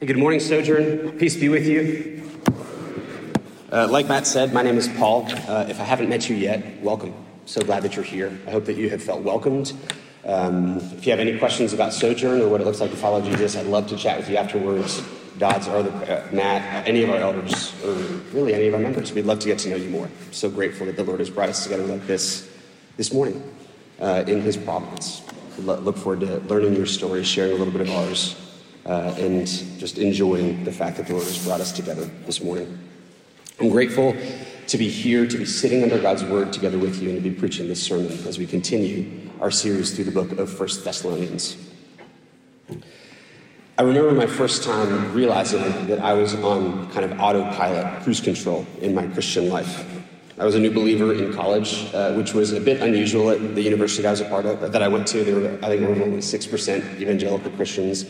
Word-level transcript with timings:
Good 0.00 0.18
morning, 0.18 0.40
Sojourn. 0.40 1.12
Peace 1.18 1.36
be 1.36 1.48
with 1.48 1.66
you. 1.66 2.28
Uh, 3.72 3.86
like 3.88 4.08
Matt 4.08 4.26
said, 4.26 4.52
my 4.52 4.60
name 4.60 4.76
is 4.76 4.88
Paul. 4.88 5.24
Uh, 5.48 5.66
if 5.68 5.80
I 5.80 5.84
haven't 5.84 6.08
met 6.08 6.28
you 6.28 6.34
yet, 6.34 6.82
welcome. 6.82 7.14
So 7.46 7.62
glad 7.62 7.84
that 7.84 7.94
you're 7.94 8.04
here. 8.04 8.36
I 8.46 8.50
hope 8.50 8.64
that 8.64 8.76
you 8.76 8.90
have 8.90 9.02
felt 9.02 9.22
welcomed. 9.22 9.72
Um, 10.26 10.78
if 10.78 11.06
you 11.06 11.12
have 11.12 11.20
any 11.20 11.38
questions 11.38 11.72
about 11.72 11.94
Sojourn 11.94 12.40
or 12.42 12.48
what 12.48 12.60
it 12.60 12.64
looks 12.64 12.80
like 12.80 12.90
to 12.90 12.96
follow 12.96 13.22
Jesus, 13.22 13.56
I'd 13.56 13.66
love 13.66 13.86
to 13.86 13.96
chat 13.96 14.18
with 14.18 14.28
you 14.28 14.36
afterwards. 14.36 15.00
Dodds 15.38 15.68
or 15.68 15.84
the, 15.84 15.90
uh, 15.90 16.28
Matt, 16.32 16.86
any 16.86 17.04
of 17.04 17.10
our 17.10 17.16
elders, 17.16 17.72
or 17.84 17.92
really 18.32 18.52
any 18.52 18.66
of 18.66 18.74
our 18.74 18.80
members. 18.80 19.12
We'd 19.12 19.26
love 19.26 19.38
to 19.38 19.46
get 19.46 19.60
to 19.60 19.70
know 19.70 19.76
you 19.76 19.90
more. 19.90 20.10
So 20.32 20.50
grateful 20.50 20.86
that 20.86 20.96
the 20.96 21.04
Lord 21.04 21.20
has 21.20 21.30
brought 21.30 21.48
us 21.48 21.62
together 21.62 21.84
like 21.84 22.06
this 22.06 22.50
this 22.96 23.12
morning 23.12 23.42
uh, 24.00 24.24
in 24.26 24.42
His 24.42 24.56
providence. 24.56 25.22
Look 25.58 25.96
forward 25.96 26.20
to 26.20 26.40
learning 26.40 26.74
your 26.74 26.86
story, 26.86 27.22
sharing 27.22 27.52
a 27.52 27.54
little 27.54 27.72
bit 27.72 27.82
of 27.82 27.90
ours, 27.90 28.36
uh, 28.86 29.14
and 29.18 29.46
just 29.78 29.98
enjoying 29.98 30.64
the 30.64 30.72
fact 30.72 30.96
that 30.96 31.06
the 31.06 31.12
Lord 31.12 31.24
has 31.24 31.44
brought 31.44 31.60
us 31.60 31.72
together 31.72 32.04
this 32.26 32.42
morning. 32.42 32.78
I'm 33.60 33.70
grateful 33.70 34.16
to 34.66 34.78
be 34.78 34.88
here, 34.88 35.26
to 35.26 35.38
be 35.38 35.44
sitting 35.44 35.82
under 35.82 35.98
God's 35.98 36.24
word 36.24 36.52
together 36.52 36.78
with 36.78 37.02
you, 37.02 37.10
and 37.10 37.22
to 37.22 37.22
be 37.22 37.34
preaching 37.34 37.68
this 37.68 37.82
sermon 37.82 38.12
as 38.26 38.38
we 38.38 38.46
continue 38.46 39.30
our 39.40 39.50
series 39.50 39.94
through 39.94 40.04
the 40.04 40.10
book 40.10 40.32
of 40.32 40.50
First 40.50 40.84
Thessalonians. 40.84 41.56
I 43.76 43.82
remember 43.82 44.12
my 44.12 44.26
first 44.26 44.62
time 44.62 45.12
realizing 45.12 45.86
that 45.88 45.98
I 45.98 46.14
was 46.14 46.34
on 46.36 46.90
kind 46.92 47.04
of 47.04 47.18
autopilot, 47.18 48.02
cruise 48.04 48.20
control 48.20 48.64
in 48.80 48.94
my 48.94 49.06
Christian 49.08 49.48
life. 49.48 49.84
I 50.38 50.44
was 50.44 50.54
a 50.54 50.60
new 50.60 50.70
believer 50.70 51.12
in 51.12 51.32
college, 51.32 51.92
uh, 51.94 52.12
which 52.14 52.34
was 52.34 52.52
a 52.52 52.60
bit 52.60 52.80
unusual 52.82 53.30
at 53.30 53.54
the 53.54 53.62
university 53.62 54.06
I 54.06 54.12
was 54.12 54.20
a 54.20 54.24
part 54.24 54.46
of, 54.46 54.60
that 54.72 54.82
I 54.82 54.88
went 54.88 55.06
to. 55.08 55.34
Were, 55.34 55.58
I 55.62 55.68
think, 55.68 55.82
were 55.82 56.02
only 56.02 56.18
6% 56.18 57.00
evangelical 57.00 57.50
Christians. 57.52 58.04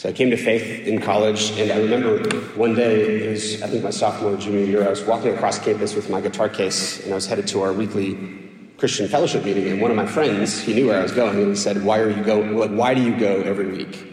So 0.00 0.08
I 0.08 0.12
came 0.12 0.30
to 0.30 0.36
faith 0.38 0.86
in 0.86 0.98
college, 0.98 1.50
and 1.58 1.70
I 1.70 1.76
remember 1.76 2.24
one 2.56 2.74
day, 2.74 3.26
it 3.26 3.30
was, 3.32 3.60
I 3.60 3.66
think, 3.66 3.84
my 3.84 3.90
sophomore 3.90 4.32
or 4.32 4.36
junior 4.38 4.64
year, 4.64 4.86
I 4.86 4.88
was 4.88 5.04
walking 5.04 5.34
across 5.34 5.58
campus 5.58 5.94
with 5.94 6.08
my 6.08 6.22
guitar 6.22 6.48
case, 6.48 7.04
and 7.04 7.12
I 7.12 7.16
was 7.16 7.26
headed 7.26 7.46
to 7.48 7.60
our 7.60 7.74
weekly 7.74 8.16
Christian 8.78 9.08
fellowship 9.08 9.44
meeting, 9.44 9.68
and 9.68 9.78
one 9.78 9.90
of 9.90 9.98
my 9.98 10.06
friends, 10.06 10.58
he 10.58 10.72
knew 10.72 10.86
where 10.86 10.98
I 10.98 11.02
was 11.02 11.12
going, 11.12 11.36
and 11.36 11.48
he 11.48 11.54
said, 11.54 11.84
why 11.84 11.98
are 11.98 12.08
you 12.08 12.24
go, 12.24 12.66
why 12.68 12.94
do 12.94 13.02
you 13.02 13.14
go 13.14 13.42
every 13.42 13.66
week? 13.66 14.10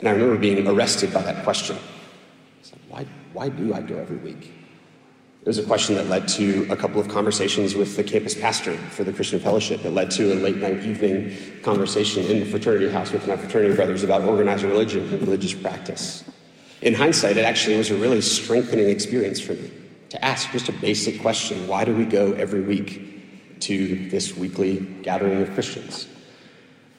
And 0.00 0.08
I 0.08 0.10
remember 0.10 0.36
being 0.36 0.66
arrested 0.66 1.14
by 1.14 1.22
that 1.22 1.44
question. 1.44 1.76
I 1.76 2.62
said, 2.62 2.80
why, 2.88 3.06
why 3.34 3.50
do 3.50 3.72
I 3.72 3.82
go 3.82 3.96
every 3.98 4.16
week? 4.16 4.52
It 5.46 5.50
was 5.50 5.58
a 5.58 5.62
question 5.62 5.94
that 5.94 6.08
led 6.08 6.26
to 6.30 6.66
a 6.72 6.76
couple 6.76 7.00
of 7.00 7.06
conversations 7.06 7.76
with 7.76 7.94
the 7.94 8.02
campus 8.02 8.34
pastor 8.34 8.76
for 8.76 9.04
the 9.04 9.12
Christian 9.12 9.38
Fellowship. 9.38 9.84
It 9.84 9.90
led 9.90 10.10
to 10.10 10.32
a 10.32 10.34
late 10.34 10.56
night 10.56 10.82
evening 10.82 11.36
conversation 11.62 12.24
in 12.24 12.40
the 12.40 12.46
fraternity 12.46 12.90
house 12.90 13.12
with 13.12 13.28
my 13.28 13.36
fraternity 13.36 13.76
brothers 13.76 14.02
about 14.02 14.22
organized 14.22 14.64
religion 14.64 15.08
and 15.08 15.20
religious 15.20 15.54
practice. 15.54 16.24
In 16.82 16.94
hindsight, 16.94 17.36
it 17.36 17.44
actually 17.44 17.76
was 17.76 17.92
a 17.92 17.96
really 17.96 18.22
strengthening 18.22 18.88
experience 18.88 19.38
for 19.38 19.52
me 19.52 19.70
to 20.08 20.24
ask 20.24 20.50
just 20.50 20.68
a 20.68 20.72
basic 20.72 21.20
question 21.20 21.68
why 21.68 21.84
do 21.84 21.94
we 21.94 22.06
go 22.06 22.32
every 22.32 22.62
week 22.62 23.60
to 23.60 24.08
this 24.10 24.36
weekly 24.36 24.80
gathering 25.02 25.42
of 25.42 25.54
Christians? 25.54 26.08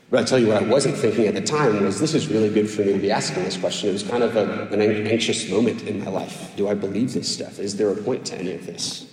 But 0.10 0.22
I 0.22 0.24
tell 0.24 0.40
you 0.40 0.48
what 0.48 0.64
I 0.64 0.66
wasn't 0.66 0.96
thinking 0.96 1.28
at 1.28 1.34
the 1.34 1.42
time 1.42 1.84
was 1.84 2.00
this 2.00 2.14
is 2.14 2.30
really 2.30 2.50
good 2.50 2.70
for 2.70 2.82
me 2.82 2.94
to 2.94 3.00
be 3.00 3.12
asking 3.12 3.44
this 3.44 3.58
question. 3.58 3.90
It 3.90 3.94
was 3.94 4.04
kind 4.04 4.24
of 4.24 4.38
a, 4.38 4.68
an 4.72 4.82
anxious 4.82 5.50
moment 5.50 5.84
in 5.84 6.04
my 6.04 6.10
life. 6.10 6.54
Do 6.56 6.70
I 6.70 6.76
believe 6.76 7.14
this 7.14 7.32
stuff? 7.32 7.60
Is 7.60 7.76
there 7.76 7.92
a 7.92 7.96
point 7.96 8.26
to 8.28 8.38
any 8.38 8.54
of 8.54 8.66
this? 8.66 9.06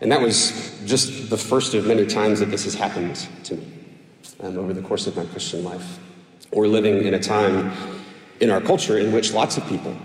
And 0.00 0.12
that 0.12 0.20
was 0.20 0.80
just 0.84 1.28
the 1.28 1.36
first 1.36 1.74
of 1.74 1.86
many 1.86 2.06
times 2.06 2.38
that 2.38 2.50
this 2.50 2.64
has 2.64 2.74
happened 2.74 3.16
to 3.44 3.56
me 3.56 3.66
um, 4.40 4.58
over 4.58 4.72
the 4.72 4.82
course 4.82 5.06
of 5.06 5.16
my 5.16 5.24
Christian 5.26 5.64
life. 5.64 5.98
We're 6.52 6.68
living 6.68 7.04
in 7.04 7.14
a 7.14 7.18
time 7.18 7.72
in 8.40 8.50
our 8.50 8.60
culture 8.60 8.98
in 8.98 9.12
which 9.12 9.32
lots 9.32 9.56
of 9.56 9.66
people 9.66 9.96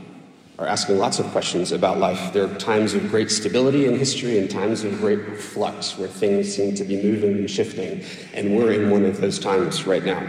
are 0.59 0.67
asking 0.67 0.97
lots 0.97 1.19
of 1.19 1.25
questions 1.27 1.71
about 1.71 1.99
life. 1.99 2.33
There 2.33 2.43
are 2.43 2.53
times 2.55 2.93
of 2.93 3.09
great 3.09 3.31
stability 3.31 3.85
in 3.85 3.97
history 3.97 4.37
and 4.37 4.51
times 4.51 4.83
of 4.83 4.99
great 4.99 5.37
flux 5.37 5.97
where 5.97 6.09
things 6.09 6.53
seem 6.53 6.75
to 6.75 6.83
be 6.83 7.01
moving 7.01 7.37
and 7.37 7.49
shifting, 7.49 8.03
and 8.33 8.57
we're 8.57 8.73
in 8.73 8.89
one 8.89 9.05
of 9.05 9.21
those 9.21 9.39
times 9.39 9.87
right 9.87 10.03
now. 10.03 10.21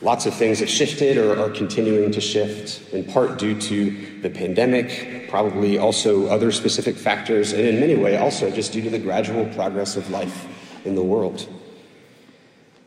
Lots 0.00 0.24
of 0.24 0.34
things 0.34 0.60
have 0.60 0.70
shifted 0.70 1.18
or 1.18 1.38
are 1.38 1.50
continuing 1.50 2.10
to 2.12 2.20
shift, 2.20 2.92
in 2.94 3.04
part 3.04 3.38
due 3.38 3.60
to 3.60 4.20
the 4.22 4.30
pandemic, 4.30 5.28
probably 5.28 5.76
also 5.76 6.28
other 6.28 6.50
specific 6.50 6.96
factors, 6.96 7.52
and 7.52 7.60
in 7.60 7.78
many 7.78 7.94
ways 7.94 8.18
also 8.18 8.50
just 8.50 8.72
due 8.72 8.82
to 8.82 8.90
the 8.90 8.98
gradual 8.98 9.44
progress 9.54 9.96
of 9.96 10.08
life 10.10 10.48
in 10.86 10.94
the 10.94 11.02
world. 11.02 11.46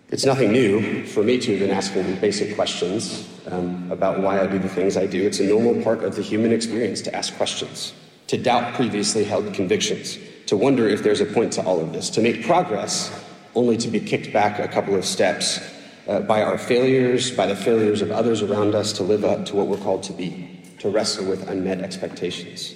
It's 0.09 0.23
nothing 0.23 0.51
new 0.51 1.03
for 1.03 1.23
me 1.23 1.39
to 1.39 1.51
have 1.51 1.59
been 1.59 1.75
asking 1.75 2.17
basic 2.17 2.53
questions 2.55 3.27
um, 3.47 3.91
about 3.91 4.19
why 4.19 4.39
I 4.39 4.45
do 4.45 4.59
the 4.59 4.69
things 4.69 4.97
I 4.97 5.07
do. 5.07 5.25
It's 5.25 5.39
a 5.39 5.45
normal 5.45 5.81
part 5.83 6.03
of 6.03 6.15
the 6.15 6.21
human 6.21 6.51
experience 6.51 7.01
to 7.03 7.15
ask 7.15 7.35
questions, 7.35 7.91
to 8.27 8.37
doubt 8.37 8.75
previously 8.75 9.23
held 9.23 9.51
convictions, 9.55 10.19
to 10.45 10.57
wonder 10.57 10.87
if 10.87 11.01
there's 11.01 11.21
a 11.21 11.25
point 11.25 11.53
to 11.53 11.63
all 11.63 11.79
of 11.79 11.91
this, 11.91 12.11
to 12.11 12.21
make 12.21 12.45
progress 12.45 13.11
only 13.55 13.77
to 13.77 13.87
be 13.87 13.99
kicked 13.99 14.31
back 14.31 14.59
a 14.59 14.67
couple 14.67 14.93
of 14.93 15.05
steps 15.05 15.59
uh, 16.07 16.19
by 16.19 16.43
our 16.43 16.59
failures, 16.59 17.31
by 17.31 17.47
the 17.47 17.55
failures 17.55 18.03
of 18.03 18.11
others 18.11 18.43
around 18.43 18.75
us 18.75 18.93
to 18.93 19.01
live 19.01 19.25
up 19.25 19.43
to 19.47 19.55
what 19.55 19.65
we're 19.65 19.77
called 19.77 20.03
to 20.03 20.13
be, 20.13 20.61
to 20.77 20.87
wrestle 20.87 21.25
with 21.25 21.49
unmet 21.49 21.79
expectations. 21.79 22.75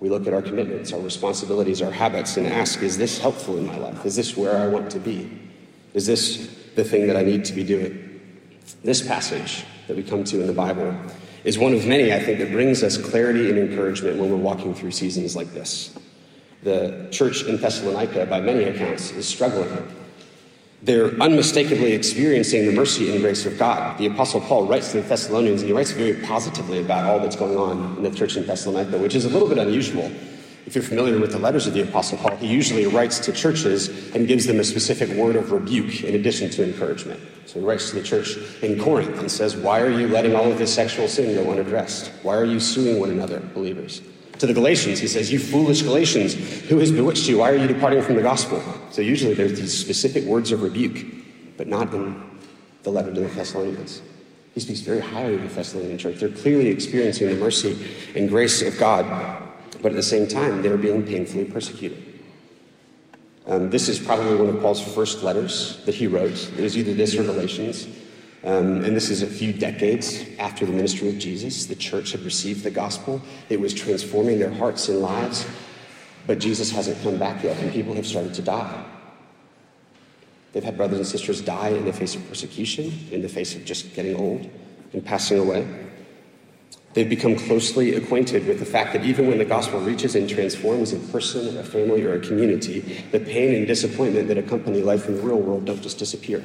We 0.00 0.08
look 0.08 0.26
at 0.26 0.32
our 0.32 0.40
commitments, 0.40 0.94
our 0.94 1.00
responsibilities, 1.00 1.82
our 1.82 1.92
habits, 1.92 2.38
and 2.38 2.46
ask, 2.46 2.80
is 2.80 2.96
this 2.96 3.18
helpful 3.18 3.58
in 3.58 3.66
my 3.66 3.76
life? 3.76 4.06
Is 4.06 4.16
this 4.16 4.38
where 4.38 4.56
I 4.56 4.66
want 4.68 4.90
to 4.92 4.98
be? 4.98 5.49
Is 5.94 6.06
this 6.06 6.48
the 6.76 6.84
thing 6.84 7.06
that 7.06 7.16
I 7.16 7.22
need 7.22 7.44
to 7.46 7.52
be 7.52 7.64
doing? 7.64 8.20
This 8.84 9.06
passage 9.06 9.64
that 9.88 9.96
we 9.96 10.02
come 10.02 10.24
to 10.24 10.40
in 10.40 10.46
the 10.46 10.52
Bible 10.52 10.94
is 11.44 11.58
one 11.58 11.72
of 11.72 11.86
many, 11.86 12.12
I 12.12 12.20
think, 12.20 12.38
that 12.38 12.52
brings 12.52 12.82
us 12.82 12.96
clarity 12.96 13.50
and 13.50 13.58
encouragement 13.58 14.18
when 14.18 14.30
we're 14.30 14.36
walking 14.36 14.74
through 14.74 14.92
seasons 14.92 15.34
like 15.34 15.52
this. 15.52 15.98
The 16.62 17.08
church 17.10 17.44
in 17.44 17.56
Thessalonica, 17.56 18.26
by 18.26 18.40
many 18.40 18.64
accounts, 18.64 19.10
is 19.12 19.26
struggling. 19.26 19.88
They're 20.82 21.10
unmistakably 21.20 21.92
experiencing 21.92 22.66
the 22.66 22.72
mercy 22.72 23.10
and 23.10 23.20
grace 23.20 23.44
of 23.44 23.58
God. 23.58 23.98
The 23.98 24.06
Apostle 24.06 24.40
Paul 24.40 24.66
writes 24.66 24.92
to 24.92 25.02
the 25.02 25.08
Thessalonians, 25.08 25.62
and 25.62 25.68
he 25.68 25.74
writes 25.74 25.90
very 25.90 26.14
positively 26.22 26.80
about 26.80 27.04
all 27.04 27.20
that's 27.20 27.36
going 27.36 27.56
on 27.56 27.96
in 27.96 28.02
the 28.02 28.10
church 28.10 28.36
in 28.36 28.46
Thessalonica, 28.46 28.96
which 28.98 29.14
is 29.14 29.24
a 29.24 29.28
little 29.28 29.48
bit 29.48 29.58
unusual 29.58 30.10
if 30.70 30.76
you're 30.76 30.84
familiar 30.84 31.18
with 31.18 31.32
the 31.32 31.38
letters 31.38 31.66
of 31.66 31.74
the 31.74 31.82
Apostle 31.82 32.16
Paul, 32.16 32.36
he 32.36 32.46
usually 32.46 32.86
writes 32.86 33.18
to 33.18 33.32
churches 33.32 33.88
and 34.14 34.28
gives 34.28 34.46
them 34.46 34.60
a 34.60 34.62
specific 34.62 35.10
word 35.16 35.34
of 35.34 35.50
rebuke 35.50 36.04
in 36.04 36.14
addition 36.14 36.48
to 36.48 36.62
encouragement. 36.62 37.20
So 37.46 37.58
he 37.58 37.66
writes 37.66 37.90
to 37.90 37.96
the 37.96 38.04
church 38.04 38.36
in 38.62 38.78
Corinth 38.78 39.18
and 39.18 39.28
says, 39.28 39.56
Why 39.56 39.80
are 39.80 39.90
you 39.90 40.06
letting 40.06 40.36
all 40.36 40.48
of 40.48 40.58
this 40.58 40.72
sexual 40.72 41.08
sin 41.08 41.34
go 41.34 41.50
unaddressed? 41.50 42.12
Why 42.22 42.36
are 42.36 42.44
you 42.44 42.60
suing 42.60 43.00
one 43.00 43.10
another, 43.10 43.40
believers? 43.40 44.00
To 44.38 44.46
the 44.46 44.54
Galatians, 44.54 45.00
he 45.00 45.08
says, 45.08 45.32
You 45.32 45.40
foolish 45.40 45.82
Galatians, 45.82 46.34
who 46.68 46.78
has 46.78 46.92
bewitched 46.92 47.26
you? 47.26 47.38
Why 47.38 47.50
are 47.50 47.56
you 47.56 47.66
departing 47.66 48.00
from 48.02 48.14
the 48.14 48.22
gospel? 48.22 48.62
So 48.92 49.02
usually 49.02 49.34
there's 49.34 49.58
these 49.58 49.76
specific 49.76 50.22
words 50.22 50.52
of 50.52 50.62
rebuke, 50.62 51.04
but 51.56 51.66
not 51.66 51.92
in 51.92 52.22
the 52.84 52.90
letter 52.90 53.12
to 53.12 53.22
the 53.22 53.26
Thessalonians. 53.26 54.02
He 54.54 54.60
speaks 54.60 54.82
very 54.82 55.00
highly 55.00 55.34
of 55.34 55.42
the 55.42 55.48
Thessalonian 55.48 55.98
church. 55.98 56.20
They're 56.20 56.28
clearly 56.28 56.68
experiencing 56.68 57.26
the 57.26 57.34
mercy 57.34 57.76
and 58.14 58.28
grace 58.28 58.62
of 58.62 58.78
God 58.78 59.48
but 59.82 59.92
at 59.92 59.96
the 59.96 60.02
same 60.02 60.26
time, 60.26 60.62
they 60.62 60.68
were 60.68 60.76
being 60.76 61.04
painfully 61.04 61.44
persecuted. 61.44 62.10
Um, 63.46 63.70
this 63.70 63.88
is 63.88 63.98
probably 63.98 64.36
one 64.36 64.54
of 64.54 64.60
Paul's 64.60 64.82
first 64.94 65.22
letters 65.22 65.82
that 65.84 65.94
he 65.94 66.06
wrote. 66.06 66.50
It 66.52 66.60
is 66.60 66.76
either 66.76 66.94
this 66.94 67.16
or 67.16 67.24
Galatians. 67.24 67.88
Um, 68.42 68.84
and 68.84 68.96
this 68.96 69.10
is 69.10 69.22
a 69.22 69.26
few 69.26 69.52
decades 69.52 70.24
after 70.38 70.64
the 70.64 70.72
ministry 70.72 71.08
of 71.08 71.18
Jesus. 71.18 71.66
The 71.66 71.74
church 71.74 72.12
had 72.12 72.22
received 72.22 72.62
the 72.62 72.70
gospel, 72.70 73.20
it 73.48 73.60
was 73.60 73.74
transforming 73.74 74.38
their 74.38 74.52
hearts 74.52 74.88
and 74.88 75.00
lives. 75.00 75.46
But 76.26 76.38
Jesus 76.38 76.70
hasn't 76.70 77.02
come 77.02 77.18
back 77.18 77.42
yet, 77.42 77.58
and 77.58 77.72
people 77.72 77.94
have 77.94 78.06
started 78.06 78.34
to 78.34 78.42
die. 78.42 78.84
They've 80.52 80.64
had 80.64 80.76
brothers 80.76 80.98
and 80.98 81.06
sisters 81.06 81.40
die 81.40 81.70
in 81.70 81.84
the 81.84 81.92
face 81.92 82.14
of 82.14 82.26
persecution, 82.28 82.92
in 83.10 83.22
the 83.22 83.28
face 83.28 83.54
of 83.54 83.64
just 83.64 83.94
getting 83.94 84.16
old 84.16 84.48
and 84.92 85.04
passing 85.04 85.38
away. 85.38 85.66
They've 86.92 87.08
become 87.08 87.36
closely 87.36 87.94
acquainted 87.94 88.48
with 88.48 88.58
the 88.58 88.64
fact 88.64 88.92
that 88.94 89.04
even 89.04 89.28
when 89.28 89.38
the 89.38 89.44
gospel 89.44 89.80
reaches 89.80 90.16
and 90.16 90.28
transforms 90.28 90.92
a 90.92 90.98
person, 90.98 91.56
a 91.56 91.62
family, 91.62 92.02
or 92.02 92.14
a 92.14 92.20
community, 92.20 92.80
the 93.12 93.20
pain 93.20 93.54
and 93.54 93.66
disappointment 93.66 94.26
that 94.28 94.38
accompany 94.38 94.82
life 94.82 95.06
in 95.06 95.16
the 95.16 95.22
real 95.22 95.38
world 95.38 95.66
don't 95.66 95.82
just 95.82 95.98
disappear. 95.98 96.44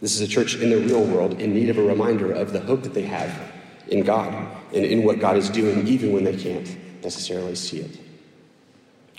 This 0.00 0.16
is 0.16 0.20
a 0.20 0.26
church 0.26 0.56
in 0.56 0.70
the 0.70 0.78
real 0.78 1.04
world 1.04 1.40
in 1.40 1.54
need 1.54 1.70
of 1.70 1.78
a 1.78 1.82
reminder 1.82 2.32
of 2.32 2.52
the 2.52 2.58
hope 2.58 2.82
that 2.82 2.94
they 2.94 3.02
have 3.02 3.52
in 3.86 4.02
God 4.02 4.34
and 4.74 4.84
in 4.84 5.04
what 5.04 5.20
God 5.20 5.36
is 5.36 5.48
doing, 5.48 5.86
even 5.86 6.12
when 6.12 6.24
they 6.24 6.36
can't 6.36 6.76
necessarily 7.04 7.54
see 7.54 7.78
it. 7.78 7.98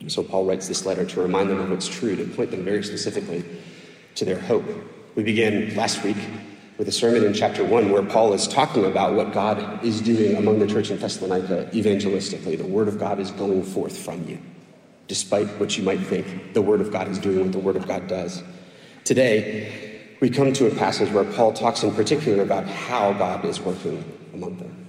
So 0.09 0.21
Paul 0.21 0.45
writes 0.45 0.67
this 0.67 0.85
letter 0.85 1.05
to 1.05 1.21
remind 1.21 1.49
them 1.49 1.61
of 1.61 1.69
what's 1.69 1.87
true, 1.87 2.17
to 2.17 2.25
point 2.25 2.51
them 2.51 2.65
very 2.65 2.83
specifically 2.83 3.45
to 4.15 4.25
their 4.25 4.39
hope. 4.39 4.65
We 5.15 5.23
began 5.23 5.73
last 5.75 6.03
week 6.03 6.17
with 6.77 6.87
a 6.87 6.91
sermon 6.91 7.23
in 7.23 7.33
chapter 7.33 7.63
1 7.63 7.91
where 7.91 8.03
Paul 8.03 8.33
is 8.33 8.47
talking 8.47 8.85
about 8.85 9.13
what 9.13 9.31
God 9.31 9.83
is 9.83 10.01
doing 10.01 10.35
among 10.35 10.59
the 10.59 10.67
church 10.67 10.89
in 10.89 10.97
Thessalonica 10.97 11.69
evangelistically. 11.71 12.57
The 12.57 12.65
word 12.65 12.87
of 12.87 12.99
God 12.99 13.19
is 13.19 13.31
going 13.31 13.63
forth 13.63 13.97
from 13.97 14.27
you. 14.27 14.39
Despite 15.07 15.47
what 15.59 15.77
you 15.77 15.83
might 15.83 15.99
think, 15.99 16.53
the 16.53 16.61
word 16.61 16.81
of 16.81 16.91
God 16.91 17.07
is 17.07 17.19
doing 17.19 17.41
what 17.41 17.51
the 17.51 17.59
word 17.59 17.75
of 17.75 17.87
God 17.87 18.07
does. 18.07 18.41
Today, 19.03 20.15
we 20.19 20.29
come 20.29 20.53
to 20.53 20.67
a 20.67 20.75
passage 20.75 21.11
where 21.11 21.25
Paul 21.25 21.53
talks 21.53 21.83
in 21.83 21.93
particular 21.93 22.41
about 22.41 22.65
how 22.65 23.13
God 23.13 23.45
is 23.45 23.59
working 23.59 24.03
among 24.33 24.57
them. 24.57 24.83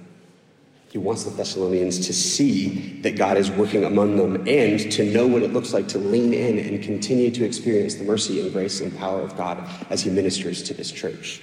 He 0.89 0.97
wants 0.97 1.25
the 1.25 1.31
Thessalonians 1.31 2.07
to 2.07 2.13
see 2.13 3.01
that 3.01 3.17
God 3.17 3.35
is 3.35 3.51
working 3.51 3.83
among 3.83 4.15
them 4.15 4.47
and 4.47 4.79
to 4.93 5.03
know 5.03 5.27
what 5.27 5.43
it 5.43 5.51
looks 5.51 5.73
like 5.73 5.89
to 5.89 5.97
lean 5.97 6.33
in 6.33 6.57
and 6.57 6.81
continue 6.81 7.29
to 7.31 7.43
experience 7.43 7.95
the 7.95 8.05
mercy 8.05 8.39
and 8.39 8.53
grace 8.53 8.79
and 8.79 8.97
power 8.97 9.19
of 9.19 9.35
God 9.35 9.61
as 9.89 10.01
he 10.03 10.09
ministers 10.09 10.63
to 10.63 10.73
this 10.73 10.89
church. 10.89 11.41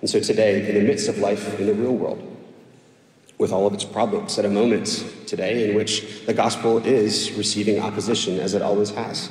And 0.00 0.08
so 0.08 0.20
today, 0.20 0.68
in 0.68 0.74
the 0.74 0.82
midst 0.82 1.08
of 1.08 1.18
life 1.18 1.58
in 1.58 1.66
the 1.66 1.74
real 1.74 1.94
world, 1.94 2.24
with 3.38 3.52
all 3.52 3.66
of 3.66 3.74
its 3.74 3.84
problems, 3.84 4.38
at 4.38 4.44
a 4.44 4.50
moment 4.50 5.04
today 5.26 5.70
in 5.70 5.76
which 5.76 6.26
the 6.26 6.34
gospel 6.34 6.78
is 6.78 7.32
receiving 7.32 7.80
opposition 7.80 8.40
as 8.40 8.54
it 8.54 8.62
always 8.62 8.90
has. 8.90 9.30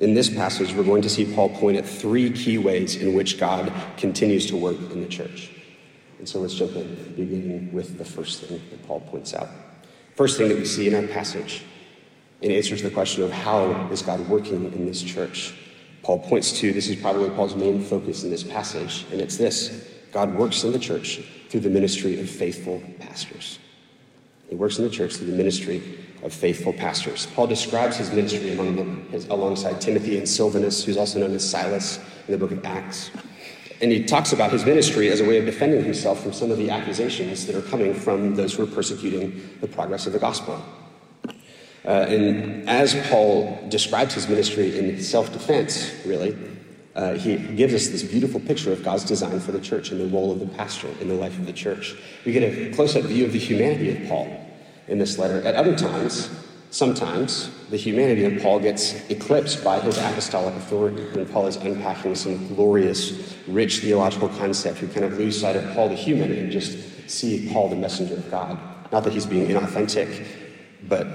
In 0.00 0.14
this 0.14 0.30
passage, 0.30 0.74
we're 0.74 0.84
going 0.84 1.02
to 1.02 1.10
see 1.10 1.32
Paul 1.32 1.50
point 1.50 1.76
at 1.76 1.86
three 1.86 2.30
key 2.30 2.58
ways 2.58 2.96
in 2.96 3.14
which 3.14 3.38
God 3.38 3.72
continues 3.96 4.46
to 4.46 4.56
work 4.56 4.78
in 4.92 5.02
the 5.02 5.08
church. 5.08 5.50
And 6.18 6.28
so 6.28 6.40
let's 6.40 6.54
jump 6.54 6.74
in, 6.74 7.14
beginning 7.16 7.72
with 7.72 7.98
the 7.98 8.04
first 8.04 8.42
thing 8.42 8.60
that 8.70 8.86
Paul 8.86 9.00
points 9.00 9.34
out. 9.34 9.48
First 10.16 10.36
thing 10.36 10.48
that 10.48 10.58
we 10.58 10.64
see 10.64 10.88
in 10.88 10.94
our 10.94 11.06
passage 11.06 11.62
in 12.40 12.50
answer 12.50 12.76
to 12.76 12.82
the 12.82 12.90
question 12.90 13.22
of 13.22 13.30
how 13.30 13.88
is 13.90 14.02
God 14.02 14.20
working 14.28 14.72
in 14.72 14.86
this 14.86 15.02
church. 15.02 15.54
Paul 16.02 16.18
points 16.18 16.52
to 16.60 16.72
this 16.72 16.88
is 16.88 16.96
probably 16.96 17.30
Paul's 17.30 17.54
main 17.54 17.82
focus 17.82 18.24
in 18.24 18.30
this 18.30 18.42
passage, 18.42 19.06
and 19.12 19.20
it's 19.20 19.36
this 19.36 19.86
God 20.12 20.34
works 20.34 20.64
in 20.64 20.72
the 20.72 20.78
church 20.78 21.20
through 21.48 21.60
the 21.60 21.70
ministry 21.70 22.20
of 22.20 22.28
faithful 22.28 22.82
pastors. 22.98 23.58
He 24.48 24.56
works 24.56 24.78
in 24.78 24.84
the 24.84 24.90
church 24.90 25.16
through 25.16 25.28
the 25.28 25.36
ministry 25.36 25.82
of 26.22 26.32
faithful 26.32 26.72
pastors. 26.72 27.26
Paul 27.34 27.46
describes 27.46 27.96
his 27.96 28.10
ministry 28.10 28.52
among 28.52 29.06
his, 29.10 29.26
alongside 29.28 29.80
Timothy 29.80 30.18
and 30.18 30.28
Silvanus, 30.28 30.84
who's 30.84 30.96
also 30.96 31.20
known 31.20 31.34
as 31.34 31.48
Silas 31.48 31.98
in 32.26 32.32
the 32.32 32.38
book 32.38 32.50
of 32.50 32.64
Acts. 32.64 33.10
And 33.80 33.90
he 33.90 34.04
talks 34.04 34.32
about 34.32 34.52
his 34.52 34.66
ministry 34.66 35.08
as 35.08 35.20
a 35.20 35.24
way 35.24 35.38
of 35.38 35.46
defending 35.46 35.82
himself 35.82 36.22
from 36.22 36.32
some 36.32 36.50
of 36.50 36.58
the 36.58 36.68
accusations 36.68 37.46
that 37.46 37.56
are 37.56 37.62
coming 37.62 37.94
from 37.94 38.34
those 38.34 38.54
who 38.54 38.64
are 38.64 38.66
persecuting 38.66 39.40
the 39.60 39.68
progress 39.68 40.06
of 40.06 40.12
the 40.12 40.18
gospel. 40.18 40.62
Uh, 41.90 42.06
and 42.08 42.68
as 42.68 42.94
Paul 43.08 43.58
describes 43.68 44.14
his 44.14 44.28
ministry 44.28 44.78
in 44.78 45.02
self 45.02 45.32
defense, 45.32 45.92
really, 46.06 46.36
uh, 46.94 47.14
he 47.14 47.36
gives 47.36 47.74
us 47.74 47.88
this 47.88 48.04
beautiful 48.04 48.38
picture 48.38 48.72
of 48.72 48.84
God's 48.84 49.02
design 49.02 49.40
for 49.40 49.50
the 49.50 49.60
church 49.60 49.90
and 49.90 50.00
the 50.00 50.06
role 50.06 50.30
of 50.30 50.38
the 50.38 50.46
pastor 50.46 50.86
in 51.00 51.08
the 51.08 51.14
life 51.14 51.36
of 51.36 51.46
the 51.46 51.52
church. 51.52 51.96
We 52.24 52.30
get 52.30 52.44
a 52.44 52.72
close 52.72 52.94
up 52.94 53.02
view 53.02 53.24
of 53.24 53.32
the 53.32 53.40
humanity 53.40 53.90
of 53.90 54.08
Paul 54.08 54.28
in 54.86 54.98
this 54.98 55.18
letter. 55.18 55.42
At 55.44 55.56
other 55.56 55.76
times, 55.76 56.30
Sometimes 56.72 57.50
the 57.70 57.76
humanity 57.76 58.24
of 58.24 58.40
Paul 58.40 58.60
gets 58.60 58.94
eclipsed 59.10 59.64
by 59.64 59.80
his 59.80 59.98
apostolic 59.98 60.54
authority 60.54 61.02
when 61.16 61.26
Paul 61.26 61.48
is 61.48 61.56
unpacking 61.56 62.14
some 62.14 62.46
glorious, 62.54 63.36
rich 63.48 63.80
theological 63.80 64.28
concept. 64.28 64.80
We 64.80 64.86
kind 64.86 65.04
of 65.04 65.18
lose 65.18 65.40
sight 65.40 65.56
of 65.56 65.68
Paul 65.74 65.88
the 65.88 65.96
human 65.96 66.30
and 66.30 66.48
just 66.48 67.10
see 67.10 67.50
Paul 67.52 67.70
the 67.70 67.74
messenger 67.74 68.14
of 68.14 68.30
God. 68.30 68.56
Not 68.92 69.02
that 69.02 69.12
he's 69.12 69.26
being 69.26 69.48
inauthentic, 69.48 70.24
but 70.88 71.08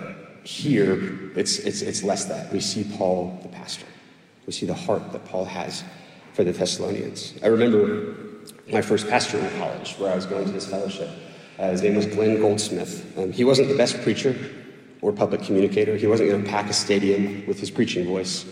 here 0.45 1.31
it's, 1.36 1.59
it's, 1.59 1.81
it's 1.81 2.03
less 2.03 2.25
that. 2.25 2.51
We 2.51 2.59
see 2.59 2.86
Paul 2.97 3.39
the 3.42 3.50
pastor. 3.50 3.86
We 4.45 4.53
see 4.53 4.65
the 4.65 4.75
heart 4.75 5.12
that 5.12 5.25
Paul 5.25 5.45
has 5.45 5.83
for 6.33 6.44
the 6.44 6.51
Thessalonians. 6.51 7.33
I 7.44 7.47
remember 7.47 8.15
my 8.71 8.81
first 8.81 9.09
pastor 9.09 9.39
in 9.39 9.57
college 9.57 9.94
where 9.94 10.12
I 10.12 10.15
was 10.15 10.25
going 10.25 10.45
to 10.45 10.51
this 10.51 10.68
fellowship. 10.68 11.09
Uh, 11.57 11.71
his 11.71 11.81
name 11.81 11.95
was 11.95 12.06
Glenn 12.06 12.39
Goldsmith. 12.39 13.18
Um, 13.18 13.31
he 13.31 13.44
wasn't 13.44 13.69
the 13.69 13.77
best 13.77 14.01
preacher 14.01 14.36
or 15.01 15.12
public 15.12 15.42
communicator. 15.42 15.95
He 15.95 16.07
wasn't 16.07 16.30
going 16.30 16.44
to 16.44 16.50
pack 16.50 16.69
a 16.69 16.74
stadium 16.74 17.45
with 17.48 17.59
his 17.59 17.71
preaching 17.71 18.06
voice. 18.06 18.45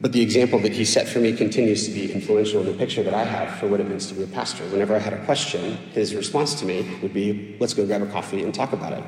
But 0.00 0.12
the 0.12 0.22
example 0.22 0.58
that 0.60 0.72
he 0.72 0.86
set 0.86 1.08
for 1.08 1.18
me 1.18 1.36
continues 1.36 1.86
to 1.86 1.92
be 1.92 2.10
influential 2.10 2.60
in 2.60 2.66
the 2.66 2.72
picture 2.72 3.02
that 3.02 3.12
I 3.12 3.24
have 3.24 3.58
for 3.58 3.66
what 3.66 3.80
it 3.80 3.88
means 3.88 4.06
to 4.06 4.14
be 4.14 4.22
a 4.22 4.26
pastor. 4.26 4.64
Whenever 4.68 4.96
I 4.96 4.98
had 4.98 5.12
a 5.12 5.22
question, 5.26 5.76
his 5.92 6.14
response 6.14 6.54
to 6.60 6.64
me 6.64 6.88
would 7.02 7.12
be, 7.12 7.56
let's 7.60 7.74
go 7.74 7.84
grab 7.84 8.00
a 8.00 8.06
coffee 8.06 8.42
and 8.42 8.54
talk 8.54 8.72
about 8.72 8.94
it. 8.94 9.04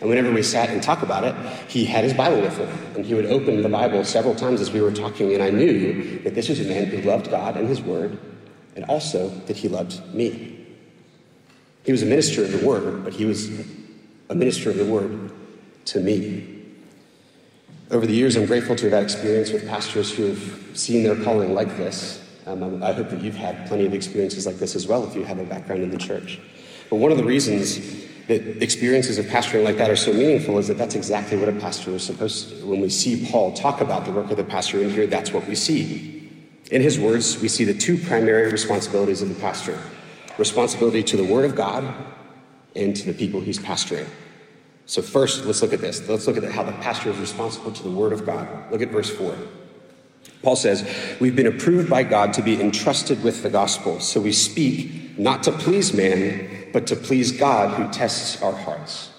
And 0.00 0.08
whenever 0.08 0.30
we 0.30 0.42
sat 0.42 0.70
and 0.70 0.82
talked 0.82 1.02
about 1.02 1.24
it, 1.24 1.34
he 1.68 1.84
had 1.84 2.04
his 2.04 2.14
Bible 2.14 2.40
with 2.40 2.56
him. 2.56 2.68
And 2.94 3.04
he 3.04 3.14
would 3.14 3.26
open 3.26 3.62
the 3.62 3.68
Bible 3.68 4.04
several 4.04 4.34
times 4.34 4.60
as 4.60 4.70
we 4.70 4.80
were 4.80 4.92
talking. 4.92 5.34
And 5.34 5.42
I 5.42 5.50
knew 5.50 6.20
that 6.20 6.34
this 6.34 6.48
was 6.48 6.60
a 6.60 6.64
man 6.64 6.86
who 6.86 7.02
loved 7.02 7.30
God 7.30 7.56
and 7.56 7.68
his 7.68 7.80
word, 7.80 8.18
and 8.76 8.84
also 8.84 9.28
that 9.46 9.56
he 9.56 9.68
loved 9.68 10.14
me. 10.14 10.66
He 11.84 11.92
was 11.92 12.02
a 12.02 12.06
minister 12.06 12.44
of 12.44 12.52
the 12.52 12.66
word, 12.66 13.02
but 13.02 13.12
he 13.12 13.24
was 13.24 13.50
a 14.28 14.34
minister 14.34 14.70
of 14.70 14.76
the 14.76 14.84
word 14.84 15.32
to 15.86 16.00
me. 16.00 16.56
Over 17.90 18.06
the 18.06 18.12
years, 18.12 18.36
I'm 18.36 18.46
grateful 18.46 18.76
to 18.76 18.84
have 18.84 18.92
had 18.92 19.02
experience 19.02 19.50
with 19.50 19.66
pastors 19.66 20.12
who 20.14 20.26
have 20.26 20.70
seen 20.74 21.02
their 21.02 21.16
calling 21.24 21.54
like 21.54 21.76
this. 21.76 22.22
Um, 22.46 22.82
I 22.82 22.92
hope 22.92 23.10
that 23.10 23.20
you've 23.20 23.34
had 23.34 23.66
plenty 23.66 23.86
of 23.86 23.94
experiences 23.94 24.46
like 24.46 24.56
this 24.56 24.76
as 24.76 24.86
well 24.86 25.06
if 25.06 25.14
you 25.14 25.24
have 25.24 25.38
a 25.38 25.44
background 25.44 25.82
in 25.82 25.90
the 25.90 25.98
church. 25.98 26.40
But 26.88 26.96
one 26.96 27.10
of 27.10 27.18
the 27.18 27.24
reasons 27.24 28.07
that 28.28 28.62
experiences 28.62 29.18
of 29.18 29.24
pastoring 29.26 29.64
like 29.64 29.78
that 29.78 29.90
are 29.90 29.96
so 29.96 30.12
meaningful 30.12 30.58
is 30.58 30.68
that 30.68 30.76
that's 30.76 30.94
exactly 30.94 31.36
what 31.38 31.48
a 31.48 31.52
pastor 31.52 31.90
is 31.92 32.04
supposed 32.04 32.50
to 32.50 32.56
do. 32.56 32.66
When 32.66 32.80
we 32.80 32.90
see 32.90 33.26
Paul 33.30 33.52
talk 33.52 33.80
about 33.80 34.04
the 34.04 34.12
work 34.12 34.30
of 34.30 34.36
the 34.36 34.44
pastor 34.44 34.82
in 34.82 34.90
here, 34.90 35.06
that's 35.06 35.32
what 35.32 35.46
we 35.48 35.54
see. 35.54 36.30
In 36.70 36.82
his 36.82 37.00
words, 37.00 37.40
we 37.40 37.48
see 37.48 37.64
the 37.64 37.72
two 37.72 37.96
primary 37.96 38.52
responsibilities 38.52 39.22
of 39.22 39.30
the 39.30 39.34
pastor 39.34 39.78
responsibility 40.36 41.02
to 41.02 41.16
the 41.16 41.24
Word 41.24 41.44
of 41.44 41.56
God 41.56 41.92
and 42.76 42.94
to 42.94 43.06
the 43.06 43.12
people 43.12 43.40
he's 43.40 43.58
pastoring. 43.58 44.06
So, 44.86 45.02
first, 45.02 45.44
let's 45.44 45.62
look 45.62 45.72
at 45.72 45.80
this. 45.80 46.08
Let's 46.08 46.28
look 46.28 46.36
at 46.36 46.44
how 46.52 46.62
the 46.62 46.72
pastor 46.72 47.10
is 47.10 47.18
responsible 47.18 47.72
to 47.72 47.82
the 47.82 47.90
Word 47.90 48.12
of 48.12 48.24
God. 48.24 48.70
Look 48.70 48.80
at 48.80 48.90
verse 48.90 49.10
4. 49.10 49.36
Paul 50.42 50.54
says, 50.54 50.88
We've 51.18 51.34
been 51.34 51.46
approved 51.46 51.90
by 51.90 52.04
God 52.04 52.32
to 52.34 52.42
be 52.42 52.60
entrusted 52.60 53.24
with 53.24 53.42
the 53.42 53.50
gospel, 53.50 53.98
so 54.00 54.20
we 54.20 54.32
speak 54.32 55.07
not 55.18 55.42
to 55.42 55.52
please 55.52 55.92
man, 55.92 56.70
but 56.72 56.86
to 56.86 56.96
please 56.96 57.32
God 57.32 57.74
who 57.74 57.90
tests 57.92 58.40
our 58.42 58.52
hearts. 58.52 59.10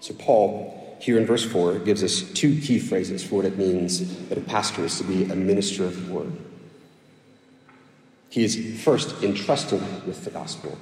So, 0.00 0.14
Paul, 0.14 0.96
here 1.00 1.18
in 1.18 1.26
verse 1.26 1.44
4, 1.44 1.78
gives 1.80 2.04
us 2.04 2.22
two 2.32 2.60
key 2.60 2.78
phrases 2.78 3.24
for 3.24 3.36
what 3.36 3.44
it 3.44 3.56
means 3.56 4.28
that 4.28 4.38
a 4.38 4.42
pastor 4.42 4.84
is 4.84 4.98
to 4.98 5.04
be 5.04 5.24
a 5.24 5.34
minister 5.34 5.84
of 5.84 6.06
the 6.06 6.12
word. 6.12 6.32
He 8.30 8.44
is 8.44 8.82
first 8.82 9.22
entrusted 9.22 9.80
with 10.06 10.24
the 10.24 10.30
gospel, 10.30 10.78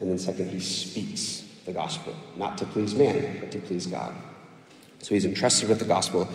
and 0.00 0.10
then 0.10 0.18
second, 0.18 0.50
he 0.50 0.60
speaks 0.60 1.44
the 1.66 1.72
gospel, 1.72 2.14
not 2.36 2.58
to 2.58 2.66
please 2.66 2.94
man, 2.94 3.38
but 3.40 3.50
to 3.52 3.58
please 3.58 3.86
God. 3.86 4.14
So 5.00 5.14
he's 5.14 5.24
entrusted 5.24 5.68
with 5.68 5.78
the 5.78 5.84
gospel 5.84 6.28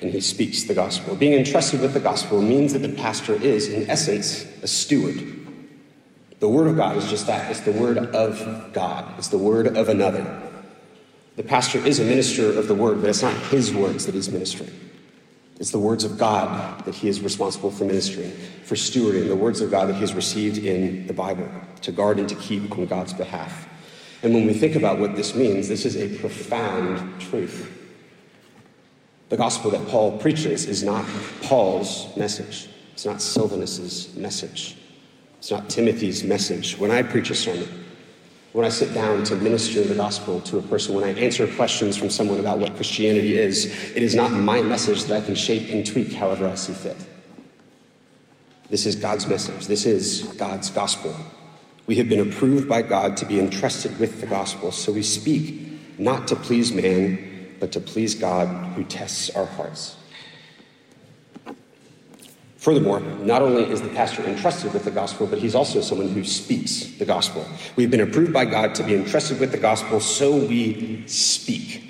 and 0.00 0.10
he 0.10 0.20
speaks 0.20 0.64
the 0.64 0.74
gospel. 0.74 1.14
Being 1.14 1.34
entrusted 1.34 1.80
with 1.80 1.92
the 1.92 2.00
gospel 2.00 2.42
means 2.42 2.72
that 2.72 2.80
the 2.80 2.88
pastor 2.88 3.34
is, 3.34 3.68
in 3.68 3.88
essence, 3.88 4.44
a 4.62 4.66
steward. 4.66 5.41
The 6.42 6.48
word 6.48 6.66
of 6.66 6.76
God 6.76 6.96
is 6.96 7.08
just 7.08 7.28
that 7.28 7.48
it's 7.52 7.60
the 7.60 7.70
word 7.70 7.98
of 7.98 8.72
God, 8.72 9.08
it's 9.16 9.28
the 9.28 9.38
word 9.38 9.76
of 9.76 9.88
another. 9.88 10.42
The 11.36 11.44
pastor 11.44 11.78
is 11.78 12.00
a 12.00 12.04
minister 12.04 12.58
of 12.58 12.66
the 12.66 12.74
word, 12.74 13.00
but 13.00 13.10
it's 13.10 13.22
not 13.22 13.36
his 13.44 13.72
words 13.72 14.06
that 14.06 14.16
he's 14.16 14.28
ministering. 14.28 14.72
It's 15.60 15.70
the 15.70 15.78
words 15.78 16.02
of 16.02 16.18
God 16.18 16.84
that 16.84 16.96
he 16.96 17.06
is 17.06 17.20
responsible 17.20 17.70
for 17.70 17.84
ministering, 17.84 18.32
for 18.64 18.74
stewarding, 18.74 19.28
the 19.28 19.36
words 19.36 19.60
of 19.60 19.70
God 19.70 19.88
that 19.88 19.92
he 19.92 20.00
has 20.00 20.14
received 20.14 20.58
in 20.58 21.06
the 21.06 21.12
Bible 21.12 21.48
to 21.82 21.92
guard 21.92 22.18
and 22.18 22.28
to 22.28 22.34
keep 22.34 22.76
on 22.76 22.86
God's 22.86 23.12
behalf. 23.12 23.68
And 24.24 24.34
when 24.34 24.44
we 24.44 24.52
think 24.52 24.74
about 24.74 24.98
what 24.98 25.14
this 25.14 25.36
means, 25.36 25.68
this 25.68 25.86
is 25.86 25.96
a 25.96 26.18
profound 26.18 27.20
truth. 27.20 27.70
The 29.28 29.36
gospel 29.36 29.70
that 29.70 29.86
Paul 29.86 30.18
preaches 30.18 30.64
is 30.64 30.82
not 30.82 31.04
Paul's 31.42 32.16
message. 32.16 32.68
It's 32.94 33.06
not 33.06 33.22
Silvanus's 33.22 34.12
message. 34.16 34.76
It's 35.42 35.50
not 35.50 35.68
Timothy's 35.68 36.22
message. 36.22 36.78
When 36.78 36.92
I 36.92 37.02
preach 37.02 37.28
a 37.30 37.34
sermon, 37.34 37.68
when 38.52 38.64
I 38.64 38.68
sit 38.68 38.94
down 38.94 39.24
to 39.24 39.34
minister 39.34 39.82
the 39.82 39.96
gospel 39.96 40.40
to 40.42 40.58
a 40.58 40.62
person, 40.62 40.94
when 40.94 41.02
I 41.02 41.14
answer 41.18 41.48
questions 41.48 41.96
from 41.96 42.10
someone 42.10 42.38
about 42.38 42.60
what 42.60 42.76
Christianity 42.76 43.36
is, 43.36 43.66
it 43.90 44.04
is 44.04 44.14
not 44.14 44.30
my 44.30 44.62
message 44.62 45.02
that 45.06 45.20
I 45.20 45.26
can 45.26 45.34
shape 45.34 45.68
and 45.68 45.84
tweak 45.84 46.12
however 46.12 46.46
I 46.46 46.54
see 46.54 46.74
fit. 46.74 46.96
This 48.70 48.86
is 48.86 48.94
God's 48.94 49.26
message. 49.26 49.66
This 49.66 49.84
is 49.84 50.22
God's 50.38 50.70
gospel. 50.70 51.12
We 51.88 51.96
have 51.96 52.08
been 52.08 52.20
approved 52.20 52.68
by 52.68 52.82
God 52.82 53.16
to 53.16 53.26
be 53.26 53.40
entrusted 53.40 53.98
with 53.98 54.20
the 54.20 54.28
gospel, 54.28 54.70
so 54.70 54.92
we 54.92 55.02
speak 55.02 55.98
not 55.98 56.28
to 56.28 56.36
please 56.36 56.72
man, 56.72 57.56
but 57.58 57.72
to 57.72 57.80
please 57.80 58.14
God 58.14 58.46
who 58.74 58.84
tests 58.84 59.28
our 59.30 59.46
hearts. 59.46 59.96
Furthermore, 62.62 63.00
not 63.00 63.42
only 63.42 63.64
is 63.64 63.82
the 63.82 63.88
pastor 63.88 64.22
entrusted 64.22 64.72
with 64.72 64.84
the 64.84 64.90
gospel, 64.92 65.26
but 65.26 65.40
he's 65.40 65.56
also 65.56 65.80
someone 65.80 66.06
who 66.06 66.22
speaks 66.22 66.96
the 66.96 67.04
gospel. 67.04 67.44
We've 67.74 67.90
been 67.90 68.02
approved 68.02 68.32
by 68.32 68.44
God 68.44 68.76
to 68.76 68.84
be 68.84 68.94
entrusted 68.94 69.40
with 69.40 69.50
the 69.50 69.58
gospel, 69.58 69.98
so 69.98 70.36
we 70.36 71.02
speak. 71.08 71.82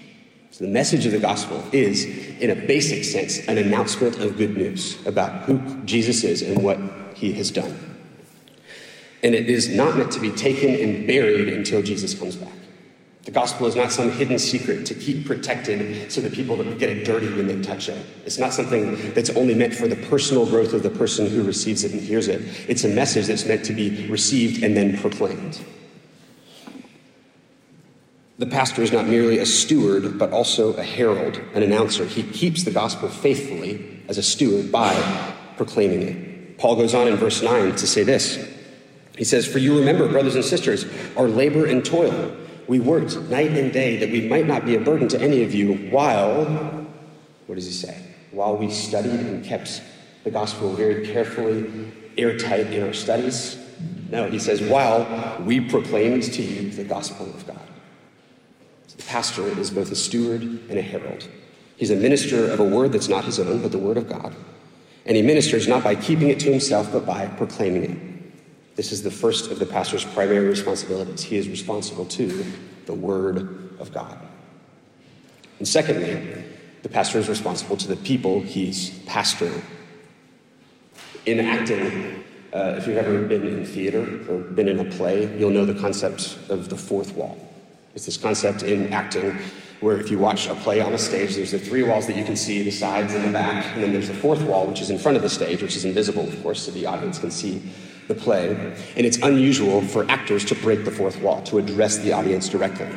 So 0.51 0.65
the 0.65 0.71
message 0.71 1.05
of 1.05 1.13
the 1.13 1.19
gospel 1.19 1.63
is, 1.73 2.07
in 2.41 2.49
a 2.49 2.55
basic 2.55 3.05
sense, 3.05 3.47
an 3.49 3.59
announcement 3.59 4.19
of 4.19 4.39
good 4.39 4.57
news 4.57 4.97
about 5.07 5.43
who 5.43 5.59
Jesus 5.85 6.25
is 6.25 6.41
and 6.41 6.63
what 6.63 6.79
he 7.17 7.35
has 7.35 7.51
done. 7.51 7.99
And 9.23 9.35
it 9.35 9.51
is 9.51 9.69
not 9.69 9.99
meant 9.99 10.11
to 10.13 10.21
be 10.21 10.31
taken 10.31 10.71
and 10.75 11.07
buried 11.07 11.49
until 11.49 11.83
Jesus 11.83 12.15
comes 12.15 12.37
back. 12.37 12.62
The 13.25 13.31
gospel 13.31 13.69
is 13.69 13.77
not 13.77 13.93
some 13.93 14.11
hidden 14.11 14.39
secret 14.39 14.85
to 14.87 14.95
keep 14.95 15.27
protected 15.27 16.11
so 16.11 16.21
that 16.23 16.33
people 16.33 16.57
don't 16.57 16.77
get 16.77 16.91
it 16.91 17.05
dirty 17.05 17.29
when 17.29 17.47
they 17.47 17.61
touch 17.63 17.89
it. 17.89 18.05
It's 18.27 18.39
not 18.39 18.53
something 18.53 19.13
that's 19.15 19.31
only 19.31 19.55
meant 19.55 19.75
for 19.75 19.87
the 19.87 19.95
personal 19.95 20.45
growth 20.45 20.73
of 20.73 20.83
the 20.83 20.91
person 20.91 21.29
who 21.29 21.45
receives 21.45 21.85
it 21.85 21.93
and 21.93 22.01
hears 22.01 22.27
it. 22.27 22.43
It's 22.69 22.83
a 22.83 22.89
message 22.89 23.27
that's 23.27 23.47
meant 23.47 23.65
to 23.67 23.73
be 23.73 24.09
received 24.09 24.65
and 24.65 24.77
then 24.77 24.99
proclaimed. 24.99 25.61
The 28.39 28.47
pastor 28.47 28.83
is 28.83 28.91
not 28.91 29.07
merely 29.07 29.39
a 29.39 29.47
steward, 29.47 30.19
but 30.19 30.33
also 30.33 30.73
a 30.73 30.83
herald, 30.83 31.37
an 31.55 31.63
announcer. 31.63 32.05
He 32.05 32.25
keeps 32.25 32.65
the 32.65 32.73
gospel 32.73 33.09
faithfully 33.09 34.03
as 34.09 34.19
a 34.19 34.23
steward 34.23 34.73
by 34.73 34.95
proclaiming 35.57 36.03
it. 36.03 36.59
Paul 36.59 36.75
goes 36.75 36.93
on 36.93 37.07
in 37.07 37.15
verse 37.15 37.41
9 37.41 37.77
to 37.77 37.87
say 37.87 38.03
this. 38.03 38.49
He 39.17 39.23
says, 39.23 39.47
For 39.47 39.59
you 39.59 39.79
remember, 39.79 40.09
brothers 40.09 40.35
and 40.35 40.45
sisters, 40.45 40.87
our 41.17 41.29
labor 41.29 41.67
and 41.67 41.85
toil 41.85 42.37
we 42.69 42.81
worked 42.81 43.17
night 43.29 43.51
and 43.53 43.73
day 43.73 43.97
that 43.99 44.11
we 44.11 44.29
might 44.29 44.47
not 44.47 44.65
be 44.65 44.77
a 44.77 44.81
burden 44.81 45.09
to 45.09 45.21
any 45.21 45.43
of 45.43 45.55
you 45.55 45.75
while, 45.91 46.45
what 47.47 47.55
does 47.55 47.67
he 47.67 47.73
say? 47.73 48.01
While 48.31 48.57
we 48.57 48.71
studied 48.71 49.21
and 49.21 49.45
kept 49.45 49.83
the 50.25 50.31
gospel 50.31 50.73
very 50.75 51.07
carefully, 51.07 51.93
airtight 52.17 52.69
in 52.69 52.87
our 52.87 52.93
studies. 52.93 53.59
No, 54.11 54.29
he 54.29 54.39
says, 54.39 54.61
while 54.61 55.43
we 55.43 55.61
proclaimed 55.61 56.23
to 56.25 56.43
you 56.43 56.71
the 56.71 56.85
gospel 56.85 57.27
of 57.27 57.47
God. 57.47 57.59
So 58.87 58.97
the 58.97 59.03
pastor 59.05 59.47
is 59.47 59.71
both 59.71 59.91
a 59.91 59.97
steward 59.97 60.43
and 60.43 60.79
a 60.79 60.83
herald. 60.83 61.29
He's 61.77 61.91
a 61.91 61.97
minister 61.97 62.51
of 62.51 62.61
a 62.61 62.65
word 62.65 62.93
that's 62.93 63.09
not 63.09 63.25
his 63.25 63.41
own, 63.41 63.63
but 63.63 63.73
the 63.73 63.79
word 63.79 63.97
of 63.97 64.09
God. 64.09 64.35
And 65.05 65.17
he 65.17 65.23
ministers 65.23 65.67
not 65.67 65.83
by 65.83 65.97
keeping 65.97 66.29
it 66.29 66.39
to 66.41 66.51
himself, 66.51 66.93
but 66.93 67.05
by 67.05 67.27
proclaiming 67.27 67.85
it. 67.85 68.12
This 68.75 68.93
is 68.93 69.03
the 69.03 69.11
first 69.11 69.51
of 69.51 69.59
the 69.59 69.67
pastor's 69.67 70.05
primary 70.05 70.49
responsibilities. 70.49 71.23
He 71.23 71.37
is 71.37 71.49
responsible 71.49 72.07
to 72.07 72.45
the 72.87 72.95
Word 72.95 73.39
of 73.79 73.93
God. 73.93 74.19
And 75.59 75.69
secondly, 75.69 76.45
the 76.83 76.89
pastor 76.89 77.19
is 77.19 77.29
responsible 77.29 77.77
to 77.77 77.89
the 77.89 77.97
people 77.97 78.41
he's 78.41 78.91
pastoring. 79.01 79.63
In 81.27 81.39
acting, 81.41 82.25
uh, 82.53 82.75
if 82.79 82.87
you've 82.87 82.97
ever 82.97 83.23
been 83.23 83.47
in 83.47 83.65
theater 83.65 84.03
or 84.29 84.39
been 84.39 84.69
in 84.69 84.81
a 84.81 84.85
play, 84.85 85.39
you'll 85.39 85.51
know 85.51 85.65
the 85.65 85.79
concept 85.79 86.39
of 86.49 86.69
the 86.69 86.77
fourth 86.77 87.15
wall. 87.15 87.39
It's 87.95 88.07
this 88.07 88.17
concept 88.17 88.63
in 88.63 88.93
acting 88.93 89.39
where 89.81 89.99
if 89.99 90.11
you 90.11 90.19
watch 90.19 90.47
a 90.49 90.55
play 90.55 90.81
on 90.81 90.93
a 90.95 90.99
stage, 90.99 91.35
there's 91.35 91.51
the 91.51 91.59
three 91.59 91.83
walls 91.83 92.07
that 92.07 92.17
you 92.17 92.25
can 92.25 92.37
see, 92.37 92.63
the 92.63 92.71
sides 92.71 93.15
and 93.15 93.25
the 93.25 93.33
back, 93.33 93.67
and 93.75 93.83
then 93.83 93.93
there's 93.93 94.09
the 94.09 94.15
fourth 94.15 94.41
wall, 94.43 94.67
which 94.67 94.81
is 94.81 94.91
in 94.91 94.99
front 94.99 95.17
of 95.17 95.23
the 95.23 95.29
stage, 95.29 95.61
which 95.61 95.77
is 95.77 95.85
invisible, 95.85 96.27
of 96.27 96.43
course, 96.43 96.63
so 96.63 96.71
the 96.71 96.87
audience 96.87 97.19
can 97.19 97.31
see 97.31 97.63
the 98.13 98.21
play, 98.21 98.75
and 98.97 99.07
it's 99.07 99.19
unusual 99.19 99.81
for 99.83 100.09
actors 100.11 100.45
to 100.47 100.55
break 100.57 100.85
the 100.85 100.91
fourth 100.91 101.21
wall, 101.21 101.43
to 101.45 101.59
address 101.59 101.99
the 101.99 102.13
audience 102.13 102.49
directly. 102.49 102.89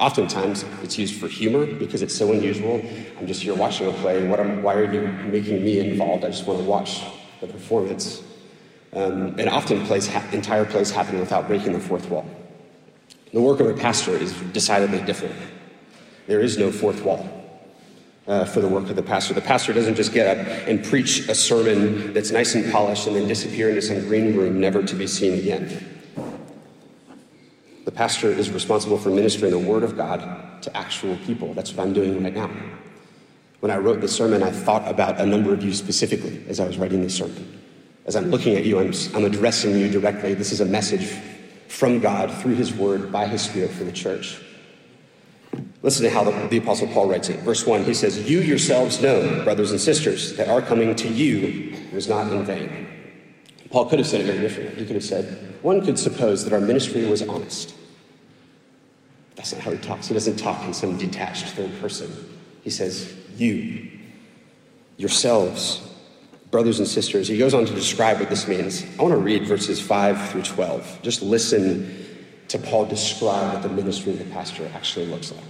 Oftentimes, 0.00 0.64
it's 0.82 0.98
used 0.98 1.20
for 1.20 1.28
humor 1.28 1.66
because 1.66 2.02
it's 2.02 2.14
so 2.14 2.32
unusual. 2.32 2.84
I'm 3.18 3.26
just 3.26 3.42
here 3.42 3.54
watching 3.54 3.88
a 3.88 3.92
play. 3.92 4.26
What 4.26 4.40
am, 4.40 4.62
why 4.62 4.74
are 4.74 4.92
you 4.92 5.06
making 5.30 5.64
me 5.64 5.78
involved? 5.78 6.24
I 6.24 6.30
just 6.30 6.46
want 6.46 6.60
to 6.60 6.64
watch 6.64 7.02
the 7.40 7.46
performance. 7.46 8.22
Um, 8.92 9.38
and 9.38 9.48
often, 9.48 9.84
plays 9.86 10.06
ha- 10.06 10.26
entire 10.32 10.64
plays 10.64 10.90
happen 10.90 11.18
without 11.18 11.46
breaking 11.48 11.72
the 11.72 11.80
fourth 11.80 12.08
wall. 12.10 12.26
The 13.32 13.40
work 13.40 13.60
of 13.60 13.66
a 13.66 13.74
pastor 13.74 14.12
is 14.12 14.32
decidedly 14.52 15.00
different. 15.02 15.34
There 16.26 16.40
is 16.40 16.58
no 16.58 16.70
fourth 16.70 17.02
wall 17.02 17.43
uh, 18.26 18.44
for 18.44 18.60
the 18.60 18.68
work 18.68 18.88
of 18.88 18.96
the 18.96 19.02
pastor. 19.02 19.34
The 19.34 19.40
pastor 19.40 19.72
doesn't 19.72 19.94
just 19.94 20.12
get 20.12 20.38
up 20.38 20.46
and 20.68 20.84
preach 20.84 21.28
a 21.28 21.34
sermon 21.34 22.12
that's 22.12 22.30
nice 22.30 22.54
and 22.54 22.70
polished 22.72 23.06
and 23.06 23.16
then 23.16 23.28
disappear 23.28 23.68
into 23.68 23.82
some 23.82 24.00
green 24.00 24.36
room, 24.36 24.60
never 24.60 24.82
to 24.82 24.94
be 24.94 25.06
seen 25.06 25.38
again. 25.38 25.90
The 27.84 27.92
pastor 27.92 28.30
is 28.30 28.50
responsible 28.50 28.96
for 28.96 29.10
ministering 29.10 29.52
the 29.52 29.58
word 29.58 29.82
of 29.82 29.96
God 29.96 30.62
to 30.62 30.74
actual 30.76 31.16
people. 31.18 31.52
That's 31.52 31.74
what 31.74 31.86
I'm 31.86 31.92
doing 31.92 32.22
right 32.22 32.34
now. 32.34 32.50
When 33.60 33.70
I 33.70 33.76
wrote 33.76 34.00
the 34.00 34.08
sermon, 34.08 34.42
I 34.42 34.50
thought 34.50 34.88
about 34.88 35.20
a 35.20 35.26
number 35.26 35.52
of 35.52 35.62
you 35.62 35.72
specifically 35.74 36.44
as 36.48 36.60
I 36.60 36.66
was 36.66 36.78
writing 36.78 37.02
this 37.02 37.16
sermon. 37.16 37.60
As 38.06 38.16
I'm 38.16 38.30
looking 38.30 38.56
at 38.56 38.64
you, 38.64 38.78
I'm, 38.78 38.92
I'm 39.14 39.24
addressing 39.24 39.78
you 39.78 39.90
directly. 39.90 40.34
This 40.34 40.52
is 40.52 40.60
a 40.60 40.66
message 40.66 41.14
from 41.68 42.00
God 42.00 42.30
through 42.30 42.54
His 42.54 42.74
Word 42.74 43.10
by 43.10 43.26
His 43.26 43.42
Spirit 43.42 43.70
for 43.70 43.84
the 43.84 43.92
church. 43.92 44.40
Listen 45.84 46.04
to 46.04 46.10
how 46.10 46.24
the, 46.24 46.30
the, 46.48 46.56
Apostle 46.56 46.86
Paul 46.88 47.08
writes 47.08 47.28
it. 47.28 47.40
Verse 47.40 47.66
1, 47.66 47.84
he 47.84 47.92
says, 47.92 48.28
You 48.28 48.40
yourselves 48.40 49.02
know, 49.02 49.44
brothers 49.44 49.70
and 49.70 49.78
sisters, 49.78 50.34
that 50.38 50.48
our 50.48 50.62
coming 50.62 50.96
to 50.96 51.08
you 51.08 51.76
was 51.92 52.08
not 52.08 52.32
in 52.32 52.42
vain. 52.42 52.88
Paul 53.68 53.90
could 53.90 53.98
have 53.98 54.08
said 54.08 54.22
it 54.22 54.24
very 54.24 54.40
differently. 54.40 54.76
He 54.76 54.86
could 54.86 54.94
have 54.94 55.04
said, 55.04 55.56
One 55.60 55.84
could 55.84 55.98
suppose 55.98 56.42
that 56.44 56.54
our 56.54 56.60
ministry 56.60 57.04
was 57.04 57.20
honest. 57.20 57.74
That's 59.36 59.52
not 59.52 59.60
how 59.60 59.72
he 59.72 59.76
talks. 59.76 60.08
He 60.08 60.14
doesn't 60.14 60.36
talk 60.36 60.64
in 60.64 60.72
some 60.72 60.96
detached 60.96 61.48
third 61.48 61.78
person. 61.82 62.10
He 62.62 62.70
says, 62.70 63.14
You, 63.36 63.90
yourselves, 64.96 65.86
brothers 66.50 66.78
and 66.78 66.88
sisters. 66.88 67.28
He 67.28 67.36
goes 67.36 67.52
on 67.52 67.66
to 67.66 67.74
describe 67.74 68.20
what 68.20 68.30
this 68.30 68.48
means. 68.48 68.86
I 68.98 69.02
want 69.02 69.12
to 69.12 69.20
read 69.20 69.46
verses 69.46 69.82
5 69.82 70.30
through 70.30 70.44
12. 70.44 71.02
Just 71.02 71.20
listen 71.20 72.06
to 72.48 72.58
Paul 72.58 72.86
describe 72.86 73.52
what 73.52 73.62
the 73.62 73.68
ministry 73.68 74.12
of 74.12 74.18
the 74.18 74.24
pastor 74.26 74.70
actually 74.74 75.04
looks 75.06 75.30
like. 75.30 75.44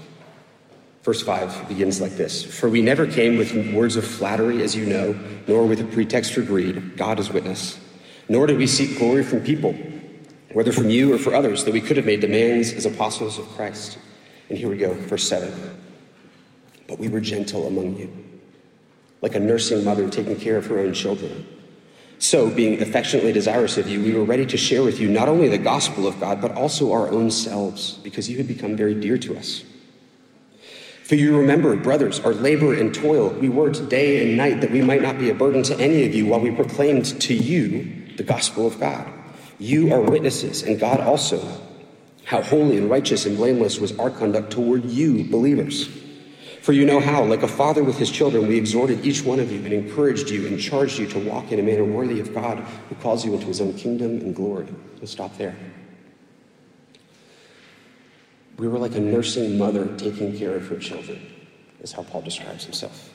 Verse 1.04 1.22
5 1.22 1.68
begins 1.68 2.00
like 2.00 2.12
this 2.12 2.42
For 2.42 2.68
we 2.68 2.80
never 2.80 3.06
came 3.06 3.36
with 3.36 3.54
words 3.74 3.96
of 3.96 4.06
flattery, 4.06 4.62
as 4.62 4.74
you 4.74 4.86
know, 4.86 5.14
nor 5.46 5.66
with 5.66 5.80
a 5.80 5.84
pretext 5.84 6.32
for 6.32 6.40
greed. 6.40 6.96
God 6.96 7.20
is 7.20 7.30
witness. 7.30 7.78
Nor 8.26 8.46
did 8.46 8.56
we 8.56 8.66
seek 8.66 8.98
glory 8.98 9.22
from 9.22 9.42
people, 9.42 9.76
whether 10.54 10.72
from 10.72 10.88
you 10.88 11.12
or 11.12 11.18
for 11.18 11.34
others, 11.34 11.64
that 11.64 11.74
we 11.74 11.82
could 11.82 11.98
have 11.98 12.06
made 12.06 12.20
demands 12.20 12.72
as 12.72 12.86
apostles 12.86 13.38
of 13.38 13.46
Christ. 13.48 13.98
And 14.48 14.56
here 14.56 14.70
we 14.70 14.78
go, 14.78 14.94
verse 14.94 15.28
7. 15.28 15.52
But 16.88 16.98
we 16.98 17.08
were 17.08 17.20
gentle 17.20 17.66
among 17.66 17.98
you, 17.98 18.10
like 19.20 19.34
a 19.34 19.40
nursing 19.40 19.84
mother 19.84 20.08
taking 20.08 20.36
care 20.36 20.56
of 20.56 20.66
her 20.66 20.78
own 20.78 20.94
children. 20.94 21.46
So, 22.18 22.48
being 22.48 22.80
affectionately 22.80 23.32
desirous 23.32 23.76
of 23.76 23.88
you, 23.88 24.02
we 24.02 24.14
were 24.14 24.24
ready 24.24 24.46
to 24.46 24.56
share 24.56 24.82
with 24.82 25.00
you 25.00 25.10
not 25.10 25.28
only 25.28 25.48
the 25.48 25.58
gospel 25.58 26.06
of 26.06 26.18
God, 26.18 26.40
but 26.40 26.52
also 26.52 26.92
our 26.92 27.08
own 27.08 27.30
selves, 27.30 27.94
because 28.02 28.30
you 28.30 28.38
had 28.38 28.48
become 28.48 28.76
very 28.76 28.94
dear 28.94 29.18
to 29.18 29.36
us. 29.36 29.64
For 31.04 31.16
you 31.16 31.36
remember, 31.36 31.76
brothers, 31.76 32.18
our 32.20 32.32
labor 32.32 32.72
and 32.72 32.94
toil. 32.94 33.28
We 33.28 33.50
worked 33.50 33.90
day 33.90 34.26
and 34.26 34.38
night 34.38 34.62
that 34.62 34.70
we 34.70 34.80
might 34.80 35.02
not 35.02 35.18
be 35.18 35.28
a 35.28 35.34
burden 35.34 35.62
to 35.64 35.78
any 35.78 36.06
of 36.06 36.14
you 36.14 36.24
while 36.24 36.40
we 36.40 36.50
proclaimed 36.50 37.20
to 37.20 37.34
you 37.34 38.16
the 38.16 38.22
gospel 38.22 38.66
of 38.66 38.80
God. 38.80 39.12
You 39.58 39.92
are 39.92 40.00
witnesses, 40.00 40.62
and 40.62 40.80
God 40.80 41.00
also, 41.00 41.46
how 42.24 42.40
holy 42.40 42.78
and 42.78 42.88
righteous 42.88 43.26
and 43.26 43.36
blameless 43.36 43.78
was 43.78 43.96
our 43.98 44.08
conduct 44.08 44.50
toward 44.50 44.86
you, 44.86 45.24
believers. 45.24 45.88
For 46.62 46.72
you 46.72 46.86
know 46.86 47.00
how, 47.00 47.22
like 47.22 47.42
a 47.42 47.48
father 47.48 47.84
with 47.84 47.98
his 47.98 48.10
children, 48.10 48.48
we 48.48 48.56
exhorted 48.56 49.04
each 49.04 49.22
one 49.22 49.40
of 49.40 49.52
you 49.52 49.62
and 49.62 49.74
encouraged 49.74 50.30
you 50.30 50.46
and 50.46 50.58
charged 50.58 50.98
you 50.98 51.06
to 51.08 51.18
walk 51.18 51.52
in 51.52 51.60
a 51.60 51.62
manner 51.62 51.84
worthy 51.84 52.20
of 52.20 52.32
God 52.32 52.60
who 52.88 52.94
calls 52.94 53.26
you 53.26 53.34
into 53.34 53.46
his 53.48 53.60
own 53.60 53.74
kingdom 53.74 54.22
and 54.22 54.34
glory. 54.34 54.68
We'll 54.96 55.06
stop 55.06 55.36
there. 55.36 55.54
We 58.56 58.68
were 58.68 58.78
like 58.78 58.94
a 58.94 59.00
nursing 59.00 59.58
mother 59.58 59.86
taking 59.96 60.36
care 60.38 60.54
of 60.54 60.68
her 60.68 60.76
children, 60.76 61.20
is 61.80 61.92
how 61.92 62.04
Paul 62.04 62.22
describes 62.22 62.64
himself. 62.64 63.10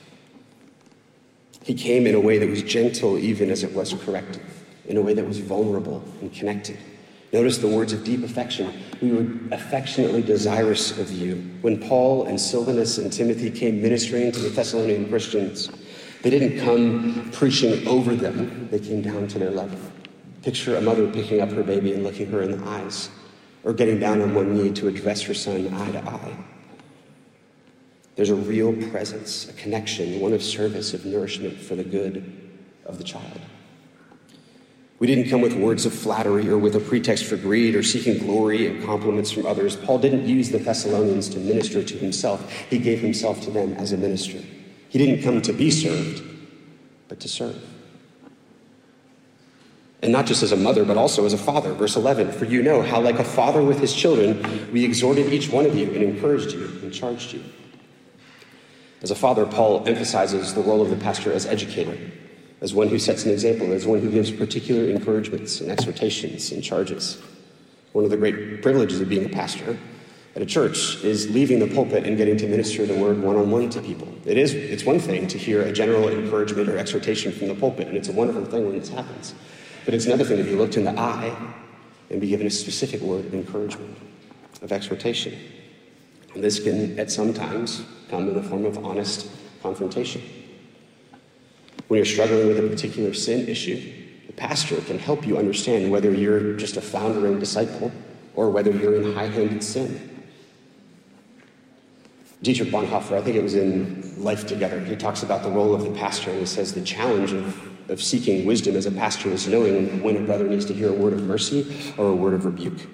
He 1.62 1.74
came 1.74 2.06
in 2.06 2.14
a 2.14 2.20
way 2.20 2.38
that 2.38 2.48
was 2.48 2.62
gentle, 2.62 3.18
even 3.18 3.50
as 3.50 3.64
it 3.64 3.72
was 3.72 3.94
corrective, 3.94 4.42
in 4.86 4.96
a 4.96 5.02
way 5.02 5.14
that 5.14 5.26
was 5.26 5.38
vulnerable 5.38 6.04
and 6.20 6.32
connected. 6.32 6.78
Notice 7.32 7.58
the 7.58 7.68
words 7.68 7.92
of 7.92 8.02
deep 8.02 8.24
affection. 8.24 8.72
We 9.00 9.12
were 9.12 9.26
affectionately 9.52 10.20
desirous 10.20 10.98
of 10.98 11.12
you. 11.12 11.36
When 11.60 11.78
Paul 11.80 12.24
and 12.26 12.40
Silvanus 12.40 12.98
and 12.98 13.12
Timothy 13.12 13.50
came 13.50 13.80
ministering 13.80 14.32
to 14.32 14.40
the 14.40 14.48
Thessalonian 14.50 15.08
Christians, 15.08 15.70
they 16.22 16.30
didn't 16.30 16.58
come 16.58 17.30
preaching 17.32 17.86
over 17.86 18.14
them, 18.14 18.68
they 18.70 18.78
came 18.78 19.00
down 19.00 19.28
to 19.28 19.38
their 19.38 19.50
level. 19.50 19.78
Picture 20.42 20.76
a 20.76 20.80
mother 20.80 21.10
picking 21.10 21.40
up 21.40 21.50
her 21.50 21.62
baby 21.62 21.92
and 21.92 22.02
looking 22.02 22.30
her 22.30 22.42
in 22.42 22.50
the 22.50 22.68
eyes 22.68 23.10
or 23.64 23.72
getting 23.72 23.98
down 23.98 24.20
on 24.22 24.34
one 24.34 24.56
knee 24.56 24.72
to 24.72 24.88
address 24.88 25.22
her 25.22 25.34
son 25.34 25.72
eye 25.74 25.92
to 25.92 26.02
eye. 26.08 26.36
There's 28.16 28.30
a 28.30 28.34
real 28.34 28.74
presence, 28.90 29.48
a 29.48 29.52
connection, 29.54 30.20
one 30.20 30.32
of 30.32 30.42
service, 30.42 30.92
of 30.92 31.06
nourishment 31.06 31.58
for 31.58 31.74
the 31.74 31.84
good 31.84 32.50
of 32.84 32.98
the 32.98 33.04
child. 33.04 33.40
We 34.98 35.06
didn't 35.06 35.30
come 35.30 35.40
with 35.40 35.54
words 35.54 35.86
of 35.86 35.94
flattery 35.94 36.46
or 36.50 36.58
with 36.58 36.76
a 36.76 36.80
pretext 36.80 37.24
for 37.24 37.36
greed 37.36 37.74
or 37.74 37.82
seeking 37.82 38.18
glory 38.18 38.66
and 38.66 38.84
compliments 38.84 39.30
from 39.30 39.46
others. 39.46 39.74
Paul 39.74 39.98
didn't 39.98 40.26
use 40.26 40.50
the 40.50 40.58
Thessalonians 40.58 41.30
to 41.30 41.38
minister 41.38 41.82
to 41.82 41.96
himself, 41.96 42.50
he 42.68 42.78
gave 42.78 43.00
himself 43.00 43.40
to 43.42 43.50
them 43.50 43.72
as 43.74 43.92
a 43.92 43.96
minister. 43.96 44.38
He 44.90 44.98
didn't 44.98 45.22
come 45.22 45.40
to 45.42 45.52
be 45.54 45.70
served, 45.70 46.22
but 47.08 47.20
to 47.20 47.28
serve. 47.28 47.62
And 50.02 50.12
not 50.12 50.26
just 50.26 50.42
as 50.42 50.52
a 50.52 50.56
mother, 50.56 50.84
but 50.84 50.96
also 50.96 51.26
as 51.26 51.34
a 51.34 51.38
father. 51.38 51.74
Verse 51.74 51.96
11 51.96 52.32
For 52.32 52.46
you 52.46 52.62
know 52.62 52.82
how, 52.82 53.00
like 53.00 53.18
a 53.18 53.24
father 53.24 53.62
with 53.62 53.80
his 53.80 53.94
children, 53.94 54.72
we 54.72 54.84
exhorted 54.84 55.32
each 55.32 55.50
one 55.50 55.66
of 55.66 55.76
you 55.76 55.86
and 55.92 56.02
encouraged 56.02 56.52
you 56.52 56.64
and 56.82 56.92
charged 56.92 57.32
you. 57.32 57.44
As 59.02 59.10
a 59.10 59.14
father, 59.14 59.46
Paul 59.46 59.86
emphasizes 59.86 60.54
the 60.54 60.60
role 60.60 60.82
of 60.82 60.90
the 60.90 60.96
pastor 60.96 61.32
as 61.32 61.46
educator, 61.46 61.96
as 62.60 62.74
one 62.74 62.88
who 62.88 62.98
sets 62.98 63.24
an 63.24 63.32
example, 63.32 63.72
as 63.72 63.86
one 63.86 64.00
who 64.00 64.10
gives 64.10 64.30
particular 64.30 64.90
encouragements 64.90 65.60
and 65.60 65.70
exhortations 65.70 66.52
and 66.52 66.62
charges. 66.62 67.20
One 67.92 68.04
of 68.04 68.10
the 68.10 68.16
great 68.16 68.62
privileges 68.62 69.00
of 69.00 69.08
being 69.08 69.24
a 69.24 69.30
pastor 69.30 69.78
at 70.36 70.42
a 70.42 70.46
church 70.46 71.02
is 71.02 71.28
leaving 71.30 71.58
the 71.58 71.66
pulpit 71.66 72.06
and 72.06 72.16
getting 72.16 72.36
to 72.36 72.46
minister 72.46 72.86
the 72.86 72.94
word 72.94 73.20
one 73.20 73.36
on 73.36 73.50
one 73.50 73.68
to 73.70 73.80
people. 73.80 74.08
It 74.24 74.36
is, 74.36 74.54
it's 74.54 74.84
one 74.84 75.00
thing 75.00 75.26
to 75.28 75.38
hear 75.38 75.62
a 75.62 75.72
general 75.72 76.08
encouragement 76.08 76.68
or 76.68 76.78
exhortation 76.78 77.32
from 77.32 77.48
the 77.48 77.54
pulpit, 77.54 77.88
and 77.88 77.96
it's 77.96 78.08
a 78.08 78.12
wonderful 78.12 78.44
thing 78.44 78.66
when 78.66 78.78
this 78.78 78.90
happens. 78.90 79.34
But 79.90 79.96
it's 79.96 80.06
another 80.06 80.22
thing 80.22 80.36
to 80.36 80.44
be 80.44 80.54
looked 80.54 80.76
in 80.76 80.84
the 80.84 80.96
eye 80.96 81.36
and 82.10 82.20
be 82.20 82.28
given 82.28 82.46
a 82.46 82.50
specific 82.50 83.00
word 83.00 83.24
of 83.24 83.34
encouragement, 83.34 83.98
of 84.62 84.70
exhortation. 84.70 85.36
And 86.32 86.44
this 86.44 86.60
can, 86.60 86.96
at 86.96 87.10
some 87.10 87.34
times, 87.34 87.82
come 88.08 88.28
in 88.28 88.34
the 88.34 88.42
form 88.44 88.66
of 88.66 88.78
honest 88.84 89.28
confrontation. 89.64 90.22
When 91.88 91.98
you're 91.98 92.06
struggling 92.06 92.46
with 92.46 92.60
a 92.60 92.68
particular 92.68 93.12
sin 93.12 93.48
issue, 93.48 93.92
the 94.28 94.32
pastor 94.32 94.80
can 94.82 95.00
help 95.00 95.26
you 95.26 95.38
understand 95.38 95.90
whether 95.90 96.14
you're 96.14 96.54
just 96.54 96.76
a 96.76 96.80
foundering 96.80 97.40
disciple 97.40 97.90
or 98.36 98.48
whether 98.48 98.70
you're 98.70 99.02
in 99.02 99.12
high 99.12 99.26
handed 99.26 99.64
sin. 99.64 100.24
Dietrich 102.42 102.68
Bonhoeffer, 102.68 103.18
I 103.18 103.22
think 103.22 103.34
it 103.34 103.42
was 103.42 103.56
in 103.56 104.22
Life 104.22 104.46
Together, 104.46 104.78
he 104.84 104.94
talks 104.94 105.24
about 105.24 105.42
the 105.42 105.50
role 105.50 105.74
of 105.74 105.82
the 105.82 105.90
pastor, 105.90 106.30
and 106.30 106.38
he 106.38 106.46
says 106.46 106.74
the 106.74 106.82
challenge 106.82 107.32
of, 107.32 107.69
of 107.90 108.02
seeking 108.02 108.46
wisdom 108.46 108.76
as 108.76 108.86
a 108.86 108.90
pastor 108.90 109.28
is 109.30 109.48
knowing 109.48 110.02
when 110.02 110.16
a 110.16 110.20
brother 110.20 110.46
needs 110.46 110.64
to 110.66 110.74
hear 110.74 110.88
a 110.88 110.92
word 110.92 111.12
of 111.12 111.22
mercy 111.24 111.92
or 111.98 112.06
a 112.06 112.14
word 112.14 112.34
of 112.34 112.44
rebuke. 112.44 112.86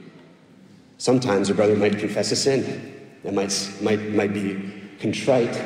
Sometimes 0.99 1.51
a 1.51 1.55
brother 1.55 1.77
might 1.77 1.99
confess 1.99 2.33
a 2.33 2.37
sin 2.37 3.21
that 3.23 3.35
might, 3.35 3.53
might, 3.83 4.01
might 4.11 4.33
be 4.33 4.73
contrite 4.99 5.63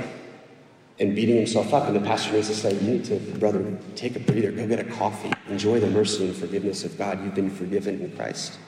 and 0.98 1.14
beating 1.14 1.36
himself 1.36 1.72
up, 1.72 1.86
and 1.86 1.96
the 1.96 2.00
pastor 2.00 2.32
needs 2.32 2.48
to 2.48 2.54
say, 2.54 2.74
You 2.74 2.80
need 2.80 3.04
to, 3.06 3.16
brother, 3.38 3.78
take 3.94 4.16
a 4.16 4.20
breather, 4.20 4.50
go 4.52 4.66
get 4.66 4.80
a 4.80 4.84
coffee, 4.84 5.32
enjoy 5.48 5.80
the 5.80 5.86
mercy 5.86 6.26
and 6.26 6.36
forgiveness 6.36 6.84
of 6.84 6.98
God. 6.98 7.22
You've 7.24 7.34
been 7.34 7.50
forgiven 7.50 8.00
in 8.02 8.14
Christ. 8.16 8.58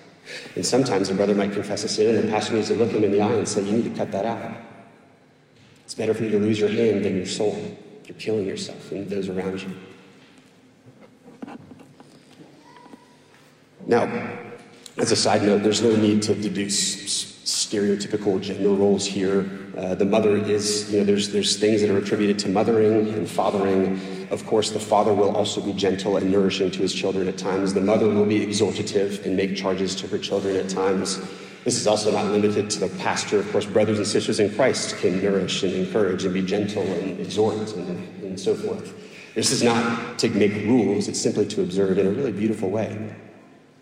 And 0.54 0.64
sometimes 0.64 1.10
a 1.10 1.14
brother 1.14 1.34
might 1.34 1.52
confess 1.52 1.84
a 1.84 1.88
sin, 1.88 2.14
and 2.14 2.26
the 2.26 2.32
pastor 2.32 2.54
needs 2.54 2.68
to 2.68 2.74
look 2.74 2.90
him 2.90 3.04
in 3.04 3.10
the 3.10 3.20
eye 3.20 3.32
and 3.32 3.46
say, 3.46 3.62
You 3.62 3.72
need 3.72 3.84
to 3.84 3.98
cut 3.98 4.12
that 4.12 4.24
out. 4.24 4.56
It's 5.84 5.94
better 5.94 6.14
for 6.14 6.22
you 6.22 6.30
to 6.30 6.38
lose 6.38 6.58
your 6.58 6.70
hand 6.70 7.04
than 7.04 7.16
your 7.16 7.26
soul. 7.26 7.76
You're 8.06 8.16
killing 8.16 8.46
yourself 8.46 8.92
and 8.92 9.10
those 9.10 9.28
around 9.28 9.62
you. 9.62 9.70
Now, 13.86 14.04
as 14.98 15.10
a 15.10 15.16
side 15.16 15.42
note, 15.42 15.62
there's 15.62 15.82
no 15.82 15.96
need 15.96 16.22
to 16.22 16.34
deduce 16.34 17.32
stereotypical 17.44 18.40
gender 18.40 18.68
roles 18.68 19.04
here. 19.04 19.48
Uh, 19.76 19.94
the 19.94 20.04
mother 20.04 20.36
is, 20.36 20.92
you 20.92 20.98
know, 20.98 21.04
there's, 21.04 21.30
there's 21.30 21.56
things 21.56 21.80
that 21.80 21.90
are 21.90 21.98
attributed 21.98 22.38
to 22.40 22.48
mothering 22.48 23.08
and 23.08 23.28
fathering. 23.28 24.28
Of 24.30 24.46
course, 24.46 24.70
the 24.70 24.78
father 24.78 25.12
will 25.12 25.34
also 25.34 25.60
be 25.60 25.72
gentle 25.72 26.18
and 26.18 26.30
nourishing 26.30 26.70
to 26.70 26.78
his 26.78 26.94
children 26.94 27.26
at 27.26 27.38
times. 27.38 27.74
The 27.74 27.80
mother 27.80 28.08
will 28.08 28.26
be 28.26 28.46
exhortative 28.46 29.24
and 29.24 29.36
make 29.36 29.56
charges 29.56 29.96
to 29.96 30.06
her 30.08 30.18
children 30.18 30.56
at 30.56 30.68
times. 30.68 31.20
This 31.64 31.78
is 31.78 31.86
also 31.86 32.12
not 32.12 32.26
limited 32.26 32.70
to 32.70 32.80
the 32.80 32.88
pastor. 32.98 33.38
Of 33.38 33.50
course, 33.50 33.66
brothers 33.66 33.98
and 33.98 34.06
sisters 34.06 34.40
in 34.40 34.54
Christ 34.54 34.98
can 34.98 35.22
nourish 35.22 35.62
and 35.62 35.72
encourage 35.72 36.24
and 36.24 36.34
be 36.34 36.42
gentle 36.42 36.82
and 36.82 37.18
exhort 37.18 37.54
and, 37.76 38.24
and 38.24 38.38
so 38.38 38.54
forth. 38.54 38.94
This 39.34 39.50
is 39.50 39.62
not 39.62 40.18
to 40.18 40.28
make 40.28 40.52
rules, 40.66 41.08
it's 41.08 41.20
simply 41.20 41.46
to 41.46 41.62
observe 41.62 41.98
in 41.98 42.06
a 42.06 42.10
really 42.10 42.32
beautiful 42.32 42.68
way. 42.68 43.14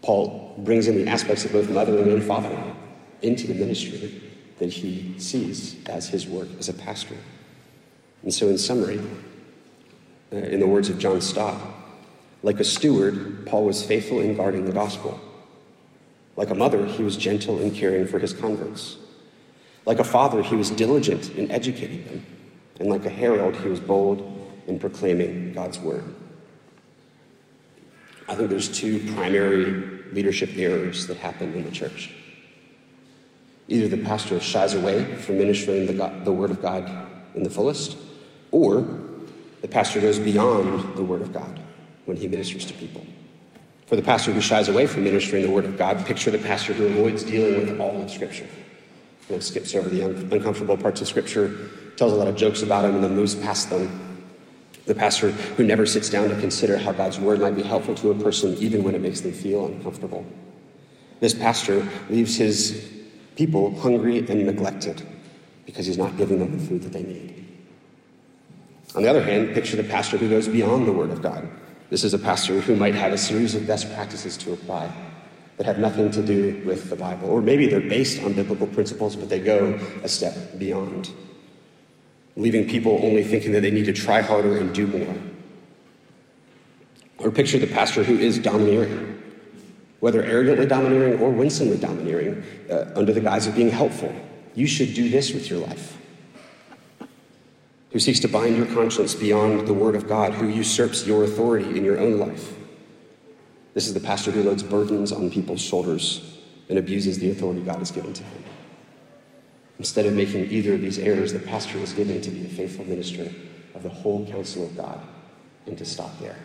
Paul 0.03 0.55
brings 0.59 0.89
in 0.89 0.97
the 0.97 1.11
aspects 1.11 1.45
of 1.45 1.53
both 1.53 1.69
mothering 1.69 2.11
and 2.11 2.23
fathering 2.23 2.77
into 3.23 3.47
the 3.47 3.55
ministry 3.55 4.23
that 4.59 4.73
he 4.73 5.15
sees 5.19 5.77
as 5.87 6.09
his 6.09 6.27
work 6.27 6.49
as 6.59 6.69
a 6.69 6.75
pastor. 6.75 7.17
And 8.23 8.33
so, 8.33 8.49
in 8.49 8.59
summary, 8.59 9.01
uh, 10.33 10.37
in 10.37 10.61
the 10.61 10.67
words 10.67 10.89
of 10.89 10.99
John 10.99 11.21
Stott, 11.21 11.61
like 12.43 12.61
a 12.61 12.65
steward, 12.65 13.47
Paul 13.47 13.65
was 13.65 13.85
faithful 13.85 14.21
in 14.21 14.37
guarding 14.37 14.65
the 14.65 14.73
gospel. 14.73 15.21
Like 16.37 16.51
a 16.51 16.55
mother, 16.55 16.87
he 16.87 17.03
was 17.03 17.17
gentle 17.17 17.61
in 17.61 17.71
caring 17.71 18.07
for 18.07 18.19
his 18.19 18.33
converts. 18.33 18.97
Like 19.85 19.99
a 19.99 20.05
father, 20.05 20.43
he 20.43 20.55
was 20.55 20.71
diligent 20.71 21.31
in 21.31 21.51
educating 21.51 22.05
them. 22.05 22.27
And 22.79 22.89
like 22.89 23.05
a 23.05 23.11
herald, 23.11 23.57
he 23.57 23.69
was 23.69 23.81
bold 23.81 24.49
in 24.67 24.79
proclaiming 24.79 25.53
God's 25.53 25.79
word. 25.79 26.05
I 28.31 28.37
think 28.37 28.49
there's 28.49 28.69
two 28.69 29.01
primary 29.15 29.65
leadership 30.13 30.51
errors 30.57 31.09
that 31.09 31.17
happen 31.17 31.53
in 31.53 31.65
the 31.65 31.71
church. 31.73 32.15
Either 33.67 33.89
the 33.89 34.03
pastor 34.03 34.39
shies 34.39 34.75
away 34.75 35.17
from 35.17 35.39
ministering 35.39 35.87
the, 35.87 35.95
God, 35.95 36.25
the 36.25 36.33
word 36.33 36.51
of 36.51 36.63
God 36.63 36.89
in 37.35 37.43
the 37.43 37.51
fullest, 37.51 37.97
or 38.53 38.87
the 39.63 39.69
pastor 39.69 40.01
goes 40.01 40.21
beyond 40.21 40.97
the 40.97 41.03
word 41.03 41.23
of 41.23 41.33
God 41.33 41.61
when 42.05 42.17
he 42.17 42.29
ministers 42.29 42.65
to 42.67 42.75
people. 42.75 43.05
For 43.87 43.97
the 43.97 44.03
pastor 44.03 44.31
who 44.31 44.41
shies 44.41 44.69
away 44.69 44.87
from 44.87 45.03
ministering 45.03 45.43
the 45.43 45.51
Word 45.51 45.65
of 45.65 45.77
God, 45.77 46.07
picture 46.07 46.31
the 46.31 46.39
pastor 46.39 46.73
who 46.73 46.87
avoids 46.87 47.25
dealing 47.25 47.59
with 47.59 47.81
all 47.81 48.01
of 48.01 48.09
Scripture. 48.09 48.47
You 49.29 49.35
know, 49.35 49.41
skips 49.41 49.75
over 49.75 49.89
the 49.89 50.05
un- 50.05 50.29
uncomfortable 50.31 50.77
parts 50.77 51.01
of 51.01 51.09
Scripture, 51.09 51.69
tells 51.97 52.13
a 52.13 52.15
lot 52.15 52.29
of 52.29 52.37
jokes 52.37 52.63
about 52.63 52.83
them, 52.83 52.95
and 52.95 53.03
then 53.03 53.17
moves 53.17 53.35
past 53.35 53.69
them. 53.69 54.10
The 54.87 54.95
pastor 54.95 55.31
who 55.31 55.65
never 55.65 55.87
sits 55.87 56.09
down 56.11 56.29
to 56.31 56.41
consider 56.41 56.79
how 56.79 56.93
God's 56.93 57.19
Word 57.19 57.41
might 57.41 57.57
be 57.57 57.63
helpful 57.63 57.95
to 57.97 58.11
a 58.11 58.15
person, 58.15 58.55
even 58.59 58.83
when 58.83 58.95
it 58.95 59.01
makes 59.01 59.21
them 59.21 59.33
feel 59.33 59.67
uncomfortable. 59.67 60.25
This 61.21 61.35
pastor 61.35 61.87
leaves 62.09 62.37
his 62.37 62.91
people 63.37 63.79
hungry 63.81 64.19
and 64.19 64.47
neglected 64.47 65.03
because 65.67 65.87
he's 65.87 65.99
not 65.99 66.17
giving 66.17 66.39
them 66.39 66.59
the 66.59 66.67
food 66.67 66.83
that 66.83 66.93
they 66.93 67.03
need. 67.03 67.47
On 68.95 69.03
the 69.03 69.09
other 69.09 69.23
hand, 69.23 69.55
picture 69.55 69.77
the 69.77 69.85
pastor 69.85 70.17
who 70.17 70.29
goes 70.29 70.49
beyond 70.49 70.87
the 70.87 70.93
Word 70.93 71.11
of 71.11 71.23
God 71.23 71.49
this 71.91 72.05
is 72.05 72.15
a 72.15 72.19
pastor 72.19 72.61
who 72.61 72.77
might 72.77 72.95
have 72.95 73.13
a 73.13 73.19
series 73.19 73.57
of 73.57 73.67
best 73.67 73.93
practices 73.93 74.37
to 74.39 74.53
apply 74.53 74.91
that 75.57 75.67
have 75.67 75.81
nothing 75.81 76.09
to 76.13 76.23
do 76.23 76.63
with 76.65 76.89
the 76.89 76.95
Bible. 76.95 77.29
Or 77.29 77.43
maybe 77.43 77.67
they're 77.67 77.81
based 77.81 78.23
on 78.23 78.33
biblical 78.33 78.69
principles, 78.69 79.17
but 79.17 79.29
they 79.29 79.41
go 79.41 79.75
a 80.05 80.09
step 80.09 80.57
beyond, 80.57 81.11
leaving 82.41 82.67
people 82.67 82.99
only 83.03 83.23
thinking 83.23 83.53
that 83.53 83.61
they 83.61 83.71
need 83.71 83.85
to 83.85 83.93
try 83.93 84.23
harder 84.23 84.57
and 84.57 84.75
do 84.75 84.87
more. 84.87 85.15
Or 87.19 87.31
picture 87.31 87.59
the 87.59 87.67
pastor 87.67 88.03
who 88.03 88.19
is 88.19 88.39
domineering, 88.39 89.23
whether 90.01 90.23
arrogantly 90.23 90.67
domineering 90.67 91.21
or 91.21 91.31
winsomely 91.31 91.77
domineering, 91.77 92.43
uh, 92.71 92.93
under 92.97 93.13
the 93.13 93.21
guise 93.21 93.47
of 93.47 93.55
being 93.55 93.71
helpful. 93.71 94.15
You 94.55 94.67
should 94.67 94.95
do 94.95 95.11
this 95.11 95.33
with 95.33 95.51
your 95.51 95.61
life 95.61 95.99
who 97.91 97.99
seeks 97.99 98.21
to 98.21 98.29
bind 98.29 98.57
your 98.57 98.67
conscience 98.67 99.15
beyond 99.15 99.67
the 99.67 99.75
Word 99.75 99.97
of 99.97 100.09
God, 100.09 100.33
who 100.33 100.49
usurps 100.49 101.07
your 101.07 101.25
authority 101.25 101.77
in 101.77 101.85
your 101.85 101.99
own 101.99 102.19
life. 102.19 102.55
This 103.75 103.87
is 103.87 103.95
the 103.95 104.01
pastor 104.01 104.31
who 104.31 104.43
loads 104.43 104.63
burdens 104.63 105.13
on 105.13 105.31
people's 105.31 105.61
shoulders 105.61 106.39
and 106.69 106.79
abuses 106.79 107.19
the 107.19 107.31
authority 107.31 107.61
God 107.63 107.79
has 107.79 107.91
given 107.91 108.13
to 108.13 108.23
him. 108.23 108.45
Instead 109.81 110.05
of 110.05 110.13
making 110.13 110.45
either 110.51 110.75
of 110.75 110.83
these 110.83 110.99
errors, 110.99 111.33
the 111.33 111.39
pastor 111.39 111.79
was 111.79 111.95
given 111.95 112.21
to 112.21 112.31
be 112.31 112.45
a 112.45 112.49
faithful 112.51 112.85
minister 112.85 113.33
of 113.75 113.83
the 113.83 113.89
whole 113.89 114.27
counsel 114.27 114.63
of 114.63 114.77
God 114.77 115.01
and 115.65 115.79
to 115.79 115.87
stop 115.87 116.19
there 116.19 116.37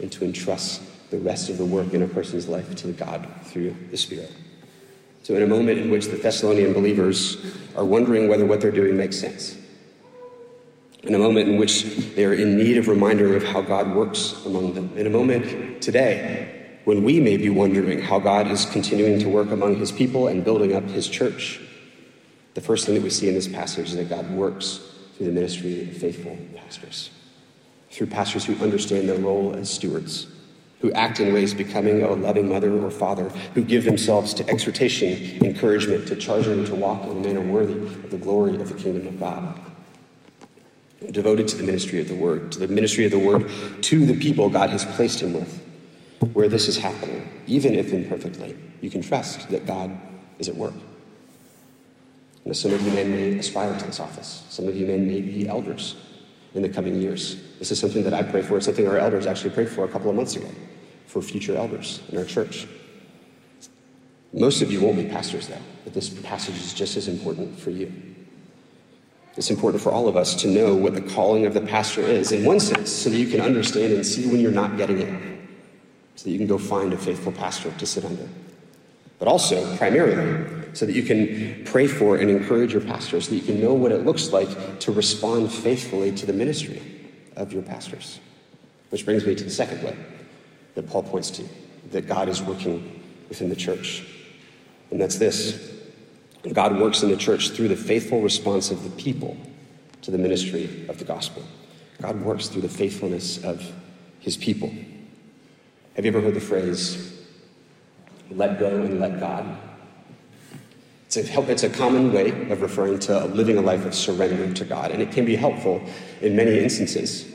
and 0.00 0.12
to 0.12 0.22
entrust 0.22 0.82
the 1.08 1.16
rest 1.16 1.48
of 1.48 1.56
the 1.56 1.64
work 1.64 1.94
in 1.94 2.02
a 2.02 2.06
person's 2.06 2.46
life 2.46 2.74
to 2.74 2.92
God 2.92 3.26
through 3.44 3.74
the 3.90 3.96
Spirit. 3.96 4.30
So, 5.22 5.34
in 5.34 5.44
a 5.44 5.46
moment 5.46 5.78
in 5.78 5.88
which 5.88 6.08
the 6.08 6.18
Thessalonian 6.18 6.74
believers 6.74 7.38
are 7.74 7.86
wondering 7.86 8.28
whether 8.28 8.44
what 8.44 8.60
they're 8.60 8.70
doing 8.70 8.98
makes 8.98 9.18
sense, 9.18 9.56
in 11.04 11.14
a 11.14 11.18
moment 11.18 11.48
in 11.48 11.56
which 11.56 11.84
they 12.16 12.26
are 12.26 12.34
in 12.34 12.58
need 12.58 12.76
of 12.76 12.88
reminder 12.88 13.34
of 13.34 13.44
how 13.44 13.62
God 13.62 13.94
works 13.94 14.44
among 14.44 14.74
them, 14.74 14.92
in 14.94 15.06
a 15.06 15.10
moment 15.10 15.80
today 15.80 16.74
when 16.84 17.02
we 17.02 17.18
may 17.18 17.38
be 17.38 17.48
wondering 17.48 18.02
how 18.02 18.18
God 18.18 18.50
is 18.50 18.66
continuing 18.66 19.20
to 19.20 19.28
work 19.30 19.50
among 19.52 19.76
his 19.76 19.90
people 19.90 20.28
and 20.28 20.44
building 20.44 20.76
up 20.76 20.84
his 20.90 21.08
church. 21.08 21.62
The 22.56 22.62
first 22.62 22.86
thing 22.86 22.94
that 22.94 23.02
we 23.02 23.10
see 23.10 23.28
in 23.28 23.34
this 23.34 23.46
passage 23.46 23.88
is 23.88 23.96
that 23.96 24.08
God 24.08 24.30
works 24.30 24.80
through 25.14 25.26
the 25.26 25.32
ministry 25.32 25.82
of 25.82 25.94
faithful 25.94 26.38
pastors, 26.56 27.10
through 27.90 28.06
pastors 28.06 28.46
who 28.46 28.54
understand 28.64 29.10
their 29.10 29.18
role 29.18 29.54
as 29.54 29.68
stewards, 29.68 30.26
who 30.80 30.90
act 30.92 31.20
in 31.20 31.34
ways 31.34 31.52
becoming 31.52 32.02
a 32.02 32.10
loving 32.14 32.48
mother 32.48 32.72
or 32.82 32.90
father, 32.90 33.28
who 33.52 33.62
give 33.62 33.84
themselves 33.84 34.32
to 34.32 34.48
exhortation, 34.48 35.44
encouragement, 35.44 36.08
to 36.08 36.16
charging 36.16 36.56
them 36.56 36.64
to 36.64 36.74
walk 36.74 37.04
in 37.04 37.10
a 37.10 37.14
manner 37.16 37.42
worthy 37.42 37.74
of 37.74 38.10
the 38.10 38.16
glory 38.16 38.56
of 38.56 38.66
the 38.70 38.82
kingdom 38.82 39.06
of 39.06 39.20
God 39.20 39.60
devoted 41.10 41.46
to 41.48 41.56
the 41.58 41.62
ministry 41.62 42.00
of 42.00 42.08
the 42.08 42.14
word, 42.14 42.52
to 42.52 42.58
the 42.58 42.68
ministry 42.68 43.04
of 43.04 43.10
the 43.10 43.18
word 43.18 43.50
to 43.82 44.06
the 44.06 44.18
people 44.18 44.48
God 44.48 44.70
has 44.70 44.86
placed 44.96 45.20
him 45.20 45.34
with. 45.34 45.62
Where 46.32 46.48
this 46.48 46.68
is 46.68 46.78
happening, 46.78 47.28
even 47.46 47.74
if 47.74 47.92
imperfectly, 47.92 48.56
you 48.80 48.88
can 48.88 49.02
trust 49.02 49.50
that 49.50 49.66
God 49.66 50.00
is 50.38 50.48
at 50.48 50.56
work. 50.56 50.72
And 52.46 52.56
some 52.56 52.72
of 52.72 52.80
you 52.80 52.92
men 52.92 53.10
may 53.10 53.38
aspire 53.38 53.76
to 53.76 53.84
this 53.84 53.98
office. 53.98 54.44
Some 54.50 54.68
of 54.68 54.76
you 54.76 54.86
men 54.86 55.08
may 55.08 55.20
be 55.20 55.48
elders 55.48 55.96
in 56.54 56.62
the 56.62 56.68
coming 56.68 56.94
years. 56.94 57.42
This 57.58 57.72
is 57.72 57.80
something 57.80 58.04
that 58.04 58.14
I 58.14 58.22
pray 58.22 58.40
for. 58.40 58.56
It's 58.56 58.66
something 58.66 58.86
our 58.86 58.98
elders 58.98 59.26
actually 59.26 59.50
prayed 59.50 59.68
for 59.68 59.84
a 59.84 59.88
couple 59.88 60.10
of 60.10 60.16
months 60.16 60.36
ago 60.36 60.48
for 61.06 61.20
future 61.20 61.56
elders 61.56 62.00
in 62.08 62.18
our 62.18 62.24
church. 62.24 62.68
Most 64.32 64.62
of 64.62 64.70
you 64.70 64.80
won't 64.80 64.96
be 64.96 65.06
pastors, 65.06 65.48
though, 65.48 65.58
but 65.82 65.92
this 65.92 66.08
passage 66.08 66.54
is 66.54 66.72
just 66.72 66.96
as 66.96 67.08
important 67.08 67.58
for 67.58 67.70
you. 67.70 67.92
It's 69.36 69.50
important 69.50 69.82
for 69.82 69.90
all 69.90 70.06
of 70.06 70.16
us 70.16 70.36
to 70.42 70.48
know 70.48 70.72
what 70.72 70.94
the 70.94 71.00
calling 71.00 71.46
of 71.46 71.54
the 71.54 71.60
pastor 71.60 72.02
is, 72.02 72.30
in 72.30 72.44
one 72.44 72.60
sense, 72.60 72.92
so 72.92 73.10
that 73.10 73.16
you 73.16 73.26
can 73.26 73.40
understand 73.40 73.92
and 73.92 74.06
see 74.06 74.28
when 74.28 74.38
you're 74.38 74.52
not 74.52 74.76
getting 74.76 75.00
it, 75.00 75.38
so 76.14 76.24
that 76.24 76.30
you 76.30 76.38
can 76.38 76.46
go 76.46 76.58
find 76.58 76.92
a 76.92 76.96
faithful 76.96 77.32
pastor 77.32 77.72
to 77.72 77.86
sit 77.86 78.04
under. 78.04 78.28
But 79.18 79.26
also, 79.26 79.76
primarily, 79.78 80.55
so 80.76 80.84
that 80.84 80.94
you 80.94 81.02
can 81.02 81.64
pray 81.64 81.86
for 81.86 82.18
and 82.18 82.28
encourage 82.28 82.74
your 82.74 82.82
pastors, 82.82 83.24
so 83.24 83.30
that 83.30 83.36
you 83.36 83.42
can 83.42 83.58
know 83.58 83.72
what 83.72 83.92
it 83.92 84.04
looks 84.04 84.30
like 84.30 84.78
to 84.80 84.92
respond 84.92 85.50
faithfully 85.50 86.12
to 86.12 86.26
the 86.26 86.34
ministry 86.34 86.82
of 87.34 87.50
your 87.50 87.62
pastors. 87.62 88.20
Which 88.90 89.06
brings 89.06 89.24
me 89.24 89.34
to 89.34 89.42
the 89.42 89.48
second 89.50 89.82
way 89.82 89.96
that 90.74 90.86
Paul 90.86 91.02
points 91.02 91.30
to 91.30 91.48
that 91.92 92.06
God 92.06 92.28
is 92.28 92.42
working 92.42 93.02
within 93.30 93.48
the 93.48 93.56
church. 93.56 94.04
And 94.90 95.00
that's 95.00 95.16
this 95.16 95.72
God 96.52 96.78
works 96.78 97.02
in 97.02 97.08
the 97.08 97.16
church 97.16 97.52
through 97.52 97.68
the 97.68 97.76
faithful 97.76 98.20
response 98.20 98.70
of 98.70 98.84
the 98.84 98.90
people 99.02 99.34
to 100.02 100.10
the 100.10 100.18
ministry 100.18 100.84
of 100.90 100.98
the 100.98 101.06
gospel. 101.06 101.42
God 102.02 102.20
works 102.20 102.48
through 102.48 102.60
the 102.60 102.68
faithfulness 102.68 103.42
of 103.42 103.72
his 104.20 104.36
people. 104.36 104.68
Have 105.94 106.04
you 106.04 106.10
ever 106.10 106.20
heard 106.20 106.34
the 106.34 106.40
phrase, 106.40 107.18
let 108.30 108.58
go 108.58 108.82
and 108.82 109.00
let 109.00 109.18
God? 109.18 109.58
It's 111.06 111.16
a, 111.16 111.50
it's 111.50 111.62
a 111.62 111.70
common 111.70 112.12
way 112.12 112.30
of 112.50 112.62
referring 112.62 112.98
to 113.00 113.26
living 113.26 113.58
a 113.58 113.60
life 113.60 113.86
of 113.86 113.94
surrender 113.94 114.52
to 114.52 114.64
God, 114.64 114.90
and 114.90 115.00
it 115.00 115.12
can 115.12 115.24
be 115.24 115.36
helpful 115.36 115.80
in 116.20 116.34
many 116.34 116.58
instances 116.58 117.32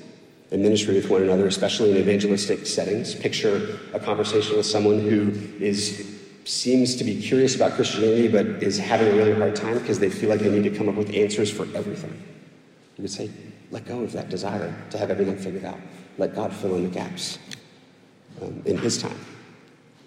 in 0.52 0.62
ministry 0.62 0.96
with 0.96 1.10
one 1.10 1.24
another, 1.24 1.48
especially 1.48 1.92
in 1.92 1.98
evangelistic 1.98 2.68
settings. 2.68 3.16
Picture 3.16 3.80
a 3.94 4.00
conversation 4.00 4.58
with 4.58 4.66
someone 4.66 5.00
who 5.00 5.32
is 5.60 6.20
seems 6.44 6.96
to 6.96 7.04
be 7.04 7.22
curious 7.22 7.56
about 7.56 7.74
Christianity 7.74 8.28
but 8.28 8.46
is 8.64 8.78
having 8.78 9.08
a 9.08 9.16
really 9.16 9.34
hard 9.34 9.56
time 9.56 9.78
because 9.78 10.00
they 10.00 10.10
feel 10.10 10.30
like 10.30 10.40
they 10.40 10.50
need 10.50 10.64
to 10.64 10.76
come 10.76 10.90
up 10.90 10.96
with 10.96 11.14
answers 11.14 11.52
for 11.52 11.64
everything. 11.76 12.12
You 12.98 13.04
would 13.04 13.12
say, 13.12 13.30
let 13.70 13.86
go 13.86 14.02
of 14.02 14.12
that 14.14 14.30
desire 14.30 14.74
to 14.90 14.98
have 14.98 15.12
everything 15.12 15.38
figured 15.38 15.66
out. 15.66 15.78
Let 16.18 16.36
God 16.36 16.52
fill 16.54 16.76
in 16.76 16.84
the 16.84 16.90
gaps 16.90 17.40
um, 18.42 18.62
in 18.66 18.78
His 18.78 19.02
time. 19.02 19.18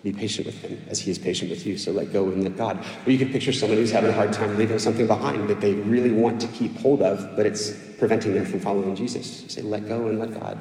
Be 0.04 0.12
patient 0.12 0.46
with 0.46 0.60
Him 0.60 0.80
as 0.88 1.00
He 1.00 1.10
is 1.10 1.18
patient 1.18 1.50
with 1.50 1.66
you. 1.66 1.78
So 1.78 1.90
let 1.90 2.12
go 2.12 2.28
and 2.28 2.44
let 2.44 2.58
God. 2.58 2.84
Or 3.06 3.10
you 3.10 3.18
could 3.18 3.32
picture 3.32 3.54
someone 3.54 3.78
who's 3.78 3.90
having 3.90 4.10
a 4.10 4.12
hard 4.12 4.34
time 4.34 4.56
leaving 4.58 4.78
something 4.78 5.06
behind 5.06 5.48
that 5.48 5.62
they 5.62 5.72
really 5.72 6.10
want 6.10 6.42
to 6.42 6.46
keep 6.48 6.76
hold 6.76 7.00
of, 7.00 7.34
but 7.36 7.46
it's 7.46 7.72
preventing 7.98 8.34
them 8.34 8.44
from 8.44 8.60
following 8.60 8.94
Jesus. 8.94 9.42
You 9.42 9.48
say, 9.48 9.62
let 9.62 9.88
go 9.88 10.08
and 10.08 10.20
let 10.20 10.38
God. 10.38 10.58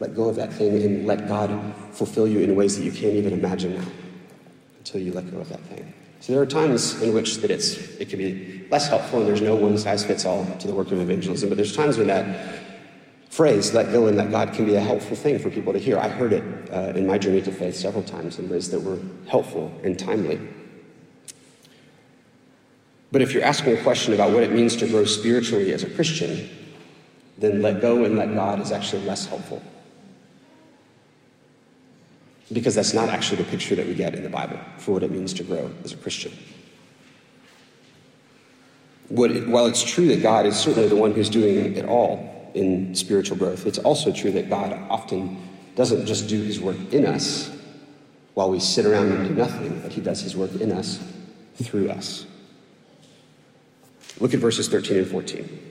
Let 0.00 0.16
go 0.16 0.28
of 0.28 0.34
that 0.34 0.52
thing 0.52 0.82
and 0.82 1.06
let 1.06 1.28
God 1.28 1.50
fulfill 1.92 2.26
you 2.26 2.40
in 2.40 2.56
ways 2.56 2.76
that 2.76 2.82
you 2.82 2.90
can't 2.90 3.14
even 3.14 3.32
imagine 3.32 3.76
now 3.76 3.86
until 4.78 5.00
you 5.00 5.12
let 5.12 5.30
go 5.30 5.38
of 5.38 5.48
that 5.50 5.60
thing. 5.60 5.94
So 6.18 6.32
there 6.32 6.42
are 6.42 6.46
times 6.46 7.00
in 7.02 7.14
which 7.14 7.36
that 7.36 7.50
it's 7.52 7.76
it 8.00 8.08
can 8.08 8.18
be 8.18 8.66
less 8.70 8.88
helpful 8.88 9.20
and 9.20 9.28
there's 9.28 9.40
no 9.40 9.54
one 9.54 9.78
size 9.78 10.04
fits 10.04 10.24
all 10.24 10.44
to 10.58 10.66
the 10.66 10.74
work 10.74 10.90
of 10.90 10.98
evangelism, 10.98 11.48
but 11.48 11.56
there's 11.56 11.76
times 11.76 11.98
when 11.98 12.08
that 12.08 12.69
phrase, 13.30 13.72
let 13.72 13.92
go 13.92 14.08
and 14.08 14.16
let 14.16 14.30
God, 14.30 14.52
can 14.52 14.66
be 14.66 14.74
a 14.74 14.80
helpful 14.80 15.16
thing 15.16 15.38
for 15.38 15.50
people 15.50 15.72
to 15.72 15.78
hear. 15.78 15.98
I 15.98 16.08
heard 16.08 16.32
it 16.32 16.42
uh, 16.70 16.92
in 16.96 17.06
my 17.06 17.16
journey 17.16 17.40
to 17.42 17.52
faith 17.52 17.76
several 17.76 18.02
times 18.02 18.38
in 18.38 18.48
ways 18.48 18.70
that 18.70 18.80
were 18.80 18.98
helpful 19.28 19.72
and 19.82 19.98
timely. 19.98 20.40
But 23.12 23.22
if 23.22 23.32
you're 23.32 23.44
asking 23.44 23.76
a 23.76 23.82
question 23.82 24.14
about 24.14 24.32
what 24.32 24.42
it 24.42 24.52
means 24.52 24.76
to 24.76 24.86
grow 24.86 25.04
spiritually 25.04 25.72
as 25.72 25.84
a 25.84 25.90
Christian, 25.90 26.48
then 27.38 27.62
let 27.62 27.80
go 27.80 28.04
and 28.04 28.16
let 28.16 28.34
God 28.34 28.60
is 28.60 28.72
actually 28.72 29.02
less 29.02 29.26
helpful. 29.26 29.62
Because 32.52 32.74
that's 32.74 32.94
not 32.94 33.08
actually 33.08 33.42
the 33.42 33.50
picture 33.50 33.76
that 33.76 33.86
we 33.86 33.94
get 33.94 34.14
in 34.14 34.24
the 34.24 34.28
Bible 34.28 34.58
for 34.78 34.92
what 34.92 35.04
it 35.04 35.10
means 35.10 35.32
to 35.34 35.44
grow 35.44 35.70
as 35.84 35.92
a 35.92 35.96
Christian. 35.96 36.32
What, 39.08 39.30
while 39.46 39.66
it's 39.66 39.82
true 39.82 40.08
that 40.08 40.22
God 40.22 40.46
is 40.46 40.56
certainly 40.56 40.88
the 40.88 40.96
one 40.96 41.12
who's 41.12 41.28
doing 41.28 41.76
it 41.76 41.84
all 41.84 42.39
in 42.54 42.94
spiritual 42.94 43.36
growth, 43.36 43.66
it's 43.66 43.78
also 43.78 44.12
true 44.12 44.30
that 44.32 44.50
God 44.50 44.72
often 44.88 45.40
doesn't 45.76 46.06
just 46.06 46.28
do 46.28 46.42
his 46.42 46.60
work 46.60 46.76
in 46.92 47.06
us 47.06 47.50
while 48.34 48.50
we 48.50 48.60
sit 48.60 48.86
around 48.86 49.12
and 49.12 49.28
do 49.28 49.34
nothing, 49.34 49.80
but 49.80 49.92
he 49.92 50.00
does 50.00 50.20
his 50.20 50.36
work 50.36 50.54
in 50.60 50.72
us 50.72 51.02
through 51.56 51.90
us. 51.90 52.26
Look 54.18 54.34
at 54.34 54.40
verses 54.40 54.68
13 54.68 54.98
and 54.98 55.06
14. 55.06 55.66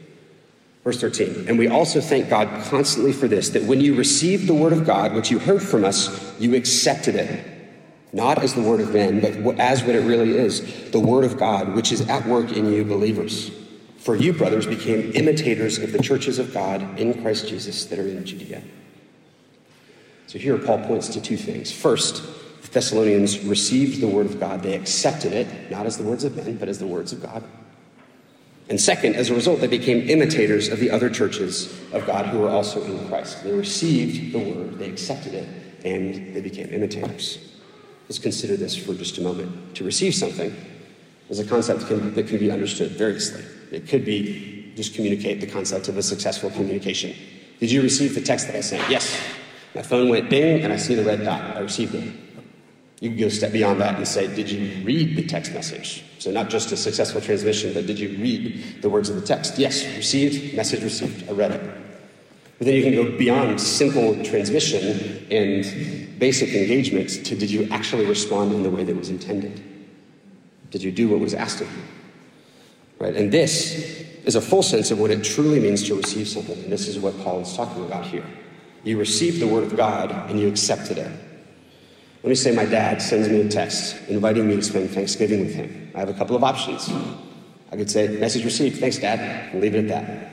Verse 0.84 1.02
13, 1.02 1.50
and 1.50 1.60
we 1.60 1.68
also 1.68 2.00
thank 2.00 2.30
God 2.30 2.48
constantly 2.66 3.12
for 3.12 3.28
this, 3.28 3.50
that 3.50 3.64
when 3.64 3.82
you 3.82 3.96
received 3.96 4.48
the 4.48 4.54
word 4.54 4.72
of 4.72 4.86
God, 4.86 5.14
which 5.14 5.30
you 5.30 5.38
heard 5.38 5.62
from 5.62 5.84
us, 5.84 6.40
you 6.40 6.56
accepted 6.56 7.16
it, 7.16 7.46
not 8.14 8.42
as 8.42 8.54
the 8.54 8.62
word 8.62 8.80
of 8.80 8.94
men, 8.94 9.20
but 9.20 9.60
as 9.60 9.84
what 9.84 9.94
it 9.94 10.00
really 10.00 10.38
is, 10.38 10.90
the 10.92 11.00
word 11.00 11.26
of 11.26 11.38
God, 11.38 11.76
which 11.76 11.92
is 11.92 12.08
at 12.08 12.26
work 12.26 12.54
in 12.54 12.72
you 12.72 12.86
believers. 12.86 13.52
For 14.00 14.16
you, 14.16 14.32
brothers, 14.32 14.66
became 14.66 15.12
imitators 15.14 15.78
of 15.78 15.92
the 15.92 16.02
churches 16.02 16.40
of 16.40 16.54
God 16.54 17.00
in 17.00 17.22
Christ 17.22 17.48
Jesus 17.48 17.86
that 17.86 18.00
are 18.00 18.08
in 18.08 18.26
Judea. 18.26 18.64
So 20.28 20.40
here 20.40 20.58
Paul 20.58 20.80
points 20.86 21.10
to 21.10 21.22
two 21.22 21.38
things. 21.38 21.72
First, 21.72 22.24
the 22.62 22.68
Thessalonians 22.70 23.44
received 23.44 24.00
the 24.00 24.08
word 24.08 24.26
of 24.26 24.40
God. 24.40 24.64
They 24.64 24.76
accepted 24.76 25.34
it, 25.34 25.70
not 25.70 25.86
as 25.86 25.98
the 25.98 26.04
words 26.04 26.24
of 26.24 26.36
men, 26.36 26.56
but 26.56 26.70
as 26.70 26.80
the 26.80 26.88
words 26.88 27.12
of 27.12 27.22
God. 27.22 27.44
And 28.70 28.80
second, 28.80 29.16
as 29.16 29.32
a 29.32 29.36
result, 29.36 29.60
they 29.60 29.68
became 29.68 30.08
imitators 30.08 30.70
of 30.70 30.80
the 30.80 30.92
other 30.92 31.10
churches 31.10 31.74
of 31.92 32.06
God 32.06 32.28
who 32.28 32.40
were 32.40 32.50
also 32.50 32.84
in 32.84 33.08
Christ. 33.08 33.44
They 33.44 33.52
received 33.52 34.32
the 34.32 34.40
word, 34.40 34.78
they 34.78 34.90
accepted 34.90 35.34
it, 35.34 35.50
and 35.84 36.36
they 36.36 36.42
became 36.42 36.70
imitators. 36.70 37.40
Let's 38.04 38.20
consider 38.20 38.56
this 38.56 38.78
for 38.78 38.94
just 38.94 39.18
a 39.18 39.22
moment. 39.22 39.76
To 39.76 39.84
receive 39.84 40.14
something 40.16 40.56
is 41.30 41.40
a 41.40 41.46
concept 41.46 41.90
that 41.90 42.28
can 42.28 42.38
be 42.38 42.52
understood 42.52 42.92
variously. 42.92 43.44
It 43.72 43.88
could 43.88 44.06
be 44.06 44.72
just 44.76 44.96
communicate 44.96 45.42
the 45.42 45.48
concept 45.48 45.90
of 45.90 45.98
a 45.98 46.04
successful 46.04 46.50
communication. 46.50 47.14
Did 47.60 47.72
you 47.72 47.82
receive 47.82 48.16
the 48.16 48.22
text 48.22 48.48
that 48.48 48.56
I 48.56 48.62
sent? 48.62 48.90
Yes. 48.90 49.20
My 49.76 49.82
phone 49.82 50.10
went 50.10 50.30
ding, 50.30 50.64
and 50.64 50.74
I 50.74 50.78
see 50.78 50.96
the 50.96 51.04
red 51.04 51.24
dot. 51.24 51.58
I 51.58 51.60
received 51.60 51.94
it. 51.96 52.14
You 53.02 53.10
can 53.10 53.20
go 53.20 53.28
a 53.28 53.32
step 53.32 53.52
beyond 53.54 53.80
that 53.82 53.96
and 53.96 54.08
say, 54.08 54.34
Did 54.34 54.50
you 54.50 54.84
read 54.84 55.16
the 55.16 55.26
text 55.26 55.54
message? 55.54 56.04
So, 56.18 56.32
not 56.32 56.50
just 56.50 56.72
a 56.72 56.78
successful 56.78 57.22
transmission, 57.22 57.74
but 57.74 57.86
did 57.86 58.00
you 58.00 58.10
read 58.18 58.82
the 58.82 58.90
words 58.90 59.10
of 59.10 59.16
the 59.16 59.22
text? 59.22 59.58
Yes, 59.58 59.86
received, 59.96 60.56
message 60.56 60.84
received, 60.84 61.30
I 61.30 61.34
read 61.34 61.52
it. 61.52 61.62
But 62.58 62.66
then 62.66 62.76
you 62.76 62.84
can 62.84 62.94
go 62.94 63.18
beyond 63.18 63.62
simple 63.62 64.22
transmission 64.26 65.26
and 65.32 66.20
basic 66.20 66.50
engagement 66.50 67.10
to 67.26 67.36
did 67.36 67.50
you 67.50 67.70
actually 67.72 68.06
respond 68.06 68.52
in 68.52 68.64
the 68.64 68.70
way 68.70 68.84
that 68.84 68.96
was 68.96 69.10
intended? 69.10 69.64
Did 70.72 70.84
you 70.84 70.92
do 70.92 71.08
what 71.08 71.22
was 71.22 71.34
asked 71.34 71.62
of 71.62 71.72
you? 71.72 71.84
Right? 73.00 73.16
And 73.16 73.32
this 73.32 74.06
is 74.26 74.36
a 74.36 74.42
full 74.42 74.62
sense 74.62 74.92
of 74.92 75.00
what 75.00 75.10
it 75.10 75.24
truly 75.24 75.60
means 75.60 75.88
to 75.88 75.96
receive 75.96 76.28
something. 76.28 76.58
And 76.64 76.72
this 76.72 76.88
is 76.88 77.00
what 77.00 77.18
Paul 77.24 77.40
is 77.40 77.56
talking 77.56 77.86
about 77.86 78.06
here. 78.06 78.26
You 78.84 78.98
receive 78.98 79.40
the 79.40 79.48
word 79.48 79.64
of 79.64 79.76
God 79.76 80.12
and 80.30 80.40
you 80.40 80.48
accepted 80.48 80.98
it. 80.98 81.12
Let 82.22 82.30
me 82.30 82.36
say 82.36 82.54
my 82.54 82.66
dad 82.66 83.02
sends 83.02 83.30
me 83.30 83.40
a 83.42 83.48
text 83.48 83.96
inviting 84.10 84.48
me 84.48 84.58
to 84.58 84.62
spend 84.62 84.90
Thanksgiving 84.90 85.40
with 85.40 85.56
him. 85.56 85.92
I 85.96 86.00
have 86.00 86.10
a 86.10 86.14
couple 86.14 86.36
of 86.36 86.44
options. 86.44 86.90
I 87.72 87.78
could 87.78 87.90
say, 87.90 88.10
message 88.10 88.44
received, 88.44 88.80
thanks, 88.80 88.98
Dad, 88.98 89.20
and 89.54 89.62
leave 89.62 89.76
it 89.76 89.86
at 89.86 89.88
that. 89.88 90.30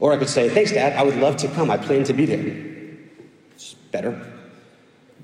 Or 0.00 0.12
I 0.12 0.16
could 0.16 0.28
say, 0.28 0.48
thanks, 0.48 0.72
Dad, 0.72 0.96
I 0.96 1.02
would 1.02 1.16
love 1.16 1.36
to 1.38 1.48
come. 1.48 1.70
I 1.70 1.76
plan 1.76 2.04
to 2.04 2.14
be 2.14 2.24
there. 2.24 2.88
It's 3.54 3.74
better. 3.74 4.32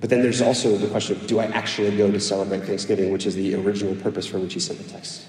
But 0.00 0.10
then 0.10 0.22
there's 0.22 0.42
also 0.42 0.76
the 0.76 0.88
question 0.88 1.16
of, 1.16 1.26
do 1.26 1.38
I 1.38 1.46
actually 1.46 1.96
go 1.96 2.10
to 2.10 2.20
celebrate 2.20 2.64
Thanksgiving, 2.64 3.10
which 3.10 3.26
is 3.26 3.34
the 3.34 3.54
original 3.54 3.94
purpose 3.96 4.26
for 4.26 4.38
which 4.38 4.54
he 4.54 4.60
sent 4.60 4.78
the 4.80 4.90
text 4.90 5.24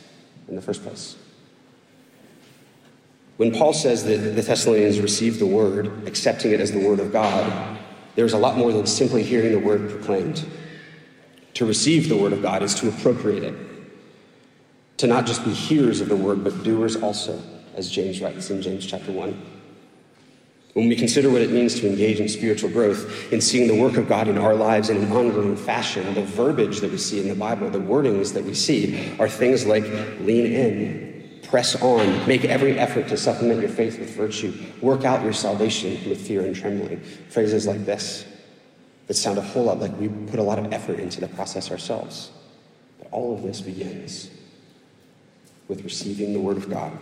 in 0.50 0.56
the 0.56 0.62
first 0.62 0.84
place? 0.84 1.16
When 3.38 3.54
Paul 3.54 3.72
says 3.72 4.04
that 4.04 4.18
the 4.18 4.42
Thessalonians 4.42 5.00
received 5.00 5.40
the 5.40 5.46
word, 5.46 6.06
accepting 6.06 6.52
it 6.52 6.60
as 6.60 6.74
the 6.74 6.86
word 6.86 7.00
of 7.00 7.14
God, 7.14 7.80
there's 8.16 8.34
a 8.34 8.38
lot 8.38 8.58
more 8.58 8.74
than 8.74 8.86
simply 8.86 9.24
hearing 9.24 9.54
the 9.54 9.60
word 9.60 9.90
proclaimed. 9.90 10.46
To 11.54 11.66
receive 11.66 12.10
the 12.10 12.18
word 12.18 12.34
of 12.34 12.42
God 12.42 12.64
is 12.64 12.76
to 12.76 12.90
appropriate 12.90 13.44
it, 13.44 13.56
to 14.98 15.08
not 15.08 15.26
just 15.26 15.46
be 15.46 15.52
hearers 15.52 16.02
of 16.02 16.10
the 16.10 16.18
word, 16.18 16.44
but 16.44 16.64
doers 16.64 16.98
also, 16.98 17.42
as 17.76 17.90
James 17.90 18.22
writes 18.22 18.50
in 18.50 18.62
James 18.62 18.86
chapter 18.86 19.14
1. 19.14 19.42
When 20.80 20.88
we 20.88 20.96
consider 20.96 21.30
what 21.30 21.42
it 21.42 21.52
means 21.52 21.78
to 21.82 21.88
engage 21.90 22.22
in 22.22 22.30
spiritual 22.30 22.70
growth, 22.70 23.34
in 23.34 23.42
seeing 23.42 23.68
the 23.68 23.76
work 23.76 23.98
of 23.98 24.08
God 24.08 24.30
in 24.30 24.38
our 24.38 24.56
lives 24.56 24.90
in 24.90 24.96
an 24.96 25.12
ongoing 25.12 25.58
fashion, 25.58 26.14
the 26.14 26.24
verbiage 26.24 26.80
that 26.80 26.90
we 26.90 26.98
see 26.98 27.20
in 27.20 27.28
the 27.28 27.36
Bible, 27.36 27.70
the 27.70 27.80
wordings 27.80 28.34
that 28.34 28.46
we 28.46 28.54
see, 28.54 29.14
are 29.20 29.28
things 29.28 29.66
like 29.66 29.84
lean 30.22 30.46
in, 30.46 31.10
Press 31.44 31.82
on. 31.82 32.28
Make 32.28 32.46
every 32.46 32.80
effort 32.80 33.08
to 33.10 33.18
supplement 33.18 33.60
your 33.60 33.70
faith 33.70 34.00
with 34.00 34.16
virtue. 34.16 34.54
Work 34.82 35.04
out 35.04 35.24
your 35.24 35.34
salvation 35.34 35.98
with 36.08 36.26
fear 36.26 36.46
and 36.46 36.56
trembling. 36.56 37.02
Phrases 37.30 37.68
like 37.68 37.86
this 37.86 38.24
that 39.08 39.16
sound 39.16 39.38
a 39.38 39.42
whole 39.42 39.64
lot 39.64 39.80
like 39.80 40.00
we 40.00 40.08
put 40.08 40.40
a 40.40 40.44
lot 40.44 40.60
of 40.60 40.72
effort 40.72 41.00
into 41.00 41.20
the 41.20 41.28
process 41.28 41.72
ourselves. 41.72 42.30
But 43.00 43.10
all 43.12 43.34
of 43.34 43.42
this 43.42 43.60
begins 43.60 44.30
with 45.68 45.84
receiving 45.84 46.32
the 46.32 46.40
Word 46.40 46.58
of 46.58 46.70
God. 46.70 46.98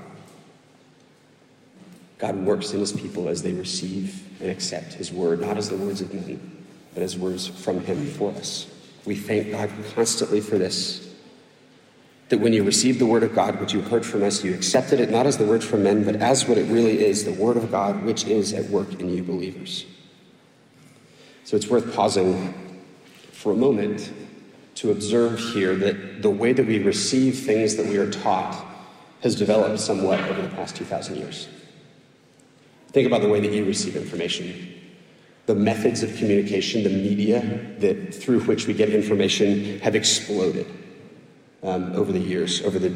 God 2.17 2.35
works 2.35 2.73
in 2.73 2.79
His 2.79 2.91
people 2.91 3.29
as 3.29 3.43
they 3.43 3.53
receive 3.53 4.23
and 4.41 4.49
accept 4.49 4.93
His 4.93 5.11
Word, 5.11 5.41
not 5.41 5.57
as 5.57 5.69
the 5.69 5.77
words 5.77 6.01
of 6.01 6.13
men, 6.13 6.65
but 6.93 7.03
as 7.03 7.17
words 7.17 7.47
from 7.47 7.81
Him 7.81 8.07
for 8.07 8.31
us. 8.31 8.67
We 9.05 9.15
thank 9.15 9.51
God 9.51 9.71
constantly 9.93 10.41
for 10.41 10.57
this 10.57 11.07
that 12.29 12.39
when 12.39 12.51
you 12.51 12.63
received 12.63 12.99
the 12.99 13.05
word 13.05 13.23
of 13.23 13.33
God, 13.33 13.59
which 13.59 13.73
you 13.73 13.81
heard 13.81 14.05
from 14.05 14.23
us, 14.23 14.43
you 14.43 14.53
accepted 14.53 14.99
it 14.99 15.09
not 15.09 15.25
as 15.25 15.37
the 15.37 15.45
word 15.45 15.63
from 15.63 15.83
men, 15.83 16.03
but 16.03 16.17
as 16.17 16.47
what 16.47 16.57
it 16.57 16.69
really 16.69 17.05
is 17.05 17.23
the 17.23 17.31
word 17.31 17.55
of 17.55 17.71
God, 17.71 18.03
which 18.03 18.25
is 18.25 18.53
at 18.53 18.65
work 18.65 18.99
in 18.99 19.09
you 19.09 19.23
believers. 19.23 19.85
So 21.45 21.55
it's 21.55 21.67
worth 21.67 21.95
pausing 21.95 22.53
for 23.31 23.53
a 23.53 23.55
moment 23.55 24.11
to 24.75 24.91
observe 24.91 25.39
here 25.39 25.75
that 25.75 26.21
the 26.21 26.29
way 26.29 26.51
that 26.51 26.67
we 26.67 26.79
receive 26.79 27.39
things 27.39 27.77
that 27.77 27.85
we 27.85 27.97
are 27.97 28.11
taught 28.11 28.65
has 29.21 29.35
developed 29.35 29.79
somewhat 29.79 30.19
over 30.25 30.41
the 30.41 30.49
past 30.49 30.75
2,000 30.75 31.15
years. 31.15 31.47
Think 32.97 33.05
about 33.05 33.21
the 33.21 33.29
way 33.29 33.39
that 33.41 33.53
you 33.53 33.63
receive 33.63 33.95
information. 33.95 34.73
The 35.45 35.53
methods 35.53 36.01
of 36.01 36.17
communication, 36.17 36.81
the 36.81 36.89
media 36.89 37.41
that 37.77 38.11
through 38.11 38.39
which 38.39 38.65
we 38.65 38.73
get 38.73 38.89
information 38.89 39.79
have 39.81 39.93
exploded 39.93 40.65
um, 41.61 41.93
over 41.95 42.11
the 42.11 42.17
years, 42.17 42.63
over 42.63 42.79
the, 42.79 42.91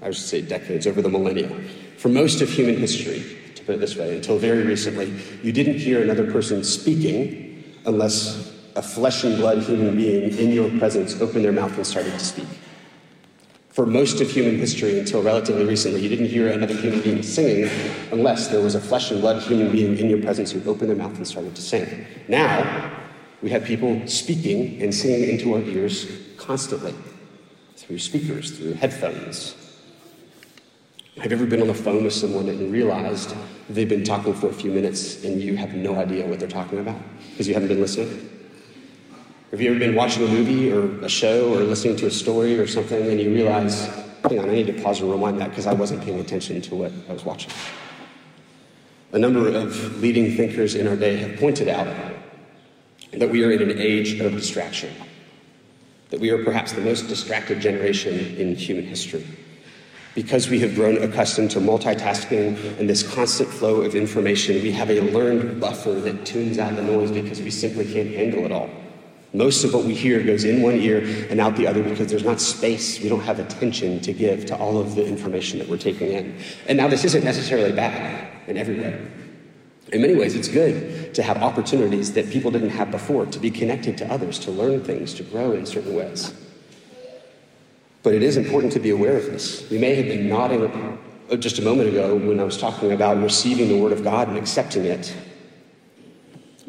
I 0.00 0.10
should 0.10 0.24
say 0.24 0.40
decades, 0.40 0.86
over 0.86 1.02
the 1.02 1.10
millennia. 1.10 1.50
For 1.98 2.08
most 2.08 2.40
of 2.40 2.48
human 2.48 2.78
history, 2.78 3.36
to 3.54 3.62
put 3.64 3.74
it 3.74 3.80
this 3.80 3.94
way, 3.94 4.16
until 4.16 4.38
very 4.38 4.62
recently, 4.62 5.12
you 5.42 5.52
didn't 5.52 5.76
hear 5.76 6.00
another 6.00 6.32
person 6.32 6.64
speaking 6.64 7.62
unless 7.84 8.50
a 8.74 8.82
flesh 8.82 9.22
and 9.22 9.36
blood 9.36 9.62
human 9.64 9.94
being 9.94 10.34
in 10.38 10.50
your 10.50 10.70
presence 10.78 11.20
opened 11.20 11.44
their 11.44 11.52
mouth 11.52 11.76
and 11.76 11.86
started 11.86 12.14
to 12.14 12.20
speak. 12.20 12.48
For 13.72 13.86
most 13.86 14.20
of 14.20 14.30
human 14.30 14.58
history, 14.58 14.98
until 14.98 15.22
relatively 15.22 15.64
recently, 15.64 16.02
you 16.02 16.10
didn't 16.10 16.26
hear 16.26 16.48
another 16.48 16.74
human 16.74 17.00
being 17.00 17.22
singing 17.22 17.70
unless 18.12 18.48
there 18.48 18.60
was 18.60 18.74
a 18.74 18.80
flesh 18.80 19.10
and 19.10 19.22
blood 19.22 19.42
human 19.42 19.72
being 19.72 19.96
in 19.96 20.10
your 20.10 20.20
presence 20.20 20.50
who 20.52 20.62
opened 20.70 20.90
their 20.90 20.96
mouth 20.96 21.16
and 21.16 21.26
started 21.26 21.56
to 21.56 21.62
sing. 21.62 22.06
Now, 22.28 22.92
we 23.40 23.48
have 23.48 23.64
people 23.64 24.06
speaking 24.06 24.82
and 24.82 24.94
singing 24.94 25.30
into 25.30 25.54
our 25.54 25.60
ears 25.62 26.06
constantly 26.36 26.94
through 27.76 27.98
speakers, 27.98 28.50
through 28.50 28.74
headphones. 28.74 29.54
Have 31.16 31.30
you 31.30 31.38
ever 31.38 31.46
been 31.46 31.62
on 31.62 31.68
the 31.68 31.74
phone 31.74 32.04
with 32.04 32.12
someone 32.12 32.50
and 32.50 32.70
realized 32.70 33.34
they've 33.70 33.88
been 33.88 34.04
talking 34.04 34.34
for 34.34 34.48
a 34.48 34.52
few 34.52 34.70
minutes 34.70 35.24
and 35.24 35.40
you 35.40 35.56
have 35.56 35.72
no 35.72 35.94
idea 35.96 36.26
what 36.26 36.40
they're 36.40 36.48
talking 36.48 36.78
about 36.78 37.00
because 37.30 37.48
you 37.48 37.54
haven't 37.54 37.68
been 37.68 37.80
listening? 37.80 38.31
Have 39.52 39.60
you 39.60 39.68
ever 39.68 39.78
been 39.78 39.94
watching 39.94 40.24
a 40.24 40.28
movie 40.28 40.72
or 40.72 40.88
a 41.04 41.10
show 41.10 41.52
or 41.52 41.62
listening 41.62 41.94
to 41.96 42.06
a 42.06 42.10
story 42.10 42.58
or 42.58 42.66
something 42.66 43.10
and 43.10 43.20
you 43.20 43.34
realize, 43.34 43.84
hang 44.26 44.38
on, 44.38 44.48
I 44.48 44.54
need 44.54 44.66
to 44.68 44.82
pause 44.82 45.02
and 45.02 45.10
rewind 45.10 45.38
that 45.42 45.50
because 45.50 45.66
I 45.66 45.74
wasn't 45.74 46.02
paying 46.02 46.20
attention 46.20 46.62
to 46.62 46.74
what 46.74 46.92
I 47.06 47.12
was 47.12 47.22
watching? 47.22 47.52
A 49.12 49.18
number 49.18 49.48
of 49.48 50.00
leading 50.00 50.38
thinkers 50.38 50.74
in 50.74 50.88
our 50.88 50.96
day 50.96 51.18
have 51.18 51.38
pointed 51.38 51.68
out 51.68 51.86
that 53.12 53.28
we 53.28 53.44
are 53.44 53.50
in 53.50 53.60
an 53.70 53.78
age 53.78 54.20
of 54.20 54.32
distraction, 54.32 54.88
that 56.08 56.18
we 56.18 56.30
are 56.30 56.42
perhaps 56.42 56.72
the 56.72 56.80
most 56.80 57.08
distracted 57.08 57.60
generation 57.60 58.34
in 58.36 58.56
human 58.56 58.86
history. 58.86 59.26
Because 60.14 60.48
we 60.48 60.60
have 60.60 60.74
grown 60.74 60.96
accustomed 61.02 61.50
to 61.50 61.60
multitasking 61.60 62.78
and 62.78 62.88
this 62.88 63.02
constant 63.02 63.50
flow 63.50 63.82
of 63.82 63.94
information, 63.94 64.62
we 64.62 64.72
have 64.72 64.88
a 64.88 65.02
learned 65.02 65.60
buffer 65.60 65.92
that 65.92 66.24
tunes 66.24 66.58
out 66.58 66.74
the 66.74 66.82
noise 66.82 67.10
because 67.10 67.42
we 67.42 67.50
simply 67.50 67.84
can't 67.84 68.08
handle 68.08 68.46
it 68.46 68.50
all. 68.50 68.70
Most 69.34 69.64
of 69.64 69.72
what 69.72 69.84
we 69.84 69.94
hear 69.94 70.22
goes 70.22 70.44
in 70.44 70.60
one 70.60 70.74
ear 70.74 71.26
and 71.30 71.40
out 71.40 71.56
the 71.56 71.66
other 71.66 71.82
because 71.82 72.08
there's 72.08 72.24
not 72.24 72.40
space. 72.40 73.00
We 73.00 73.08
don't 73.08 73.22
have 73.22 73.38
attention 73.38 74.00
to 74.00 74.12
give 74.12 74.44
to 74.46 74.56
all 74.56 74.78
of 74.78 74.94
the 74.94 75.06
information 75.06 75.58
that 75.58 75.68
we're 75.68 75.78
taking 75.78 76.12
in. 76.12 76.38
And 76.68 76.76
now, 76.76 76.88
this 76.88 77.04
isn't 77.04 77.24
necessarily 77.24 77.72
bad 77.72 78.28
in 78.46 78.58
every 78.58 78.78
way. 78.78 79.00
In 79.92 80.02
many 80.02 80.14
ways, 80.14 80.34
it's 80.34 80.48
good 80.48 81.14
to 81.14 81.22
have 81.22 81.38
opportunities 81.38 82.12
that 82.12 82.30
people 82.30 82.50
didn't 82.50 82.70
have 82.70 82.90
before, 82.90 83.24
to 83.26 83.38
be 83.38 83.50
connected 83.50 83.96
to 83.98 84.12
others, 84.12 84.38
to 84.40 84.50
learn 84.50 84.84
things, 84.84 85.14
to 85.14 85.22
grow 85.22 85.52
in 85.52 85.64
certain 85.64 85.94
ways. 85.94 86.34
But 88.02 88.14
it 88.14 88.22
is 88.22 88.36
important 88.36 88.72
to 88.74 88.80
be 88.80 88.90
aware 88.90 89.16
of 89.16 89.26
this. 89.26 89.68
We 89.70 89.78
may 89.78 89.94
have 89.94 90.06
been 90.06 90.28
nodding 90.28 90.64
uh, 91.30 91.36
just 91.36 91.58
a 91.58 91.62
moment 91.62 91.88
ago 91.88 92.16
when 92.16 92.38
I 92.40 92.44
was 92.44 92.58
talking 92.58 92.92
about 92.92 93.22
receiving 93.22 93.68
the 93.68 93.78
Word 93.78 93.92
of 93.92 94.02
God 94.02 94.28
and 94.28 94.36
accepting 94.36 94.84
it 94.84 95.14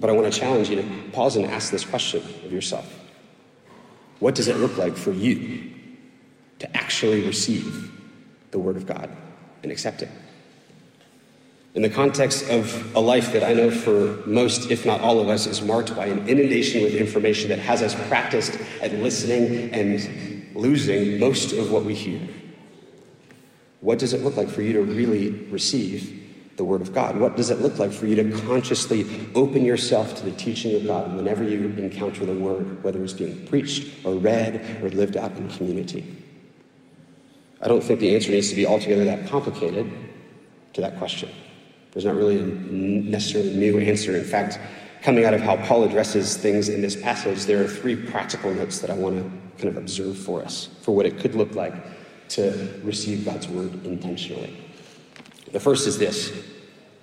but 0.04 0.10
I 0.10 0.14
want 0.14 0.34
to 0.34 0.38
challenge 0.38 0.70
you 0.70 0.76
to 0.76 0.84
pause 1.14 1.38
and 1.38 1.46
ask 1.46 1.72
this 1.72 1.86
question 1.86 2.22
of 2.44 2.52
yourself 2.52 2.94
What 4.20 4.36
does 4.36 4.50
it 4.50 4.58
look 4.58 4.78
like 4.78 4.98
for 4.98 5.14
you 5.14 5.72
to 6.60 6.76
actually 6.76 7.26
receive 7.26 7.90
the 8.52 8.60
Word 8.60 8.76
of 8.76 8.86
God 8.86 9.10
and 9.64 9.72
accept 9.72 10.02
it? 10.02 10.10
In 11.74 11.84
the 11.84 11.90
context 11.90 12.50
of 12.50 12.94
a 12.98 13.00
life 13.00 13.32
that 13.32 13.46
I 13.46 13.54
know 13.54 13.72
for 13.72 14.22
most, 14.28 14.70
if 14.70 14.86
not 14.86 15.00
all 15.00 15.22
of 15.22 15.30
us, 15.30 15.48
is 15.48 15.62
marked 15.62 15.96
by 15.96 16.08
an 16.08 16.28
inundation 16.28 16.84
with 16.84 16.96
information 16.96 17.48
that 17.48 17.60
has 17.60 17.82
us 17.82 17.96
practiced 18.10 18.60
at 18.82 18.92
listening 18.96 19.72
and 19.72 20.54
losing 20.54 21.18
most 21.18 21.54
of 21.54 21.72
what 21.72 21.86
we 21.86 21.96
hear. 21.96 22.20
What 23.80 24.00
does 24.00 24.12
it 24.12 24.22
look 24.22 24.36
like 24.36 24.50
for 24.50 24.64
you 24.64 24.74
to 24.74 24.82
really 24.82 25.30
receive 25.30 26.23
the 26.58 26.64
Word 26.64 26.82
of 26.82 26.94
God? 26.94 27.20
What 27.20 27.36
does 27.36 27.50
it 27.50 27.60
look 27.60 27.80
like 27.80 27.92
for 27.92 28.06
you 28.06 28.16
to 28.16 28.32
consciously 28.42 29.06
open 29.36 29.66
yourself 29.66 30.16
to 30.16 30.26
the 30.26 30.32
teaching 30.32 30.76
of 30.76 30.86
God 30.86 31.16
whenever 31.16 31.44
you 31.44 31.66
encounter 31.78 32.26
the 32.26 32.34
Word, 32.34 32.84
whether 32.84 33.04
it's 33.04 33.14
being 33.14 33.46
preached 33.48 34.06
or 34.06 34.16
read 34.16 34.84
or 34.84 34.90
lived 34.90 35.18
out 35.18 35.36
in 35.38 35.50
community? 35.50 36.16
I 37.62 37.68
don't 37.68 37.84
think 37.84 38.00
the 38.00 38.14
answer 38.14 38.32
needs 38.32 38.50
to 38.50 38.56
be 38.56 38.66
altogether 38.66 39.06
that 39.06 39.28
complicated 39.30 39.92
to 40.74 40.82
that 40.82 40.98
question. 40.98 41.30
There's 41.92 42.06
not 42.06 42.16
really 42.16 42.40
a 42.40 42.46
necessarily 42.46 43.56
new 43.56 43.80
answer. 43.80 44.18
In 44.18 44.24
fact, 44.24 44.60
coming 45.02 45.26
out 45.26 45.34
of 45.34 45.42
how 45.42 45.58
Paul 45.58 45.84
addresses 45.84 46.38
things 46.38 46.70
in 46.70 46.82
this 46.82 46.96
passage, 46.96 47.46
there 47.46 47.64
are 47.64 47.68
three 47.68 47.96
practical 47.96 48.54
notes 48.54 48.80
that 48.80 48.90
I 48.90 48.96
want 48.96 49.18
to 49.18 49.24
kind 49.62 49.70
of 49.70 49.78
observe 49.78 50.18
for 50.18 50.42
us 50.42 50.70
for 50.82 50.96
what 50.96 51.06
it 51.06 51.20
could 51.20 51.36
look 51.36 51.56
like 51.56 51.74
to 52.30 52.82
receive 52.84 53.26
God's 53.26 53.48
Word 53.48 53.86
intentionally. 53.86 54.63
The 55.54 55.60
first 55.60 55.88
is 55.88 55.98
this 55.98 56.34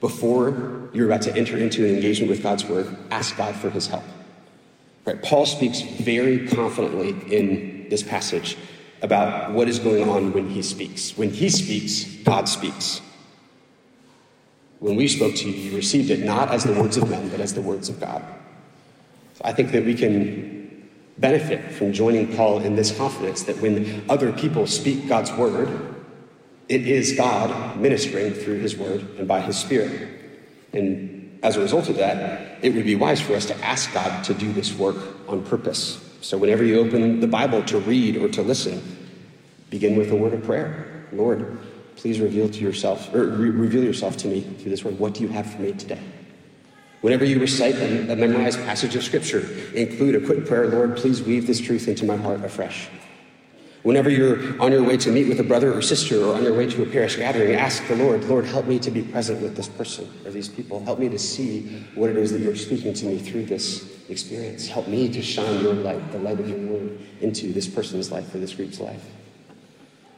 before 0.01 0.91
you're 0.93 1.07
about 1.07 1.23
to 1.23 1.35
enter 1.35 1.57
into 1.57 1.85
an 1.85 1.95
engagement 1.95 2.31
with 2.31 2.43
God's 2.43 2.65
word, 2.65 2.95
ask 3.11 3.37
God 3.37 3.55
for 3.55 3.71
his 3.71 3.87
help. 3.87 4.05
Right? 5.05 5.23
Paul 5.23 5.47
speaks 5.47 5.81
very 5.81 6.49
confidently 6.49 7.11
in 7.35 7.89
this 7.89 8.03
passage 8.03 8.57
about 9.03 9.53
what 9.53 9.69
is 9.69 9.79
going 9.79 10.09
on 10.09 10.33
when 10.33 10.49
he 10.49 10.63
speaks. 10.63 11.17
When 11.17 11.31
he 11.31 11.49
speaks, 11.49 12.05
God 12.25 12.49
speaks. 12.49 13.01
When 14.81 14.97
we 14.97 15.09
spoke 15.09 15.37
to 15.37 15.49
you, 15.49 15.71
you 15.71 15.77
received 15.77 16.11
it 16.11 16.25
not 16.25 16.51
as 16.51 16.65
the 16.65 16.73
words 16.73 16.97
of 16.97 17.09
men, 17.09 17.29
but 17.29 17.41
as 17.41 17.55
the 17.55 17.61
words 17.61 17.89
of 17.89 18.01
God. 18.01 18.23
So 19.35 19.43
I 19.45 19.53
think 19.53 19.71
that 19.73 19.85
we 19.85 19.95
can 19.95 20.89
benefit 21.19 21.73
from 21.73 21.93
joining 21.93 22.35
Paul 22.35 22.61
in 22.61 22.75
this 22.75 22.97
confidence 22.97 23.43
that 23.45 23.61
when 23.61 24.05
other 24.09 24.33
people 24.33 24.67
speak 24.67 25.07
God's 25.07 25.31
word, 25.33 25.69
it 26.71 26.87
is 26.87 27.13
God 27.17 27.77
ministering 27.79 28.33
through 28.33 28.61
his 28.61 28.77
word 28.77 29.01
and 29.19 29.27
by 29.27 29.41
his 29.41 29.59
spirit. 29.59 30.09
And 30.73 31.41
as 31.43 31.57
a 31.57 31.61
result 31.61 31.89
of 31.89 31.97
that, 31.97 32.65
it 32.65 32.73
would 32.75 32.85
be 32.85 32.95
wise 32.95 33.21
for 33.21 33.35
us 33.35 33.45
to 33.47 33.57
ask 33.65 33.93
God 33.93 34.23
to 34.27 34.35
do 34.35 34.53
this 34.53 34.73
work 34.73 34.97
on 35.29 35.45
purpose. 35.45 35.99
So 36.21 36.39
whenever 36.39 36.63
you 36.63 36.79
open 36.79 37.19
the 37.19 37.27
Bible 37.27 37.65
to 37.65 37.81
read 37.81 38.17
or 38.17 38.29
to 38.29 38.43
listen, 38.43 38.81
begin 39.69 39.97
with 39.97 40.13
a 40.13 40.17
word 40.17 40.33
of 40.33 40.45
prayer. 40.45 41.07
Lord, 41.13 41.59
please 41.97 42.21
reveal 42.21 42.49
to 42.49 42.61
yourself 42.61 43.13
or 43.13 43.27
re- 43.27 43.51
reveal 43.51 43.83
yourself 43.83 44.17
to 44.19 44.29
me 44.29 44.43
through 44.43 44.71
this 44.71 44.85
word. 44.85 44.97
What 44.97 45.15
do 45.15 45.23
you 45.23 45.29
have 45.29 45.51
for 45.51 45.61
me 45.61 45.73
today? 45.73 46.01
Whenever 47.01 47.25
you 47.25 47.41
recite 47.41 47.75
a, 47.75 48.13
a 48.13 48.17
memorized 48.17 48.61
passage 48.61 48.95
of 48.95 49.03
scripture, 49.03 49.41
include 49.75 50.15
a 50.15 50.25
quick 50.25 50.47
prayer, 50.47 50.69
Lord, 50.69 50.97
please 50.97 51.21
weave 51.21 51.49
this 51.49 51.61
truth 51.61 51.89
into 51.89 52.05
my 52.05 52.17
heart 52.17 52.45
afresh. 52.45 52.89
Whenever 53.83 54.11
you're 54.11 54.61
on 54.61 54.73
your 54.73 54.83
way 54.83 54.97
to 54.99 55.11
meet 55.11 55.27
with 55.27 55.41
a 55.41 55.43
brother 55.43 55.73
or 55.73 55.81
sister 55.81 56.23
or 56.23 56.35
on 56.35 56.43
your 56.43 56.55
way 56.55 56.67
to 56.67 56.83
a 56.83 56.87
parish 56.87 57.17
gathering, 57.17 57.55
ask 57.55 57.87
the 57.89 57.97
Lord, 57.97 58.23
Lord, 58.25 58.45
help 58.45 58.67
me 58.67 58.79
to 58.79 58.91
be 58.91 59.01
present 59.01 59.41
with 59.41 59.57
this 59.57 59.69
person 59.69 60.07
or 60.27 60.31
these 60.31 60.49
people. 60.49 60.85
Help 60.85 60.99
me 60.99 61.09
to 61.09 61.19
see 61.19 61.87
what 61.95 62.11
it 62.11 62.17
is 62.19 62.31
that 62.33 62.41
you're 62.41 62.57
speaking 62.57 62.93
to 62.93 63.07
me 63.07 63.19
through 63.19 63.47
this 63.47 63.89
experience. 64.11 64.69
Help 64.69 64.87
me 64.87 65.09
to 65.11 65.23
shine 65.23 65.63
your 65.63 65.73
light, 65.73 66.13
the 66.13 66.19
light 66.19 66.39
of 66.39 66.47
your 66.47 66.59
word, 66.59 66.99
into 67.23 67.55
this 67.55 67.67
person's 67.67 68.13
life 68.13 68.35
or 68.35 68.39
this 68.39 68.55
group's 68.55 68.81
life. 68.81 69.03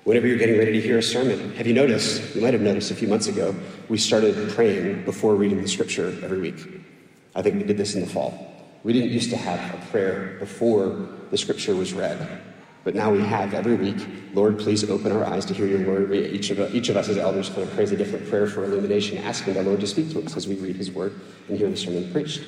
Whenever 0.03 0.27
you're 0.27 0.38
getting 0.38 0.59
ready 0.59 0.72
to 0.72 0.81
hear 0.81 0.98
a 0.98 1.03
sermon, 1.03 1.55
have 1.55 1.68
you 1.68 1.75
noticed, 1.75 2.35
you 2.35 2.40
might 2.40 2.55
have 2.55 2.62
noticed 2.62 2.90
a 2.90 2.96
few 2.96 3.07
months 3.07 3.29
ago, 3.29 3.55
we 3.88 3.96
started 3.96 4.51
praying 4.51 5.05
before 5.05 5.37
reading 5.37 5.62
the 5.62 5.68
scripture 5.68 6.09
every 6.25 6.40
week. 6.40 6.57
I 7.37 7.42
think 7.42 7.55
we 7.55 7.62
did 7.62 7.77
this 7.77 7.94
in 7.94 8.01
the 8.01 8.09
fall. 8.09 8.53
We 8.83 8.92
didn't 8.92 9.11
used 9.11 9.31
to 9.31 9.37
have 9.37 9.72
a 9.72 9.87
prayer 9.92 10.37
before 10.40 11.09
the 11.31 11.38
scripture 11.38 11.77
was 11.77 11.92
read. 11.92 12.42
But 12.85 12.95
now 12.95 13.12
we 13.12 13.21
have 13.21 13.55
every 13.55 13.77
week, 13.77 14.07
Lord, 14.35 14.59
please 14.59 14.88
open 14.90 15.12
our 15.12 15.25
eyes 15.25 15.45
to 15.47 15.55
hear 15.55 15.66
your 15.66 15.87
word. 15.87 16.11
We, 16.11 16.27
each, 16.27 16.51
of, 16.51 16.75
each 16.75 16.88
of 16.88 16.97
us 16.97 17.09
as 17.09 17.16
elders 17.16 17.49
kind 17.49 17.62
of 17.62 17.73
prays 17.75 17.92
a 17.92 17.97
different 17.97 18.29
prayer 18.29 18.49
for 18.49 18.64
illumination, 18.64 19.18
asking 19.18 19.55
the 19.55 19.62
Lord 19.62 19.81
to 19.81 19.87
speak 19.87 20.11
to 20.11 20.23
us 20.23 20.37
as 20.37 20.49
we 20.49 20.57
read 20.57 20.75
his 20.75 20.90
word 20.90 21.21
and 21.49 21.57
hear 21.57 21.71
the 21.71 21.77
sermon 21.77 22.11
preached. 22.11 22.42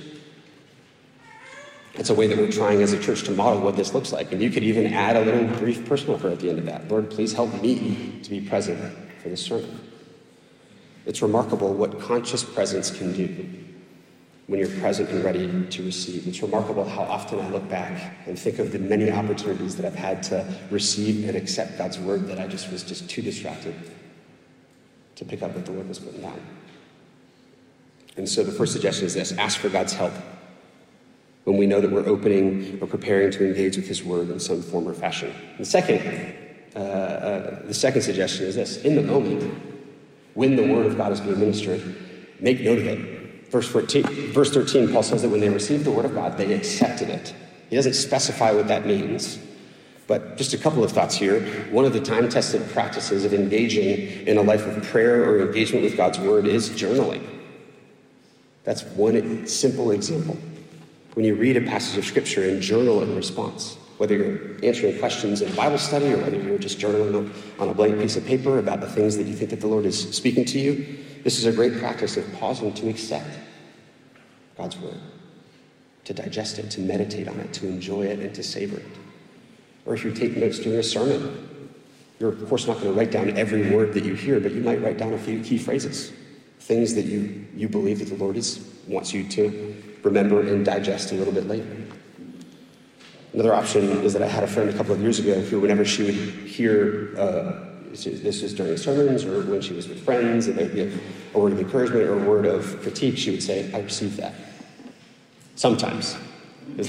It's 1.94 2.10
a 2.10 2.14
way 2.14 2.26
that 2.26 2.36
we're 2.36 2.50
trying 2.50 2.82
as 2.82 2.92
a 2.92 3.00
church 3.00 3.22
to 3.24 3.30
model 3.30 3.60
what 3.60 3.76
this 3.76 3.94
looks 3.94 4.12
like. 4.12 4.32
And 4.32 4.42
you 4.42 4.50
could 4.50 4.64
even 4.64 4.92
add 4.92 5.14
a 5.14 5.20
little 5.24 5.46
brief 5.58 5.86
personal 5.88 6.18
prayer 6.18 6.32
at 6.32 6.40
the 6.40 6.50
end 6.50 6.58
of 6.58 6.66
that. 6.66 6.88
Lord, 6.88 7.08
please 7.08 7.32
help 7.32 7.62
me 7.62 8.18
to 8.24 8.30
be 8.30 8.40
present 8.40 8.80
for 9.22 9.28
this 9.28 9.42
sermon. 9.42 9.78
It's 11.06 11.22
remarkable 11.22 11.72
what 11.72 12.00
conscious 12.00 12.42
presence 12.42 12.90
can 12.90 13.12
do 13.12 13.63
when 14.46 14.60
you're 14.60 14.68
present 14.80 15.08
and 15.08 15.24
ready 15.24 15.66
to 15.68 15.82
receive. 15.82 16.26
It's 16.28 16.42
remarkable 16.42 16.84
how 16.84 17.02
often 17.02 17.40
I 17.40 17.48
look 17.48 17.66
back 17.68 18.14
and 18.26 18.38
think 18.38 18.58
of 18.58 18.72
the 18.72 18.78
many 18.78 19.10
opportunities 19.10 19.76
that 19.76 19.86
I've 19.86 19.94
had 19.94 20.22
to 20.24 20.46
receive 20.70 21.26
and 21.28 21.36
accept 21.36 21.78
God's 21.78 21.98
word 21.98 22.26
that 22.28 22.38
I 22.38 22.46
just 22.46 22.70
was 22.70 22.82
just 22.82 23.08
too 23.08 23.22
distracted 23.22 23.74
to 25.16 25.24
pick 25.24 25.42
up 25.42 25.54
what 25.54 25.64
the 25.64 25.72
Lord 25.72 25.88
was 25.88 25.98
putting 25.98 26.20
down. 26.20 26.40
And 28.16 28.28
so 28.28 28.44
the 28.44 28.52
first 28.52 28.72
suggestion 28.72 29.06
is 29.06 29.14
this 29.14 29.32
ask 29.32 29.58
for 29.58 29.68
God's 29.68 29.92
help. 29.92 30.12
when 31.44 31.58
we 31.58 31.66
know 31.66 31.80
that 31.80 31.90
we're 31.90 32.06
opening 32.06 32.78
or 32.80 32.86
preparing 32.86 33.30
to 33.30 33.46
engage 33.46 33.76
with 33.76 33.86
His 33.86 34.02
Word 34.02 34.30
in 34.30 34.40
some 34.40 34.62
form 34.62 34.88
or 34.88 34.94
fashion. 34.94 35.32
The 35.58 35.64
second, 35.64 36.34
uh, 36.74 36.78
uh, 36.78 37.66
the 37.66 37.74
second 37.74 38.02
suggestion 38.02 38.46
is 38.46 38.54
this 38.54 38.78
in 38.78 38.96
the 38.96 39.02
moment, 39.02 39.42
when 40.32 40.56
the 40.56 40.66
Word 40.66 40.86
of 40.86 40.96
God 40.96 41.12
is 41.12 41.20
being 41.20 41.38
ministered, 41.38 41.82
make 42.40 42.60
note 42.60 42.78
of 42.78 42.86
it. 42.86 43.13
Verse 43.54 43.68
14, 43.68 44.32
verse 44.32 44.52
13, 44.52 44.92
Paul 44.92 45.04
says 45.04 45.22
that 45.22 45.28
when 45.28 45.38
they 45.38 45.48
received 45.48 45.84
the 45.84 45.90
Word 45.92 46.04
of 46.04 46.12
God, 46.12 46.36
they 46.36 46.52
accepted 46.54 47.08
it. 47.08 47.32
He 47.70 47.76
doesn't 47.76 47.94
specify 47.94 48.50
what 48.50 48.66
that 48.66 48.84
means. 48.84 49.38
But 50.08 50.36
just 50.36 50.54
a 50.54 50.58
couple 50.58 50.82
of 50.82 50.90
thoughts 50.90 51.14
here. 51.14 51.40
One 51.70 51.84
of 51.84 51.92
the 51.92 52.00
time 52.00 52.28
tested 52.28 52.68
practices 52.70 53.24
of 53.24 53.32
engaging 53.32 54.26
in 54.26 54.38
a 54.38 54.42
life 54.42 54.66
of 54.66 54.82
prayer 54.82 55.22
or 55.22 55.40
engagement 55.40 55.84
with 55.84 55.96
God's 55.96 56.18
Word 56.18 56.48
is 56.48 56.68
journaling. 56.70 57.24
That's 58.64 58.82
one 58.82 59.46
simple 59.46 59.92
example. 59.92 60.36
When 61.12 61.24
you 61.24 61.36
read 61.36 61.56
a 61.56 61.60
passage 61.60 61.96
of 61.96 62.04
Scripture 62.04 62.42
and 62.48 62.60
journal 62.60 63.04
in 63.04 63.14
response, 63.14 63.76
whether 63.98 64.16
you're 64.16 64.56
answering 64.64 64.98
questions 64.98 65.42
in 65.42 65.54
Bible 65.54 65.78
study 65.78 66.12
or 66.12 66.16
whether 66.16 66.42
you're 66.42 66.58
just 66.58 66.80
journaling 66.80 67.32
on 67.60 67.68
a 67.68 67.72
blank 67.72 68.00
piece 68.00 68.16
of 68.16 68.26
paper 68.26 68.58
about 68.58 68.80
the 68.80 68.90
things 68.90 69.16
that 69.16 69.28
you 69.28 69.34
think 69.36 69.50
that 69.50 69.60
the 69.60 69.68
Lord 69.68 69.86
is 69.86 70.10
speaking 70.12 70.44
to 70.46 70.58
you, 70.58 70.98
this 71.22 71.38
is 71.38 71.46
a 71.46 71.52
great 71.52 71.78
practice 71.78 72.16
of 72.16 72.30
pausing 72.34 72.72
to 72.74 72.88
accept 72.88 73.28
God's 74.56 74.76
Word, 74.78 75.00
to 76.04 76.14
digest 76.14 76.58
it, 76.58 76.70
to 76.72 76.80
meditate 76.80 77.28
on 77.28 77.38
it, 77.40 77.52
to 77.54 77.66
enjoy 77.66 78.02
it, 78.02 78.20
and 78.20 78.34
to 78.34 78.42
savor 78.42 78.78
it. 78.78 78.86
Or 79.86 79.94
if 79.94 80.04
you're 80.04 80.14
taking 80.14 80.40
notes 80.40 80.58
during 80.58 80.78
a 80.78 80.82
sermon, 80.82 81.70
you're 82.18 82.30
of 82.30 82.48
course 82.48 82.66
not 82.66 82.74
going 82.74 82.92
to 82.92 82.98
write 82.98 83.10
down 83.10 83.36
every 83.36 83.70
word 83.70 83.92
that 83.94 84.04
you 84.04 84.14
hear, 84.14 84.40
but 84.40 84.52
you 84.52 84.60
might 84.60 84.82
write 84.82 84.98
down 84.98 85.12
a 85.12 85.18
few 85.18 85.42
key 85.42 85.58
phrases 85.58 86.12
things 86.64 86.94
that 86.94 87.04
you, 87.04 87.46
you 87.54 87.68
believe 87.68 87.98
that 87.98 88.08
the 88.08 88.16
Lord 88.16 88.38
is, 88.38 88.66
wants 88.88 89.12
you 89.12 89.28
to 89.28 89.76
remember 90.02 90.40
and 90.40 90.64
digest 90.64 91.12
a 91.12 91.14
little 91.14 91.32
bit 91.32 91.46
later. 91.46 91.66
Another 93.34 93.52
option 93.52 93.82
is 94.02 94.14
that 94.14 94.22
I 94.22 94.28
had 94.28 94.44
a 94.44 94.46
friend 94.46 94.70
a 94.70 94.72
couple 94.72 94.94
of 94.94 95.00
years 95.02 95.18
ago 95.18 95.38
who, 95.40 95.60
whenever 95.60 95.84
she 95.84 96.04
would 96.04 96.14
hear, 96.14 97.14
uh, 97.18 97.73
this 98.02 98.42
was 98.42 98.54
during 98.54 98.76
sermons 98.76 99.24
or 99.24 99.42
when 99.42 99.60
she 99.60 99.72
was 99.72 99.88
with 99.88 100.04
friends, 100.04 100.48
and 100.48 100.58
they'd 100.58 100.74
give 100.74 101.00
a 101.34 101.38
word 101.38 101.52
of 101.52 101.60
encouragement 101.60 102.02
or 102.04 102.14
a 102.14 102.28
word 102.28 102.46
of 102.46 102.80
critique, 102.82 103.16
she 103.16 103.30
would 103.30 103.42
say, 103.42 103.72
I 103.72 103.80
received 103.80 104.16
that. 104.16 104.34
Sometimes. 105.54 106.16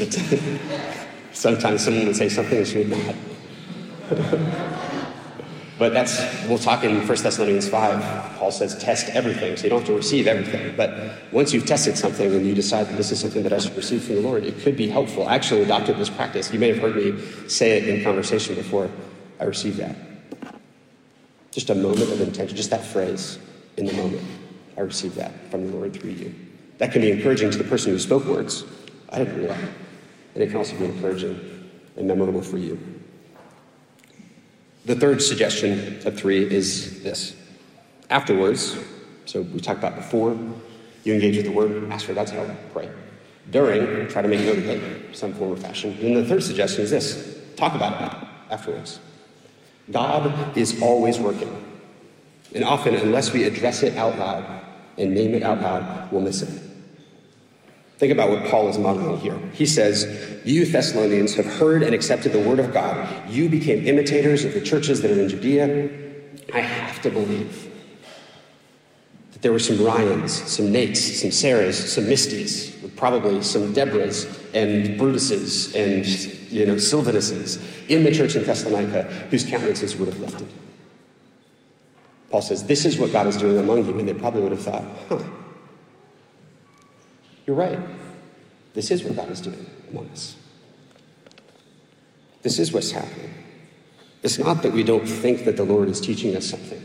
Sometimes 1.31 1.83
someone 1.83 2.07
would 2.07 2.15
say 2.15 2.29
something 2.29 2.57
and 2.57 2.67
she 2.67 2.77
would 2.79 2.89
not. 2.89 3.15
But 5.77 5.91
that's, 5.91 6.21
we'll 6.47 6.57
talk 6.57 6.85
in 6.85 6.95
1 6.95 7.07
Thessalonians 7.07 7.67
5. 7.67 8.37
Paul 8.37 8.51
says, 8.51 8.77
test 8.81 9.09
everything. 9.09 9.57
So 9.57 9.63
you 9.63 9.69
don't 9.69 9.79
have 9.79 9.87
to 9.87 9.95
receive 9.95 10.25
everything. 10.25 10.73
But 10.77 11.11
once 11.33 11.53
you've 11.53 11.65
tested 11.65 11.97
something 11.97 12.33
and 12.33 12.45
you 12.45 12.55
decide 12.55 12.87
that 12.87 12.95
this 12.95 13.11
is 13.11 13.19
something 13.19 13.43
that 13.43 13.51
I 13.51 13.57
should 13.57 13.75
receive 13.75 14.03
from 14.03 14.15
the 14.15 14.21
Lord, 14.21 14.45
it 14.45 14.57
could 14.59 14.77
be 14.77 14.87
helpful. 14.87 15.27
I 15.27 15.35
actually 15.35 15.63
adopted 15.63 15.97
this 15.97 16.09
practice. 16.09 16.53
You 16.53 16.59
may 16.59 16.69
have 16.69 16.77
heard 16.77 16.95
me 16.95 17.21
say 17.49 17.77
it 17.77 17.89
in 17.89 18.03
conversation 18.03 18.55
before. 18.55 18.89
I 19.39 19.43
received 19.43 19.77
that. 19.77 19.97
Just 21.55 21.69
a 21.69 21.75
moment 21.75 22.11
of 22.11 22.19
intention, 22.19 22.57
just 22.57 22.69
that 22.71 22.83
phrase 22.83 23.39
in 23.77 23.85
the 23.85 23.93
moment. 23.93 24.21
I 24.75 24.81
received 24.81 25.15
that 25.15 25.31
from 25.49 25.65
the 25.65 25.77
Lord 25.77 25.93
through 25.93 26.09
you. 26.09 26.35
That 26.79 26.91
can 26.91 27.01
be 27.01 27.11
encouraging 27.11 27.49
to 27.49 27.57
the 27.57 27.63
person 27.63 27.93
who 27.93 27.99
spoke 27.99 28.25
words. 28.25 28.65
I 29.09 29.19
didn't 29.19 29.37
realize. 29.37 29.63
And 30.33 30.43
it 30.43 30.47
can 30.47 30.57
also 30.57 30.77
be 30.77 30.83
encouraging 30.83 31.39
and 31.95 32.09
memorable 32.09 32.41
for 32.41 32.57
you. 32.57 32.77
The 34.83 34.95
third 34.95 35.21
suggestion 35.21 36.05
of 36.05 36.19
three 36.19 36.43
is 36.43 37.01
this. 37.03 37.33
Afterwards, 38.09 38.77
so 39.23 39.43
we 39.43 39.61
talked 39.61 39.79
about 39.79 39.95
before, 39.95 40.37
you 41.05 41.13
engage 41.13 41.37
with 41.37 41.45
the 41.45 41.53
word, 41.53 41.89
ask 41.89 42.05
for 42.05 42.13
God's 42.13 42.31
help, 42.31 42.49
pray. 42.73 42.89
During, 43.49 44.09
try 44.09 44.21
to 44.21 44.27
make 44.27 44.41
note 44.41 44.57
of 44.57 44.67
it, 44.67 45.15
some 45.15 45.33
form 45.33 45.53
or 45.53 45.55
fashion. 45.55 45.97
And 46.01 46.17
the 46.17 46.25
third 46.25 46.43
suggestion 46.43 46.83
is 46.83 46.91
this 46.91 47.39
talk 47.55 47.75
about 47.75 48.01
it 48.01 48.27
afterwards. 48.51 48.99
God 49.91 50.57
is 50.57 50.81
always 50.81 51.19
working. 51.19 51.63
And 52.53 52.63
often, 52.63 52.95
unless 52.95 53.33
we 53.33 53.43
address 53.43 53.83
it 53.83 53.95
out 53.97 54.17
loud 54.17 54.45
and 54.97 55.13
name 55.13 55.33
it 55.33 55.43
out 55.43 55.61
loud, 55.61 56.11
we'll 56.11 56.21
miss 56.21 56.41
it. 56.41 56.61
Think 57.97 58.11
about 58.11 58.29
what 58.29 58.45
Paul 58.45 58.67
is 58.67 58.77
modeling 58.77 59.19
here. 59.19 59.37
He 59.53 59.65
says, 59.65 60.41
You 60.43 60.65
Thessalonians 60.65 61.35
have 61.35 61.45
heard 61.45 61.81
and 61.81 61.95
accepted 61.95 62.33
the 62.33 62.39
word 62.39 62.59
of 62.59 62.73
God. 62.73 63.07
You 63.29 63.47
became 63.47 63.85
imitators 63.85 64.43
of 64.43 64.53
the 64.53 64.61
churches 64.61 65.01
that 65.01 65.11
are 65.11 65.19
in 65.19 65.29
Judea. 65.29 65.89
I 66.53 66.59
have 66.59 67.01
to 67.03 67.09
believe 67.09 67.71
that 69.31 69.41
there 69.41 69.53
were 69.53 69.59
some 69.59 69.83
Ryans, 69.83 70.33
some 70.33 70.67
Nates, 70.67 70.97
some 70.97 71.29
Sarahs, 71.29 71.75
some 71.75 72.05
Misties, 72.05 72.74
probably 73.05 73.39
some 73.43 73.71
Deborahs 73.71 74.25
and 74.55 74.97
Brutuses 74.97 75.75
and 75.75 76.03
you 76.51 76.65
know, 76.65 76.73
Silvanuses 76.73 77.61
in 77.87 78.03
the 78.03 78.11
church 78.11 78.35
in 78.35 78.43
Thessalonica 78.43 79.03
whose 79.29 79.43
countenances 79.43 79.95
would 79.95 80.07
have 80.07 80.19
lifted. 80.19 80.47
Paul 82.31 82.41
says, 82.41 82.65
This 82.65 82.83
is 82.83 82.97
what 82.97 83.11
God 83.11 83.27
is 83.27 83.37
doing 83.37 83.59
among 83.59 83.85
you. 83.85 83.99
And 83.99 84.09
they 84.09 84.15
probably 84.15 84.41
would 84.41 84.53
have 84.53 84.63
thought, 84.63 84.83
Huh 85.07 85.23
you're 87.45 87.55
right. 87.55 87.77
This 88.73 88.89
is 88.89 89.03
what 89.03 89.15
God 89.15 89.29
is 89.29 89.39
doing 89.39 89.69
among 89.91 90.09
us. 90.09 90.35
This 92.41 92.57
is 92.57 92.73
what's 92.73 92.89
happening. 92.89 93.35
It's 94.23 94.39
not 94.39 94.63
that 94.63 94.73
we 94.73 94.81
don't 94.81 95.05
think 95.05 95.45
that 95.45 95.57
the 95.57 95.63
Lord 95.63 95.89
is 95.89 96.01
teaching 96.01 96.35
us 96.35 96.47
something. 96.47 96.81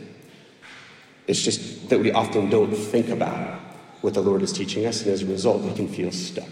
It's 1.27 1.41
just 1.41 1.89
that 1.89 1.99
we 1.99 2.13
often 2.13 2.51
don't 2.51 2.75
think 2.75 3.09
about 3.09 3.70
what 4.01 4.15
the 4.15 4.21
Lord 4.21 4.43
is 4.43 4.53
teaching 4.53 4.87
us, 4.87 5.03
and 5.03 5.11
as 5.13 5.23
a 5.23 5.27
result, 5.27 5.63
we 5.63 5.75
can 5.75 5.89
feel 5.89 6.11
stuck. 6.11 6.49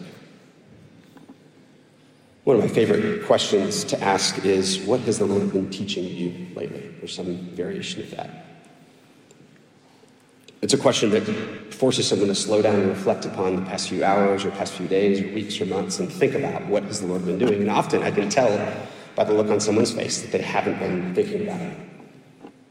One 2.45 2.57
of 2.57 2.63
my 2.63 2.69
favorite 2.69 3.27
questions 3.27 3.85
to 3.85 4.03
ask 4.03 4.45
is 4.45 4.81
What 4.81 5.01
has 5.01 5.19
the 5.19 5.27
Lord 5.27 5.53
been 5.53 5.69
teaching 5.69 6.05
you 6.05 6.47
lately? 6.55 6.95
Or 7.03 7.07
some 7.07 7.37
variation 7.55 8.03
of 8.03 8.11
that. 8.13 8.47
It's 10.61 10.73
a 10.73 10.79
question 10.79 11.11
that 11.11 11.23
forces 11.73 12.09
someone 12.09 12.29
to 12.29 12.35
slow 12.35 12.63
down 12.63 12.77
and 12.77 12.89
reflect 12.89 13.25
upon 13.27 13.57
the 13.57 13.63
past 13.63 13.89
few 13.89 14.03
hours 14.03 14.45
or 14.45 14.51
past 14.53 14.73
few 14.73 14.89
days 14.89 15.21
or 15.21 15.33
weeks 15.33 15.61
or 15.61 15.67
months 15.67 16.01
and 16.01 16.11
think 16.11 16.35
about 16.35 16.67
what 16.67 16.83
has 16.85 17.01
the 17.01 17.07
Lord 17.07 17.25
been 17.25 17.39
doing. 17.39 17.61
And 17.61 17.71
often 17.71 18.03
I 18.03 18.11
can 18.11 18.29
tell 18.29 18.49
by 19.15 19.25
the 19.25 19.35
look 19.35 19.51
on 19.51 19.61
someone's 19.61 19.93
face 19.93 20.23
that 20.23 20.33
they 20.33 20.43
haven't 20.43 20.79
been 20.79 21.15
thinking 21.15 21.43
about 21.43 21.61
it. 21.61 21.77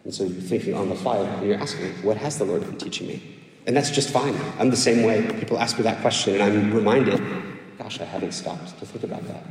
And 0.04 0.14
so 0.14 0.24
you're 0.24 0.42
thinking 0.42 0.74
on 0.74 0.90
the 0.90 0.96
fly 0.96 1.18
and 1.18 1.48
you're 1.48 1.60
asking, 1.60 1.94
what 2.02 2.18
has 2.18 2.38
the 2.38 2.46
Lord 2.46 2.62
been 2.62 2.78
teaching 2.78 3.08
me? 3.08 3.37
And 3.68 3.76
that's 3.76 3.92
just 3.92 4.10
fine. 4.12 4.36
I'm 4.60 4.70
the 4.70 4.78
same 4.78 5.04
way. 5.04 5.28
People 5.40 5.60
ask 5.60 5.78
me 5.78 5.84
that 5.84 6.00
question 6.02 6.36
and 6.36 6.44
I'm 6.44 6.74
reminded, 6.74 7.22
gosh, 7.78 8.00
I 8.00 8.06
haven't 8.06 8.32
stopped 8.32 8.80
to 8.80 8.86
think 8.86 9.04
about 9.04 9.28
that. 9.28 9.44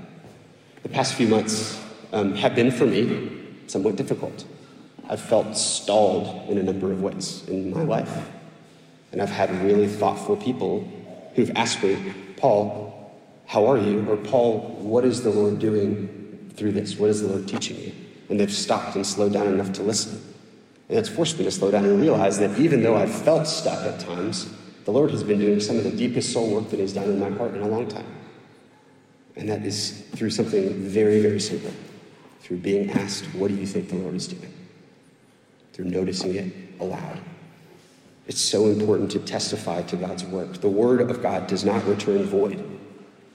The 0.83 0.89
past 0.89 1.15
few 1.15 1.29
months 1.29 1.79
um, 2.13 2.35
have 2.35 2.55
been 2.55 2.71
for 2.71 2.87
me 2.87 3.31
somewhat 3.67 3.97
difficult. 3.97 4.47
I've 5.09 5.21
felt 5.21 5.55
stalled 5.55 6.49
in 6.49 6.57
a 6.57 6.63
number 6.63 6.91
of 6.91 7.03
ways 7.03 7.47
in 7.47 7.71
my 7.71 7.83
life. 7.83 8.31
And 9.13 9.21
I've 9.21 9.31
had 9.31 9.51
really 9.63 9.87
thoughtful 9.87 10.37
people 10.37 10.89
who've 11.35 11.53
asked 11.55 11.83
me, 11.83 12.15
Paul, 12.39 13.13
how 13.45 13.67
are 13.67 13.79
you? 13.79 14.09
Or 14.09 14.17
Paul, 14.17 14.61
what 14.81 15.05
is 15.05 15.23
the 15.23 15.31
Lord 15.31 15.59
doing 15.59 16.53
through 16.57 16.73
this? 16.73 16.97
What 16.97 17.11
is 17.11 17.21
the 17.21 17.29
Lord 17.29 17.47
teaching 17.47 17.79
you? 17.79 17.93
And 18.31 18.41
they've 18.41 18.53
stopped 18.53 18.97
and 18.97 19.07
slowed 19.07 19.35
down 19.35 19.49
enough 19.49 19.73
to 19.75 19.83
listen. 19.83 20.21
And 20.89 20.99
it's 20.99 21.09
forced 21.09 21.39
me 21.39 21.45
to 21.45 21.51
slow 21.51 21.71
down 21.71 21.85
and 21.85 22.01
realize 22.01 22.39
that 22.39 22.59
even 22.59 22.83
though 22.83 22.97
I've 22.97 23.13
felt 23.13 23.47
stuck 23.47 23.85
at 23.85 23.99
times, 23.99 24.53
the 24.85 24.93
Lord 24.93 25.11
has 25.11 25.25
been 25.25 25.41
doing 25.41 25.61
some 25.61 25.77
of 25.77 25.85
the 25.85 25.91
deepest 25.91 26.33
soul 26.33 26.55
work 26.55 26.71
that 26.71 26.79
He's 26.79 26.93
done 26.93 27.05
in 27.05 27.19
my 27.19 27.31
heart 27.31 27.55
in 27.55 27.63
a 27.63 27.69
long 27.69 27.89
time. 27.89 28.07
And 29.35 29.49
that 29.49 29.65
is 29.65 30.03
through 30.15 30.31
something 30.31 30.73
very, 30.75 31.21
very 31.21 31.41
simple 31.41 31.73
through 32.41 32.59
being 32.59 32.91
asked, 32.91 33.25
What 33.35 33.49
do 33.49 33.55
you 33.55 33.67
think 33.67 33.89
the 33.89 33.97
Lord 33.97 34.15
is 34.15 34.29
doing? 34.29 34.53
through 35.77 35.85
noticing 35.85 36.35
it 36.35 36.51
aloud. 36.81 37.21
It's 38.27 38.41
so 38.41 38.69
important 38.69 39.11
to 39.11 39.19
testify 39.19 39.83
to 39.83 39.97
God's 39.97 40.25
work. 40.25 40.55
The 40.63 40.71
word 40.71 41.03
of 41.03 41.23
God 41.23 41.47
does 41.47 41.67
not 41.67 41.85
return 41.87 42.25
void. 42.25 42.65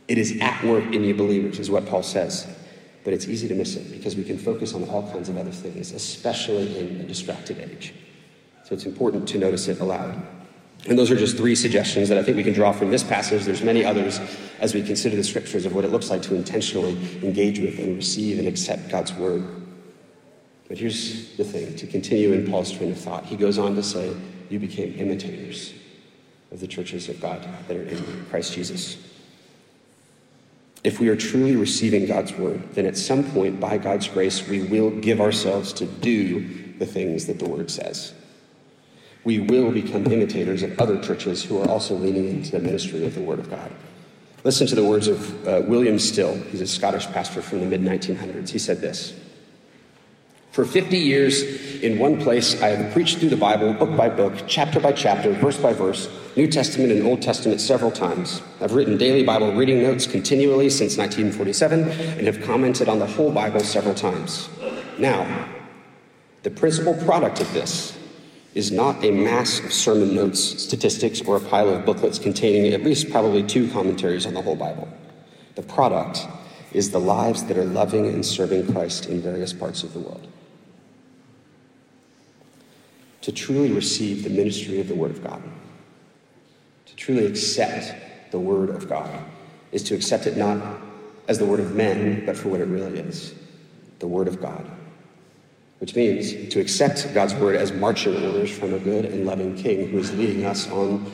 It 0.07 0.17
is 0.17 0.39
at 0.41 0.63
work 0.63 0.85
in 0.85 1.03
you 1.03 1.13
believers, 1.13 1.59
is 1.59 1.69
what 1.69 1.85
Paul 1.85 2.01
says. 2.01 2.47
But 3.03 3.13
it's 3.13 3.27
easy 3.27 3.47
to 3.47 3.55
miss 3.55 3.75
it 3.75 3.91
because 3.91 4.15
we 4.15 4.23
can 4.23 4.37
focus 4.37 4.73
on 4.73 4.83
all 4.89 5.09
kinds 5.11 5.29
of 5.29 5.37
other 5.37 5.51
things, 5.51 5.91
especially 5.91 6.77
in 6.77 7.01
a 7.01 7.03
distracted 7.03 7.59
age. 7.59 7.93
So 8.63 8.75
it's 8.75 8.85
important 8.85 9.27
to 9.29 9.37
notice 9.37 9.67
it 9.67 9.79
aloud. 9.79 10.21
And 10.87 10.97
those 10.97 11.11
are 11.11 11.15
just 11.15 11.37
three 11.37 11.55
suggestions 11.55 12.09
that 12.09 12.17
I 12.17 12.23
think 12.23 12.37
we 12.37 12.43
can 12.43 12.53
draw 12.53 12.71
from 12.71 12.89
this 12.89 13.03
passage. 13.03 13.43
There's 13.43 13.61
many 13.61 13.85
others 13.85 14.19
as 14.59 14.73
we 14.73 14.81
consider 14.81 15.15
the 15.15 15.23
scriptures 15.23 15.65
of 15.65 15.75
what 15.75 15.85
it 15.85 15.91
looks 15.91 16.09
like 16.09 16.23
to 16.23 16.35
intentionally 16.35 16.97
engage 17.23 17.59
with 17.59 17.77
and 17.77 17.95
receive 17.95 18.39
and 18.39 18.47
accept 18.47 18.89
God's 18.89 19.13
word. 19.13 19.43
But 20.67 20.77
here's 20.77 21.35
the 21.37 21.43
thing 21.43 21.75
to 21.75 21.85
continue 21.85 22.33
in 22.33 22.49
Paul's 22.49 22.71
train 22.71 22.91
of 22.91 22.97
thought, 22.97 23.25
he 23.25 23.35
goes 23.35 23.57
on 23.59 23.75
to 23.75 23.83
say, 23.83 24.15
You 24.49 24.57
became 24.57 24.97
imitators 24.97 25.73
of 26.51 26.59
the 26.59 26.67
churches 26.67 27.09
of 27.09 27.19
God 27.19 27.47
that 27.67 27.77
are 27.77 27.83
in 27.83 28.25
Christ 28.29 28.53
Jesus. 28.53 28.97
If 30.83 30.99
we 30.99 31.09
are 31.09 31.15
truly 31.15 31.55
receiving 31.55 32.07
God's 32.07 32.33
word, 32.33 32.61
then 32.73 32.85
at 32.85 32.97
some 32.97 33.23
point, 33.23 33.59
by 33.59 33.77
God's 33.77 34.07
grace, 34.07 34.47
we 34.47 34.63
will 34.63 34.89
give 34.89 35.21
ourselves 35.21 35.73
to 35.73 35.85
do 35.85 36.73
the 36.79 36.85
things 36.85 37.27
that 37.27 37.37
the 37.37 37.47
word 37.47 37.69
says. 37.69 38.13
We 39.23 39.39
will 39.39 39.71
become 39.71 40.07
imitators 40.07 40.63
of 40.63 40.79
other 40.79 40.99
churches 40.99 41.43
who 41.43 41.61
are 41.61 41.69
also 41.69 41.93
leaning 41.95 42.29
into 42.29 42.51
the 42.51 42.59
ministry 42.59 43.05
of 43.05 43.13
the 43.13 43.21
word 43.21 43.37
of 43.37 43.51
God. 43.51 43.71
Listen 44.43 44.65
to 44.65 44.73
the 44.73 44.83
words 44.83 45.07
of 45.07 45.47
uh, 45.47 45.61
William 45.67 45.99
Still. 45.99 46.35
He's 46.45 46.61
a 46.61 46.67
Scottish 46.67 47.05
pastor 47.07 47.43
from 47.43 47.59
the 47.59 47.67
mid 47.67 47.81
1900s. 47.81 48.49
He 48.49 48.57
said 48.57 48.81
this 48.81 49.13
For 50.51 50.65
50 50.65 50.97
years 50.97 51.43
in 51.81 51.97
one 51.97 52.19
place, 52.19 52.61
I 52.61 52.71
have 52.71 52.91
preached 52.91 53.19
through 53.19 53.29
the 53.29 53.37
Bible, 53.37 53.71
book 53.71 53.95
by 53.95 54.09
book, 54.09 54.33
chapter 54.47 54.81
by 54.81 54.91
chapter, 54.91 55.31
verse 55.31 55.57
by 55.57 55.71
verse, 55.71 56.09
New 56.35 56.45
Testament 56.45 56.91
and 56.91 57.07
Old 57.07 57.21
Testament 57.21 57.61
several 57.61 57.89
times. 57.89 58.41
I've 58.59 58.73
written 58.73 58.97
daily 58.97 59.23
Bible 59.23 59.53
reading 59.53 59.81
notes 59.81 60.05
continually 60.05 60.69
since 60.69 60.97
1947 60.97 61.89
and 61.89 62.27
have 62.27 62.41
commented 62.41 62.89
on 62.89 62.99
the 62.99 63.05
whole 63.07 63.31
Bible 63.31 63.61
several 63.61 63.95
times. 63.95 64.49
Now, 64.99 65.47
the 66.43 66.51
principal 66.51 66.95
product 66.95 67.39
of 67.39 67.53
this 67.53 67.97
is 68.53 68.73
not 68.73 69.01
a 69.05 69.11
mass 69.11 69.61
of 69.61 69.71
sermon 69.71 70.13
notes, 70.13 70.41
statistics, 70.41 71.21
or 71.21 71.37
a 71.37 71.39
pile 71.39 71.69
of 71.69 71.85
booklets 71.85 72.19
containing 72.19 72.73
at 72.73 72.83
least 72.83 73.09
probably 73.09 73.41
two 73.41 73.69
commentaries 73.71 74.25
on 74.25 74.33
the 74.33 74.41
whole 74.41 74.57
Bible. 74.57 74.89
The 75.55 75.63
product 75.63 76.27
is 76.73 76.91
the 76.91 76.99
lives 76.99 77.45
that 77.45 77.57
are 77.57 77.63
loving 77.63 78.07
and 78.07 78.25
serving 78.25 78.69
Christ 78.73 79.05
in 79.05 79.21
various 79.21 79.53
parts 79.53 79.83
of 79.83 79.93
the 79.93 79.99
world. 79.99 80.27
To 83.21 83.31
truly 83.31 83.71
receive 83.71 84.23
the 84.23 84.29
ministry 84.29 84.79
of 84.79 84.87
the 84.87 84.95
Word 84.95 85.11
of 85.11 85.23
God, 85.23 85.43
to 86.87 86.95
truly 86.95 87.25
accept 87.25 88.31
the 88.31 88.39
Word 88.39 88.69
of 88.69 88.89
God, 88.89 89.09
is 89.71 89.83
to 89.83 89.95
accept 89.95 90.25
it 90.25 90.37
not 90.37 90.59
as 91.27 91.37
the 91.37 91.45
Word 91.45 91.59
of 91.59 91.75
men, 91.75 92.25
but 92.25 92.35
for 92.35 92.49
what 92.49 92.61
it 92.61 92.65
really 92.65 92.99
is 92.99 93.35
the 93.99 94.07
Word 94.07 94.27
of 94.27 94.41
God 94.41 94.69
which 95.81 95.95
means 95.95 96.53
to 96.53 96.59
accept 96.59 97.11
God's 97.11 97.33
word 97.33 97.55
as 97.55 97.71
marching 97.71 98.13
orders 98.23 98.55
from 98.55 98.75
a 98.75 98.77
good 98.77 99.03
and 99.03 99.25
loving 99.25 99.55
king 99.55 99.89
who 99.89 99.97
is 99.97 100.13
leading 100.13 100.45
us 100.45 100.69
on 100.69 101.11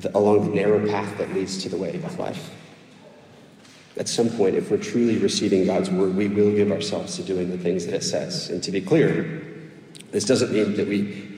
the, 0.00 0.16
along 0.18 0.50
the 0.50 0.56
narrow 0.56 0.84
path 0.88 1.16
that 1.18 1.32
leads 1.32 1.62
to 1.62 1.68
the 1.68 1.76
way 1.76 1.94
of 1.94 2.18
life. 2.18 2.50
At 3.96 4.08
some 4.08 4.28
point, 4.30 4.56
if 4.56 4.68
we're 4.68 4.78
truly 4.78 5.16
receiving 5.18 5.64
God's 5.64 5.90
word, 5.90 6.16
we 6.16 6.26
will 6.26 6.52
give 6.52 6.72
ourselves 6.72 7.14
to 7.16 7.22
doing 7.22 7.50
the 7.50 7.58
things 7.58 7.86
that 7.86 7.94
it 7.94 8.02
says. 8.02 8.50
And 8.50 8.60
to 8.64 8.72
be 8.72 8.80
clear, 8.80 9.44
this 10.10 10.24
doesn't 10.24 10.50
mean 10.50 10.74
that 10.74 10.88
we 10.88 11.29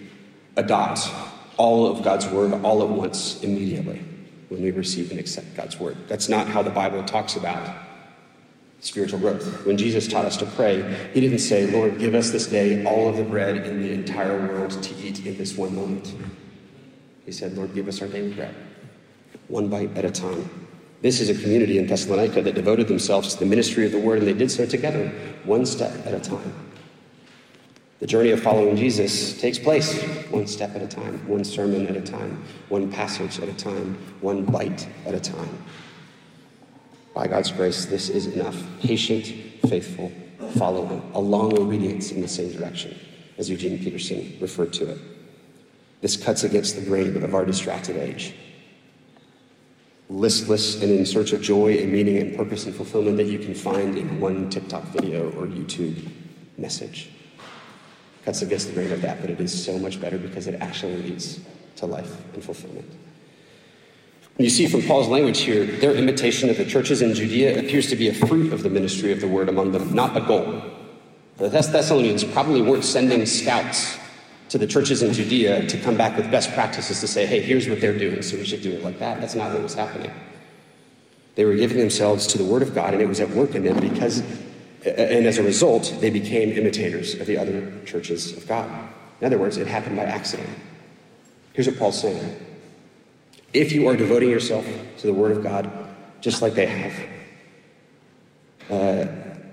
adopt 0.57 1.11
all 1.57 1.87
of 1.87 2.03
God's 2.03 2.27
word 2.27 2.53
all 2.65 2.83
at 2.83 2.89
once 2.89 3.43
immediately 3.43 4.03
when 4.49 4.63
we 4.63 4.71
receive 4.71 5.11
and 5.11 5.21
accept 5.21 5.55
God's 5.55 5.79
word. 5.79 5.97
That's 6.09 6.29
not 6.29 6.47
how 6.47 6.63
the 6.63 6.71
Bible 6.71 7.03
talks 7.05 7.37
about 7.37 7.75
spiritual 8.81 9.21
growth. 9.21 9.65
When 9.65 9.77
Jesus 9.79 10.09
taught 10.09 10.25
us 10.25 10.37
to 10.39 10.47
pray, 10.47 10.83
he 11.15 11.21
didn't 11.21 11.39
say, 11.39 11.71
Lord, 11.71 11.99
give 11.99 12.15
us 12.15 12.31
this 12.31 12.47
day 12.49 12.85
all 12.85 13.09
of 13.09 13.17
the 13.17 13.23
bread 13.23 13.59
in 13.59 13.81
the 13.81 13.93
entire 13.93 14.47
world 14.47 14.71
to 14.83 14.95
eat 14.97 15.25
in 15.25 15.39
this 15.39 15.57
one 15.57 15.75
moment. 15.75 16.15
He 17.25 17.33
said, 17.33 17.57
Lord, 17.57 17.75
give 17.75 17.87
us 17.87 18.03
our 18.03 18.09
daily 18.09 18.33
bread, 18.33 18.55
one 19.49 19.69
bite 19.69 19.97
at 19.97 20.05
a 20.05 20.11
time. 20.11 20.51
This 21.01 21.21
is 21.21 21.29
a 21.29 21.41
community 21.41 21.79
in 21.79 21.87
Thessalonica 21.87 22.43
that 22.43 22.55
devoted 22.55 22.89
themselves 22.89 23.35
to 23.35 23.41
the 23.41 23.47
ministry 23.47 23.87
of 23.87 23.93
the 23.93 23.99
word, 23.99 24.19
and 24.19 24.27
they 24.27 24.33
did 24.33 24.51
so 24.51 24.67
together, 24.67 25.09
one 25.45 25.65
step 25.65 25.95
at 26.07 26.15
a 26.15 26.21
time. 26.21 26.53
The 28.03 28.09
journey 28.09 28.31
of 28.31 28.43
following 28.43 28.75
Jesus 28.75 29.41
takes 29.41 29.61
place 29.61 30.03
one 30.29 30.49
step 30.49 30.75
at 30.75 30.83
a 30.83 30.89
time, 30.89 31.25
one 31.29 31.45
sermon 31.45 31.87
at 31.87 31.97
a 31.97 32.01
time, 32.01 32.43
one 32.69 32.91
passage 32.91 33.39
at 33.39 33.49
a 33.49 33.55
time, 33.55 33.97
one 34.21 34.45
bite 34.45 34.89
at 35.07 35.15
a 35.15 35.21
time. 35.21 35.65
By 37.15 37.29
God's 37.29 37.53
grace, 37.53 37.85
this 37.85 38.09
is 38.09 38.27
enough. 38.27 38.61
Patient, 38.81 39.27
faithful, 39.69 40.11
following, 40.59 41.01
a 41.15 41.21
long 41.21 41.57
obedience 41.57 42.11
in 42.11 42.23
the 42.23 42.27
same 42.27 42.51
direction, 42.51 42.99
as 43.39 43.49
Eugene 43.49 43.79
Peterson 43.79 44.37
referred 44.41 44.73
to 44.73 44.91
it. 44.91 44.99
This 46.01 46.17
cuts 46.17 46.43
against 46.43 46.75
the 46.75 46.83
grain 46.83 47.23
of 47.23 47.37
our 47.37 47.45
distracted 47.45 47.97
age. 47.97 48.35
Listless 50.09 50.83
and 50.83 50.91
in 50.91 51.07
search 51.07 51.33
of 51.33 51.41
joy 51.41 51.75
and 51.75 51.93
meaning 51.93 52.19
and 52.19 52.37
purpose 52.37 52.67
and 52.67 52.75
fulfillment 52.75 53.17
that 53.19 53.27
you 53.29 53.39
can 53.39 53.55
find 53.55 53.97
in 53.97 54.19
one 54.19 54.51
TikTok 54.51 54.83
video 54.87 55.31
or 55.39 55.47
YouTube 55.47 56.11
message. 56.59 57.09
Cuts 58.25 58.43
against 58.43 58.69
the 58.69 58.75
grain 58.75 58.93
of 58.93 59.03
that, 59.03 59.21
but 59.21 59.31
it 59.31 59.41
is 59.41 59.65
so 59.65 59.79
much 59.79 60.01
better 60.01 60.19
because 60.19 60.47
it 60.47 60.61
actually 60.61 60.97
leads 60.97 61.41
to 61.77 61.87
life 61.87 62.17
and 62.35 62.45
fulfillment. 62.45 62.89
You 64.39 64.49
see 64.49 64.67
from 64.67 64.83
Paul's 64.83 65.09
language 65.09 65.41
here, 65.41 65.67
their 65.67 65.95
imitation 65.95 66.49
of 66.49 66.57
the 66.57 66.65
churches 66.65 67.03
in 67.03 67.15
Judea 67.15 67.59
appears 67.59 67.89
to 67.91 67.97
be 67.97 68.09
a 68.09 68.15
fruit 68.15 68.53
of 68.53 68.63
the 68.63 68.71
ministry 68.71 69.13
of 69.13 69.21
the 69.21 69.29
word 69.29 69.49
among 69.49 69.73
them, 69.73 69.95
not 69.95 70.17
a 70.17 70.21
goal. 70.21 70.63
The 71.37 71.49
Thessalonians 71.49 72.25
probably 72.25 72.63
weren't 72.63 72.85
sending 72.85 73.27
scouts 73.27 73.99
to 74.49 74.59
the 74.59 74.67
churches 74.67 75.03
in 75.03 75.13
Judea 75.13 75.67
to 75.67 75.79
come 75.79 75.97
back 75.97 76.17
with 76.17 76.31
best 76.31 76.53
practices 76.53 77.01
to 77.01 77.09
say, 77.09 77.27
hey, 77.27 77.41
here's 77.41 77.69
what 77.69 77.81
they're 77.81 77.99
doing, 77.99 78.23
so 78.23 78.37
we 78.37 78.45
should 78.45 78.63
do 78.63 78.73
it 78.73 78.85
like 78.85 78.99
that. 78.99 79.21
That's 79.21 79.35
not 79.35 79.53
what 79.53 79.63
was 79.63 79.75
happening. 79.75 80.13
They 81.35 81.45
were 81.45 81.55
giving 81.55 81.79
themselves 81.79 82.27
to 82.29 82.39
the 82.39 82.45
Word 82.45 82.63
of 82.63 82.75
God, 82.75 82.93
and 82.93 83.03
it 83.03 83.09
was 83.09 83.21
at 83.21 83.31
work 83.31 83.55
in 83.55 83.65
them 83.65 83.81
because, 83.81 84.23
and 84.85 85.27
as 85.27 85.39
a 85.39 85.43
result, 85.43 85.95
they 86.01 86.11
became 86.11 86.51
imitators 86.51 87.15
of 87.15 87.27
the 87.27 87.37
other 87.37 87.73
churches 87.85 88.37
of 88.37 88.47
God. 88.49 88.69
In 89.21 89.27
other 89.27 89.39
words, 89.39 89.57
it 89.57 89.67
happened 89.67 89.97
by 89.97 90.05
accident. 90.05 90.49
Here's 91.53 91.69
what 91.69 91.79
Paul's 91.79 92.01
saying 92.01 92.37
if 93.53 93.73
you 93.73 93.87
are 93.87 93.97
devoting 93.97 94.31
yourself 94.31 94.67
to 94.99 95.07
the 95.07 95.13
Word 95.13 95.33
of 95.33 95.43
God, 95.43 95.71
just 96.21 96.41
like 96.41 96.55
they 96.55 96.67
have. 96.67 97.09
Uh, 98.71 99.07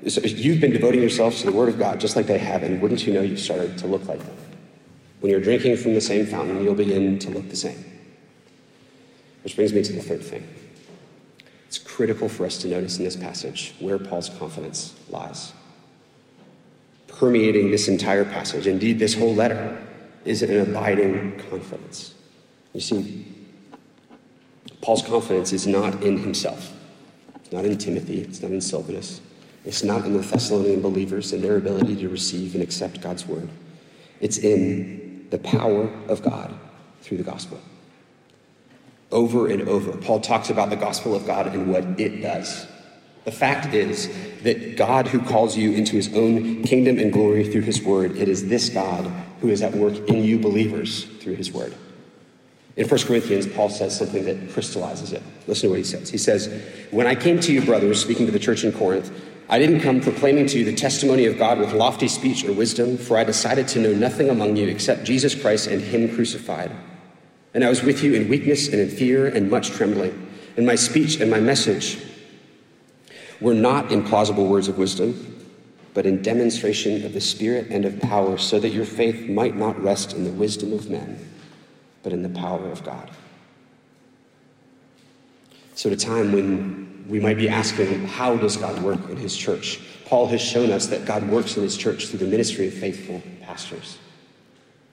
so 0.07 0.21
you've 0.21 0.61
been 0.61 0.71
devoting 0.71 1.01
yourselves 1.01 1.41
to 1.41 1.47
the 1.47 1.51
Word 1.51 1.67
of 1.67 1.77
God 1.77 1.99
just 1.99 2.15
like 2.15 2.25
they 2.25 2.37
have, 2.37 2.63
and 2.63 2.81
wouldn't 2.81 3.05
you 3.05 3.13
know 3.13 3.21
you've 3.21 3.39
started 3.39 3.77
to 3.79 3.87
look 3.87 4.07
like 4.07 4.19
them? 4.19 4.37
When 5.19 5.31
you're 5.31 5.41
drinking 5.41 5.75
from 5.77 5.93
the 5.93 6.01
same 6.01 6.25
fountain, 6.25 6.63
you'll 6.63 6.75
begin 6.75 7.19
to 7.19 7.29
look 7.29 7.49
the 7.49 7.57
same. 7.57 7.83
Which 9.43 9.55
brings 9.55 9.73
me 9.73 9.83
to 9.83 9.93
the 9.93 10.01
third 10.01 10.23
thing. 10.23 10.47
It's 11.69 11.77
critical 11.77 12.27
for 12.27 12.47
us 12.47 12.57
to 12.63 12.67
notice 12.67 12.97
in 12.97 13.03
this 13.03 13.15
passage 13.15 13.75
where 13.77 13.99
Paul's 13.99 14.27
confidence 14.27 14.95
lies. 15.07 15.53
Permeating 17.07 17.69
this 17.69 17.87
entire 17.87 18.25
passage, 18.25 18.65
indeed, 18.65 18.97
this 18.97 19.13
whole 19.13 19.35
letter, 19.35 19.79
is 20.25 20.41
an 20.41 20.61
abiding 20.61 21.37
confidence. 21.47 22.15
You 22.73 22.81
see, 22.81 23.27
Paul's 24.81 25.03
confidence 25.03 25.53
is 25.53 25.67
not 25.67 26.01
in 26.01 26.17
himself. 26.17 26.73
It's 27.35 27.51
not 27.51 27.65
in 27.65 27.77
Timothy. 27.77 28.21
It's 28.21 28.41
not 28.41 28.49
in 28.49 28.61
Silvanus. 28.61 29.21
It's 29.63 29.83
not 29.83 30.05
in 30.05 30.13
the 30.13 30.23
Thessalonian 30.23 30.81
believers 30.81 31.33
and 31.33 31.43
their 31.43 31.57
ability 31.57 31.97
to 31.97 32.09
receive 32.09 32.55
and 32.55 32.63
accept 32.63 32.99
God's 32.99 33.27
word. 33.27 33.47
It's 34.21 34.39
in 34.39 35.27
the 35.29 35.37
power 35.37 35.87
of 36.07 36.23
God 36.23 36.51
through 37.03 37.17
the 37.17 37.23
gospel. 37.23 37.59
Over 39.11 39.47
and 39.47 39.67
over, 39.67 39.97
Paul 39.97 40.19
talks 40.19 40.49
about 40.49 40.69
the 40.69 40.75
gospel 40.75 41.15
of 41.15 41.25
God 41.25 41.47
and 41.47 41.71
what 41.71 41.99
it 41.99 42.21
does. 42.21 42.67
The 43.25 43.31
fact 43.31 43.73
is 43.73 44.09
that 44.43 44.77
God, 44.77 45.07
who 45.07 45.19
calls 45.19 45.57
you 45.57 45.73
into 45.73 45.95
his 45.95 46.13
own 46.15 46.63
kingdom 46.63 46.97
and 46.99 47.11
glory 47.11 47.47
through 47.47 47.61
his 47.61 47.81
word, 47.81 48.15
it 48.15 48.27
is 48.27 48.47
this 48.49 48.69
God 48.69 49.05
who 49.41 49.49
is 49.49 49.61
at 49.61 49.73
work 49.73 49.95
in 50.09 50.23
you 50.23 50.39
believers 50.39 51.05
through 51.21 51.35
his 51.35 51.51
word. 51.51 51.73
In 52.75 52.87
1 52.87 52.99
Corinthians, 53.01 53.45
Paul 53.45 53.69
says 53.69 53.97
something 53.97 54.23
that 54.25 54.51
crystallizes 54.51 55.11
it. 55.11 55.21
Listen 55.47 55.67
to 55.67 55.69
what 55.71 55.79
he 55.79 55.83
says. 55.83 56.09
He 56.09 56.17
says, 56.17 56.63
When 56.91 57.07
I 57.07 57.15
came 57.15 57.39
to 57.41 57.51
you, 57.51 57.61
brothers, 57.61 58.01
speaking 58.01 58.25
to 58.25 58.31
the 58.31 58.39
church 58.39 58.63
in 58.63 58.71
Corinth, 58.71 59.11
I 59.49 59.59
didn't 59.59 59.81
come 59.81 59.99
proclaiming 59.99 60.45
to 60.47 60.59
you 60.59 60.65
the 60.65 60.75
testimony 60.75 61.25
of 61.25 61.37
God 61.37 61.59
with 61.59 61.73
lofty 61.73 62.07
speech 62.07 62.45
or 62.45 62.53
wisdom, 62.53 62.97
for 62.97 63.17
I 63.17 63.23
decided 63.23 63.67
to 63.69 63.79
know 63.79 63.93
nothing 63.93 64.29
among 64.29 64.55
you 64.55 64.67
except 64.67 65.03
Jesus 65.03 65.35
Christ 65.35 65.67
and 65.67 65.81
Him 65.81 66.13
crucified. 66.15 66.71
And 67.53 67.63
I 67.63 67.69
was 67.69 67.83
with 67.83 68.03
you 68.03 68.13
in 68.13 68.29
weakness 68.29 68.67
and 68.67 68.79
in 68.79 68.89
fear 68.89 69.27
and 69.27 69.49
much 69.49 69.71
trembling. 69.71 70.31
And 70.57 70.65
my 70.65 70.75
speech 70.75 71.19
and 71.19 71.31
my 71.31 71.39
message 71.39 71.97
were 73.41 73.53
not 73.53 73.91
in 73.91 74.03
plausible 74.03 74.47
words 74.47 74.67
of 74.67 74.77
wisdom, 74.77 75.47
but 75.93 76.05
in 76.05 76.21
demonstration 76.21 77.05
of 77.05 77.13
the 77.13 77.21
Spirit 77.21 77.67
and 77.69 77.85
of 77.85 77.99
power, 78.01 78.37
so 78.37 78.59
that 78.59 78.69
your 78.69 78.85
faith 78.85 79.29
might 79.29 79.55
not 79.55 79.81
rest 79.81 80.13
in 80.13 80.23
the 80.23 80.31
wisdom 80.31 80.73
of 80.73 80.89
men 80.89 81.29
but 82.03 82.13
in 82.13 82.23
the 82.23 82.29
power 82.29 82.69
of 82.71 82.83
God. 82.83 83.09
So, 85.75 85.89
at 85.89 85.93
a 85.93 86.05
time 86.05 86.31
when 86.31 87.05
we 87.07 87.19
might 87.19 87.37
be 87.37 87.49
asking, 87.49 88.05
how 88.05 88.35
does 88.35 88.57
God 88.57 88.81
work 88.81 89.09
in 89.09 89.17
his 89.17 89.35
church? 89.35 89.79
Paul 90.05 90.27
has 90.27 90.41
shown 90.41 90.71
us 90.71 90.87
that 90.87 91.05
God 91.05 91.27
works 91.29 91.55
in 91.55 91.63
his 91.63 91.77
church 91.77 92.07
through 92.07 92.19
the 92.19 92.27
ministry 92.27 92.67
of 92.67 92.73
faithful 92.73 93.21
pastors. 93.41 93.97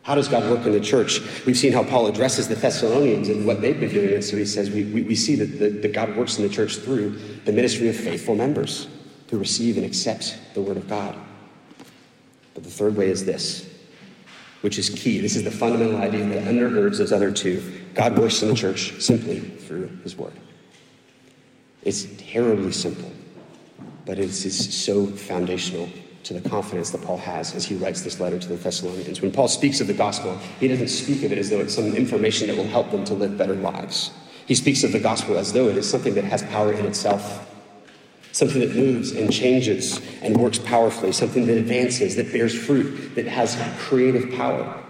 How 0.06 0.14
does 0.14 0.28
God 0.28 0.48
work 0.48 0.64
in 0.64 0.70
the 0.70 0.78
church? 0.78 1.20
We've 1.46 1.58
seen 1.58 1.72
how 1.72 1.82
Paul 1.82 2.06
addresses 2.06 2.46
the 2.46 2.54
Thessalonians 2.54 3.28
and 3.28 3.44
what 3.44 3.60
they've 3.60 3.78
been 3.78 3.92
doing. 3.92 4.14
And 4.14 4.22
so 4.22 4.36
he 4.36 4.44
says 4.46 4.70
we, 4.70 4.84
we, 4.84 5.02
we 5.02 5.16
see 5.16 5.34
that, 5.34 5.58
the, 5.58 5.68
that 5.80 5.92
God 5.92 6.16
works 6.16 6.38
in 6.38 6.44
the 6.44 6.48
church 6.48 6.76
through 6.76 7.18
the 7.44 7.50
ministry 7.50 7.88
of 7.88 7.96
faithful 7.96 8.36
members 8.36 8.86
who 9.30 9.38
receive 9.38 9.76
and 9.76 9.84
accept 9.84 10.38
the 10.54 10.62
word 10.62 10.76
of 10.76 10.88
God. 10.88 11.16
But 12.54 12.62
the 12.62 12.70
third 12.70 12.96
way 12.96 13.08
is 13.08 13.24
this 13.24 13.68
which 14.60 14.78
is 14.78 14.90
key. 14.90 15.18
This 15.18 15.34
is 15.34 15.42
the 15.42 15.50
fundamental 15.50 15.96
idea 15.96 16.24
that 16.24 16.44
undergirds 16.44 16.98
those 16.98 17.12
other 17.12 17.32
two. 17.32 17.60
God 17.94 18.16
works 18.16 18.42
in 18.42 18.48
the 18.48 18.54
church 18.54 19.00
simply 19.00 19.40
through 19.40 19.88
his 20.04 20.16
word. 20.16 20.32
It's 21.82 22.06
terribly 22.18 22.70
simple, 22.70 23.10
but 24.04 24.20
it 24.20 24.26
is 24.26 24.84
so 24.84 25.08
foundational 25.08 25.88
to 26.26 26.34
the 26.34 26.48
confidence 26.48 26.90
that 26.90 27.02
Paul 27.02 27.18
has 27.18 27.54
as 27.54 27.64
he 27.64 27.76
writes 27.76 28.02
this 28.02 28.18
letter 28.18 28.36
to 28.36 28.48
the 28.48 28.56
Thessalonians. 28.56 29.22
When 29.22 29.30
Paul 29.30 29.46
speaks 29.46 29.80
of 29.80 29.86
the 29.86 29.94
gospel, 29.94 30.36
he 30.58 30.66
doesn't 30.66 30.88
speak 30.88 31.22
of 31.22 31.30
it 31.30 31.38
as 31.38 31.50
though 31.50 31.60
it's 31.60 31.74
some 31.74 31.94
information 31.94 32.48
that 32.48 32.56
will 32.56 32.66
help 32.66 32.90
them 32.90 33.04
to 33.04 33.14
live 33.14 33.38
better 33.38 33.54
lives. 33.54 34.10
He 34.44 34.56
speaks 34.56 34.82
of 34.82 34.90
the 34.90 34.98
gospel 34.98 35.38
as 35.38 35.52
though 35.52 35.68
it 35.68 35.76
is 35.76 35.88
something 35.88 36.14
that 36.14 36.24
has 36.24 36.42
power 36.42 36.72
in 36.72 36.84
itself, 36.84 37.48
something 38.32 38.60
that 38.60 38.74
moves 38.74 39.12
and 39.12 39.32
changes 39.32 40.00
and 40.20 40.36
works 40.36 40.58
powerfully, 40.58 41.12
something 41.12 41.46
that 41.46 41.58
advances, 41.58 42.16
that 42.16 42.32
bears 42.32 42.52
fruit, 42.52 43.14
that 43.14 43.28
has 43.28 43.56
creative 43.78 44.28
power. 44.32 44.82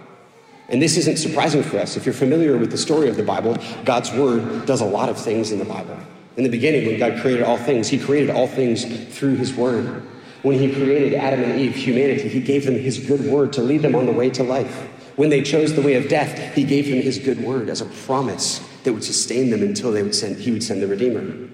And 0.69 0.81
this 0.81 0.97
isn't 0.97 1.17
surprising 1.17 1.61
for 1.61 1.77
us. 1.77 1.97
If 1.97 2.05
you're 2.05 2.13
familiar 2.15 2.57
with 2.57 2.71
the 2.71 2.79
story 2.79 3.09
of 3.09 3.15
the 3.15 3.23
Bible, 3.23 3.57
God's 3.85 4.11
word 4.11 4.65
does 4.65 4.81
a 4.81 4.85
lot 4.85 5.07
of 5.07 5.19
things 5.19 5.51
in 5.51 5.59
the 5.59 5.65
Bible. 5.65 5.97
In 6.35 6.43
the 6.43 6.49
beginning, 6.49 6.87
when 6.87 6.97
God 6.97 7.21
created 7.21 7.43
all 7.43 7.57
things, 7.57 7.87
He 7.87 7.99
created 7.99 8.31
all 8.31 8.47
things 8.47 8.85
through 9.15 9.35
His 9.35 9.53
word. 9.53 10.03
When 10.47 10.59
He 10.59 10.73
created 10.73 11.13
Adam 11.13 11.43
and 11.43 11.59
Eve, 11.59 11.75
humanity, 11.75 12.29
He 12.29 12.39
gave 12.39 12.65
them 12.65 12.75
His 12.75 12.99
good 12.99 13.19
word 13.19 13.51
to 13.53 13.61
lead 13.61 13.81
them 13.81 13.95
on 13.95 14.05
the 14.05 14.13
way 14.13 14.29
to 14.29 14.43
life. 14.43 14.87
When 15.17 15.29
they 15.29 15.41
chose 15.41 15.75
the 15.75 15.81
way 15.81 15.95
of 15.95 16.07
death, 16.07 16.55
He 16.55 16.63
gave 16.63 16.87
them 16.87 17.01
His 17.01 17.19
good 17.19 17.43
word 17.43 17.67
as 17.67 17.81
a 17.81 17.85
promise 17.85 18.59
that 18.85 18.93
would 18.93 19.03
sustain 19.03 19.49
them 19.49 19.61
until 19.61 19.91
they 19.91 20.03
would 20.03 20.15
send, 20.15 20.37
He 20.37 20.51
would 20.51 20.63
send 20.63 20.81
the 20.81 20.87
Redeemer. 20.87 21.49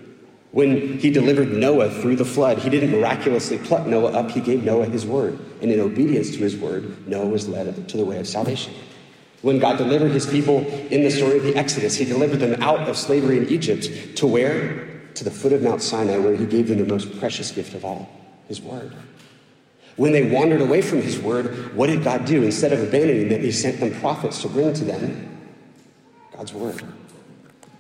When 0.52 1.00
he 1.00 1.10
delivered 1.10 1.52
Noah 1.52 1.90
through 1.90 2.18
the 2.18 2.26
flood, 2.26 2.60
he 2.60 2.70
didn't 2.70 2.92
miraculously 2.92 3.58
pluck 3.58 3.88
Noah 3.88 4.12
up, 4.12 4.30
he 4.30 4.40
gave 4.40 4.64
Noah 4.64 4.86
his 4.86 5.04
word. 5.04 5.40
And 5.64 5.72
in 5.72 5.80
obedience 5.80 6.30
to 6.30 6.38
his 6.38 6.56
word, 6.56 7.08
Noah 7.08 7.26
was 7.26 7.50
led 7.50 7.90
to 7.90 7.98
the 7.98 8.06
way 8.06 8.20
of 8.20 8.28
salvation. 8.28 8.76
When 9.42 9.58
God 9.58 9.80
delivered 9.80 10.12
his 10.12 10.28
people 10.28 10.60
in 10.92 11.02
the 11.02 11.10
story 11.10 11.38
of 11.38 11.44
the 11.44 11.56
Exodus, 11.56 11.96
he 11.96 12.06
delivered 12.06 12.40
them 12.40 12.62
out 12.62 12.88
of 12.88 12.96
slavery 12.96 13.40
in 13.40 13.50
Egypt 13.50 14.16
to 14.18 14.28
where? 14.28 15.02
To 15.16 15.24
the 15.24 15.32
foot 15.32 15.54
of 15.54 15.64
Mount 15.64 15.82
Sinai, 15.82 16.20
where 16.20 16.36
he 16.36 16.46
gave 16.46 16.68
them 16.68 16.78
the 16.78 16.86
most 16.86 17.20
precious 17.20 17.50
gift 17.50 17.74
of 17.74 17.84
all, 17.84 18.08
his 18.54 18.62
word. 18.62 18.94
When 19.96 20.12
they 20.12 20.30
wandered 20.30 20.62
away 20.62 20.82
from 20.82 21.02
his 21.02 21.20
word, 21.20 21.76
what 21.76 21.88
did 21.88 22.04
God 22.04 22.26
do? 22.26 22.44
Instead 22.44 22.74
of 22.74 22.82
abandoning 22.82 23.30
them, 23.30 23.42
he 23.42 23.52
sent 23.52 23.80
them 23.80 23.94
prophets 24.00 24.42
to 24.42 24.50
bring 24.50 24.74
to 24.74 24.84
them 24.84 25.52
God's 26.36 26.54
word. 26.54 26.82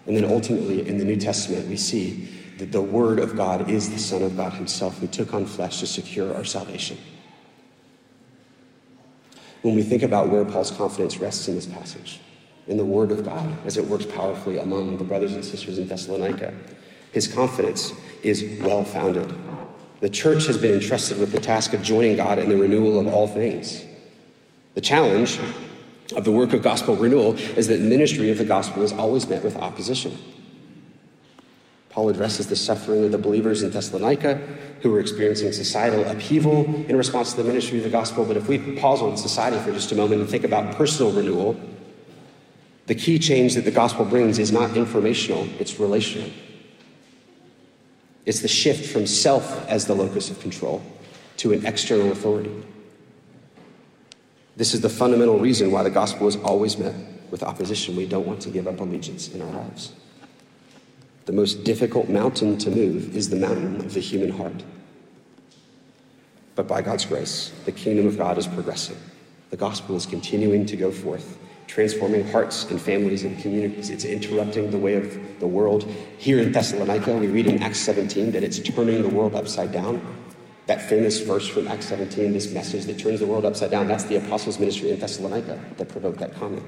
And 0.05 0.15
then 0.17 0.25
ultimately, 0.25 0.87
in 0.87 0.97
the 0.97 1.05
New 1.05 1.17
Testament, 1.17 1.67
we 1.67 1.77
see 1.77 2.29
that 2.57 2.71
the 2.71 2.81
word 2.81 3.19
of 3.19 3.35
God 3.35 3.69
is 3.69 3.89
the 3.89 3.97
Son 3.97 4.21
of 4.21 4.37
God 4.37 4.53
himself 4.53 4.99
who 4.99 5.07
took 5.07 5.33
on 5.33 5.45
flesh 5.45 5.79
to 5.79 5.87
secure 5.87 6.35
our 6.35 6.43
salvation 6.43 6.97
when 9.63 9.75
we 9.75 9.81
think 9.81 10.03
about 10.03 10.29
where 10.29 10.45
Paul's 10.45 10.71
confidence 10.71 11.17
rests 11.17 11.47
in 11.47 11.55
this 11.55 11.65
passage, 11.65 12.19
in 12.67 12.77
the 12.77 12.85
Word 12.85 13.11
of 13.11 13.23
God, 13.23 13.49
as 13.65 13.77
it 13.77 13.85
works 13.85 14.05
powerfully 14.05 14.57
among 14.59 14.97
the 14.97 15.03
brothers 15.03 15.33
and 15.33 15.43
sisters 15.43 15.79
in 15.79 15.87
Thessalonica. 15.87 16.53
His 17.13 17.27
confidence 17.27 17.93
is 18.23 18.61
well 18.61 18.83
founded. 18.83 19.33
The 20.03 20.09
church 20.09 20.47
has 20.47 20.57
been 20.57 20.73
entrusted 20.73 21.17
with 21.17 21.31
the 21.31 21.39
task 21.39 21.71
of 21.71 21.81
joining 21.81 22.17
God 22.17 22.37
in 22.37 22.49
the 22.49 22.57
renewal 22.57 22.99
of 22.99 23.07
all 23.07 23.25
things. 23.25 23.85
The 24.73 24.81
challenge 24.81 25.39
of 26.17 26.25
the 26.25 26.31
work 26.33 26.51
of 26.51 26.61
gospel 26.61 26.97
renewal 26.97 27.35
is 27.35 27.69
that 27.69 27.79
ministry 27.79 28.29
of 28.29 28.37
the 28.37 28.43
gospel 28.43 28.83
is 28.83 28.91
always 28.91 29.29
met 29.29 29.45
with 29.45 29.55
opposition. 29.55 30.17
Paul 31.89 32.09
addresses 32.09 32.47
the 32.47 32.55
suffering 32.57 33.05
of 33.05 33.13
the 33.13 33.17
believers 33.17 33.63
in 33.63 33.71
Thessalonica 33.71 34.41
who 34.81 34.91
were 34.91 34.99
experiencing 34.99 35.53
societal 35.53 36.03
upheaval 36.03 36.65
in 36.89 36.97
response 36.97 37.31
to 37.31 37.41
the 37.41 37.47
ministry 37.47 37.77
of 37.77 37.85
the 37.85 37.89
gospel. 37.89 38.25
But 38.25 38.35
if 38.35 38.49
we 38.49 38.57
pause 38.75 39.01
on 39.01 39.15
society 39.15 39.57
for 39.59 39.71
just 39.71 39.93
a 39.93 39.95
moment 39.95 40.19
and 40.19 40.29
think 40.29 40.43
about 40.43 40.75
personal 40.75 41.13
renewal, 41.13 41.57
the 42.87 42.95
key 42.95 43.19
change 43.19 43.53
that 43.53 43.63
the 43.63 43.71
gospel 43.71 44.03
brings 44.03 44.37
is 44.37 44.51
not 44.51 44.75
informational, 44.75 45.47
it's 45.61 45.79
relational. 45.79 46.29
It's 48.25 48.39
the 48.39 48.47
shift 48.47 48.91
from 48.91 49.05
self 49.05 49.67
as 49.67 49.85
the 49.85 49.93
locus 49.93 50.29
of 50.29 50.39
control 50.39 50.81
to 51.37 51.51
an 51.51 51.65
external 51.65 52.11
authority. 52.11 52.53
This 54.55 54.73
is 54.73 54.81
the 54.81 54.89
fundamental 54.89 55.39
reason 55.39 55.71
why 55.71 55.83
the 55.83 55.89
gospel 55.89 56.27
is 56.27 56.35
always 56.37 56.77
met 56.77 56.95
with 57.31 57.43
opposition. 57.43 57.95
We 57.95 58.05
don't 58.05 58.27
want 58.27 58.41
to 58.43 58.49
give 58.49 58.67
up 58.67 58.79
allegiance 58.79 59.33
in 59.33 59.41
our 59.41 59.51
lives. 59.51 59.93
The 61.25 61.33
most 61.33 61.63
difficult 61.63 62.09
mountain 62.09 62.57
to 62.59 62.69
move 62.69 63.15
is 63.15 63.29
the 63.29 63.35
mountain 63.35 63.77
of 63.77 63.93
the 63.93 63.99
human 63.99 64.29
heart. 64.29 64.63
But 66.55 66.67
by 66.67 66.81
God's 66.81 67.05
grace, 67.05 67.51
the 67.65 67.71
kingdom 67.71 68.05
of 68.05 68.17
God 68.17 68.37
is 68.37 68.45
progressing. 68.45 68.97
The 69.49 69.57
gospel 69.57 69.95
is 69.95 70.05
continuing 70.05 70.65
to 70.67 70.75
go 70.75 70.91
forth, 70.91 71.37
transforming 71.67 72.27
hearts 72.29 72.69
and 72.69 72.81
families 72.81 73.23
and 73.23 73.39
communities. 73.39 73.89
It's 73.89 74.05
interrupting 74.05 74.71
the 74.71 74.77
way 74.77 74.95
of 74.95 75.39
the 75.39 75.47
world. 75.47 75.83
Here 76.17 76.39
in 76.39 76.51
Thessalonica, 76.51 77.15
we 77.17 77.27
read 77.27 77.47
in 77.47 77.61
Acts 77.63 77.79
17 77.79 78.31
that 78.31 78.43
it's 78.43 78.59
turning 78.59 79.01
the 79.01 79.09
world 79.09 79.35
upside 79.35 79.71
down. 79.71 80.01
That 80.67 80.81
famous 80.81 81.19
verse 81.19 81.47
from 81.47 81.67
Acts 81.67 81.87
17, 81.87 82.31
this 82.31 82.53
message 82.53 82.85
that 82.85 82.97
turns 82.97 83.19
the 83.19 83.25
world 83.25 83.45
upside 83.45 83.71
down, 83.71 83.87
that's 83.87 84.05
the 84.05 84.17
apostles' 84.17 84.59
ministry 84.59 84.91
in 84.91 84.99
Thessalonica 84.99 85.59
that 85.77 85.89
provoked 85.89 86.19
that 86.19 86.35
comment. 86.35 86.63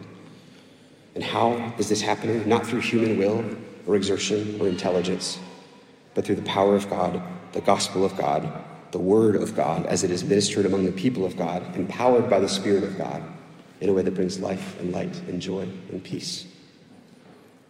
And 1.13 1.23
how 1.23 1.73
is 1.77 1.87
this 1.87 2.01
happening? 2.01 2.47
Not 2.47 2.65
through 2.65 2.81
human 2.81 3.17
will, 3.17 3.45
or 3.87 3.95
exertion 3.95 4.59
or 4.59 4.67
intelligence, 4.67 5.39
but 6.13 6.25
through 6.25 6.35
the 6.35 6.41
power 6.43 6.75
of 6.75 6.89
God, 6.89 7.21
the 7.53 7.61
gospel 7.61 8.03
of 8.03 8.17
God, 8.17 8.51
the 8.91 8.99
word 8.99 9.35
of 9.35 9.55
God, 9.55 9.85
as 9.85 10.03
it 10.03 10.11
is 10.11 10.23
ministered 10.23 10.65
among 10.65 10.85
the 10.85 10.91
people 10.91 11.25
of 11.25 11.37
God, 11.37 11.75
empowered 11.75 12.29
by 12.29 12.39
the 12.39 12.49
Spirit 12.49 12.83
of 12.83 12.97
God 12.97 13.21
in 13.81 13.89
a 13.89 13.93
way 13.93 14.01
that 14.01 14.15
brings 14.15 14.39
life 14.39 14.79
and 14.79 14.91
light 14.91 15.15
and 15.27 15.41
joy 15.41 15.61
and 15.91 16.03
peace. 16.03 16.47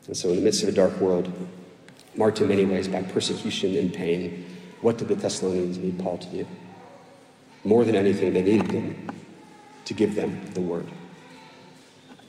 And 0.08 0.16
so, 0.16 0.30
in 0.30 0.36
the 0.36 0.42
midst 0.42 0.64
of 0.64 0.70
a 0.70 0.72
dark 0.72 1.00
world, 1.00 1.32
marked 2.16 2.40
in 2.42 2.48
many 2.48 2.66
ways 2.66 2.88
by 2.88 3.02
persecution 3.02 3.76
and 3.76 3.94
pain, 3.94 4.46
what 4.82 4.98
did 4.98 5.08
the 5.08 5.16
Thessalonians 5.16 5.78
need 5.78 6.00
Paul 6.00 6.18
to 6.20 6.28
do? 6.28 6.48
More 7.64 7.84
than 7.84 7.96
anything, 7.96 8.34
they 8.34 8.44
needed 8.44 8.72
him 8.72 9.10
to 9.86 9.94
give 9.94 10.16
them 10.16 10.40
the 10.54 10.62
word. 10.62 10.88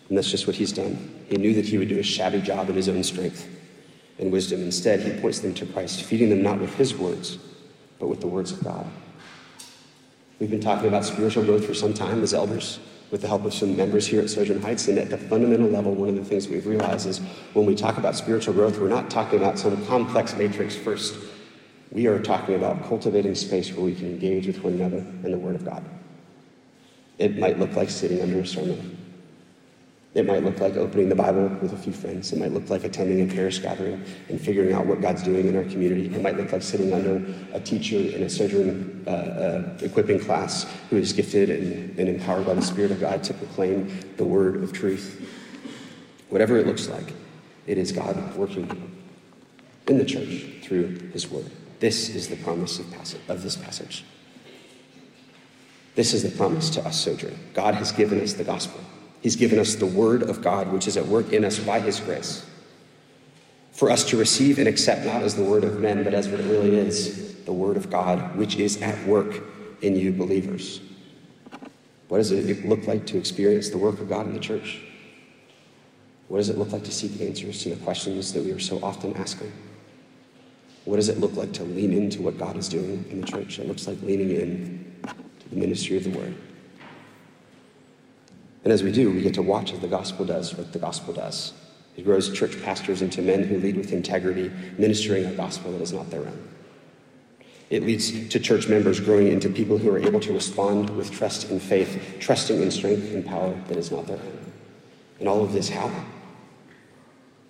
And 0.08 0.16
that's 0.16 0.30
just 0.30 0.46
what 0.46 0.56
he's 0.56 0.72
done. 0.72 1.24
He 1.28 1.36
knew 1.36 1.54
that 1.54 1.66
he 1.66 1.78
would 1.78 1.88
do 1.88 1.98
a 1.98 2.02
shabby 2.02 2.40
job 2.40 2.70
in 2.70 2.76
his 2.76 2.88
own 2.88 3.02
strength 3.02 3.48
and 4.18 4.32
wisdom. 4.32 4.62
Instead, 4.62 5.00
he 5.00 5.20
points 5.20 5.40
them 5.40 5.52
to 5.54 5.66
Christ, 5.66 6.02
feeding 6.02 6.30
them 6.30 6.42
not 6.42 6.60
with 6.60 6.74
his 6.76 6.94
words, 6.94 7.38
but 7.98 8.08
with 8.08 8.20
the 8.20 8.26
words 8.26 8.52
of 8.52 8.62
God. 8.62 8.86
We've 10.38 10.50
been 10.50 10.60
talking 10.60 10.88
about 10.88 11.04
spiritual 11.04 11.44
growth 11.44 11.66
for 11.66 11.74
some 11.74 11.94
time 11.94 12.22
as 12.22 12.34
elders, 12.34 12.78
with 13.10 13.22
the 13.22 13.28
help 13.28 13.44
of 13.44 13.54
some 13.54 13.76
members 13.76 14.06
here 14.06 14.20
at 14.20 14.30
Sojourn 14.30 14.60
Heights. 14.60 14.88
And 14.88 14.98
at 14.98 15.10
the 15.10 15.18
fundamental 15.18 15.68
level, 15.68 15.94
one 15.94 16.08
of 16.08 16.16
the 16.16 16.24
things 16.24 16.48
we've 16.48 16.66
realized 16.66 17.06
is 17.06 17.18
when 17.52 17.66
we 17.66 17.74
talk 17.74 17.98
about 17.98 18.16
spiritual 18.16 18.54
growth, 18.54 18.78
we're 18.78 18.88
not 18.88 19.10
talking 19.10 19.38
about 19.38 19.58
some 19.58 19.84
complex 19.86 20.34
matrix 20.36 20.74
first. 20.74 21.16
We 21.92 22.06
are 22.06 22.20
talking 22.20 22.56
about 22.56 22.84
cultivating 22.88 23.34
space 23.34 23.72
where 23.72 23.84
we 23.84 23.94
can 23.94 24.06
engage 24.06 24.46
with 24.46 24.62
one 24.62 24.74
another 24.74 24.98
and 24.98 25.32
the 25.32 25.38
Word 25.38 25.54
of 25.54 25.64
God. 25.64 25.84
It 27.18 27.38
might 27.38 27.58
look 27.58 27.74
like 27.74 27.90
sitting 27.90 28.20
under 28.20 28.40
a 28.40 28.46
sermon. 28.46 29.05
It 30.16 30.26
might 30.26 30.42
look 30.42 30.58
like 30.60 30.76
opening 30.76 31.10
the 31.10 31.14
Bible 31.14 31.48
with 31.60 31.74
a 31.74 31.76
few 31.76 31.92
friends. 31.92 32.32
It 32.32 32.38
might 32.38 32.50
look 32.50 32.70
like 32.70 32.84
attending 32.84 33.30
a 33.30 33.34
parish 33.34 33.58
gathering 33.58 34.02
and 34.30 34.40
figuring 34.40 34.72
out 34.72 34.86
what 34.86 35.02
God's 35.02 35.22
doing 35.22 35.46
in 35.46 35.54
our 35.54 35.64
community. 35.64 36.06
It 36.06 36.22
might 36.22 36.38
look 36.38 36.50
like 36.50 36.62
sitting 36.62 36.94
under 36.94 37.22
a 37.52 37.60
teacher 37.60 37.96
in 37.96 38.22
a 38.22 38.30
sojourn 38.30 39.04
uh, 39.06 39.10
uh, 39.10 39.78
equipping 39.82 40.18
class 40.18 40.64
who 40.88 40.96
is 40.96 41.12
gifted 41.12 41.50
and, 41.50 41.98
and 41.98 42.08
empowered 42.08 42.46
by 42.46 42.54
the 42.54 42.62
Spirit 42.62 42.92
of 42.92 42.98
God 42.98 43.22
to 43.24 43.34
proclaim 43.34 43.94
the 44.16 44.24
word 44.24 44.62
of 44.62 44.72
truth. 44.72 45.20
Whatever 46.30 46.56
it 46.56 46.66
looks 46.66 46.88
like, 46.88 47.12
it 47.66 47.76
is 47.76 47.92
God 47.92 48.34
working 48.36 48.90
in 49.86 49.98
the 49.98 50.04
church 50.06 50.46
through 50.62 50.96
his 51.12 51.30
word. 51.30 51.50
This 51.80 52.08
is 52.08 52.28
the 52.28 52.36
promise 52.36 52.78
of, 52.78 52.86
of 53.28 53.42
this 53.42 53.56
passage. 53.56 54.02
This 55.94 56.14
is 56.14 56.22
the 56.22 56.30
promise 56.30 56.70
to 56.70 56.86
us, 56.86 56.98
Sojourn. 56.98 57.38
God 57.52 57.74
has 57.74 57.92
given 57.92 58.18
us 58.22 58.32
the 58.32 58.44
gospel. 58.44 58.80
He's 59.26 59.34
given 59.34 59.58
us 59.58 59.74
the 59.74 59.86
Word 59.86 60.22
of 60.22 60.40
God, 60.40 60.70
which 60.72 60.86
is 60.86 60.96
at 60.96 61.04
work 61.04 61.32
in 61.32 61.44
us 61.44 61.58
by 61.58 61.80
His 61.80 61.98
grace. 61.98 62.46
For 63.72 63.90
us 63.90 64.04
to 64.10 64.16
receive 64.16 64.60
and 64.60 64.68
accept 64.68 65.04
not 65.04 65.22
as 65.22 65.34
the 65.34 65.42
Word 65.42 65.64
of 65.64 65.80
men, 65.80 66.04
but 66.04 66.14
as 66.14 66.28
what 66.28 66.38
it 66.38 66.44
really 66.44 66.76
is 66.76 67.34
the 67.44 67.52
Word 67.52 67.76
of 67.76 67.90
God, 67.90 68.36
which 68.36 68.54
is 68.54 68.80
at 68.82 69.04
work 69.04 69.42
in 69.82 69.96
you 69.96 70.12
believers. 70.12 70.80
What 72.06 72.18
does 72.18 72.30
it 72.30 72.68
look 72.68 72.86
like 72.86 73.04
to 73.06 73.18
experience 73.18 73.68
the 73.68 73.78
work 73.78 73.98
of 73.98 74.08
God 74.08 74.28
in 74.28 74.32
the 74.32 74.38
church? 74.38 74.80
What 76.28 76.38
does 76.38 76.48
it 76.48 76.56
look 76.56 76.70
like 76.70 76.84
to 76.84 76.92
seek 76.92 77.20
answers 77.20 77.64
to 77.64 77.70
the 77.70 77.84
questions 77.84 78.32
that 78.32 78.44
we 78.44 78.52
are 78.52 78.60
so 78.60 78.78
often 78.80 79.12
asking? 79.16 79.52
What 80.84 80.98
does 80.98 81.08
it 81.08 81.18
look 81.18 81.34
like 81.34 81.52
to 81.54 81.64
lean 81.64 81.92
into 81.92 82.22
what 82.22 82.38
God 82.38 82.56
is 82.56 82.68
doing 82.68 83.04
in 83.10 83.22
the 83.22 83.26
church? 83.26 83.58
It 83.58 83.66
looks 83.66 83.88
like 83.88 84.00
leaning 84.02 84.30
in 84.30 84.94
to 85.40 85.48
the 85.48 85.56
ministry 85.56 85.96
of 85.96 86.04
the 86.04 86.10
Word. 86.10 86.36
And 88.66 88.72
as 88.72 88.82
we 88.82 88.90
do, 88.90 89.12
we 89.12 89.22
get 89.22 89.34
to 89.34 89.42
watch 89.42 89.72
as 89.72 89.78
the 89.78 89.86
gospel 89.86 90.24
does 90.24 90.52
what 90.56 90.72
the 90.72 90.80
gospel 90.80 91.14
does. 91.14 91.52
It 91.96 92.02
grows 92.02 92.36
church 92.36 92.60
pastors 92.64 93.00
into 93.00 93.22
men 93.22 93.44
who 93.44 93.60
lead 93.60 93.76
with 93.76 93.92
integrity, 93.92 94.50
ministering 94.76 95.24
a 95.24 95.32
gospel 95.34 95.70
that 95.70 95.80
is 95.80 95.92
not 95.92 96.10
their 96.10 96.22
own. 96.22 96.48
It 97.70 97.84
leads 97.84 98.28
to 98.28 98.40
church 98.40 98.66
members 98.66 98.98
growing 98.98 99.28
into 99.28 99.48
people 99.50 99.78
who 99.78 99.88
are 99.90 100.00
able 100.00 100.18
to 100.18 100.32
respond 100.32 100.90
with 100.90 101.12
trust 101.12 101.48
and 101.48 101.62
faith, 101.62 102.16
trusting 102.18 102.60
in 102.60 102.72
strength 102.72 103.14
and 103.14 103.24
power 103.24 103.54
that 103.68 103.76
is 103.76 103.92
not 103.92 104.08
their 104.08 104.18
own. 104.18 104.52
And 105.20 105.28
all 105.28 105.44
of 105.44 105.52
this 105.52 105.68
how? 105.68 105.88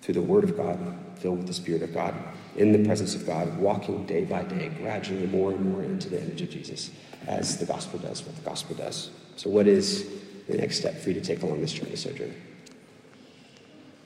Through 0.03 0.13
the 0.13 0.21
Word 0.21 0.43
of 0.43 0.55
God, 0.55 0.77
filled 1.15 1.39
with 1.39 1.47
the 1.47 1.53
Spirit 1.53 1.81
of 1.81 1.95
God, 1.95 2.13
in 2.57 2.71
the 2.73 2.85
presence 2.85 3.15
of 3.15 3.25
God, 3.25 3.57
walking 3.57 4.05
day 4.05 4.23
by 4.23 4.43
day, 4.43 4.69
gradually 4.77 5.25
more 5.25 5.49
and 5.49 5.73
more 5.73 5.81
into 5.81 6.09
the 6.09 6.21
image 6.21 6.43
of 6.43 6.51
Jesus, 6.51 6.91
as 7.25 7.57
the 7.57 7.65
gospel 7.65 7.97
does 7.97 8.23
what 8.23 8.35
the 8.35 8.47
gospel 8.47 8.75
does. 8.75 9.09
So, 9.35 9.49
what 9.49 9.65
is 9.65 10.07
the 10.47 10.57
next 10.57 10.77
step 10.77 10.95
for 10.95 11.09
you 11.09 11.15
to 11.15 11.21
take 11.21 11.41
along 11.41 11.61
this 11.61 11.73
journey, 11.73 11.95
Sojourn. 11.95 12.33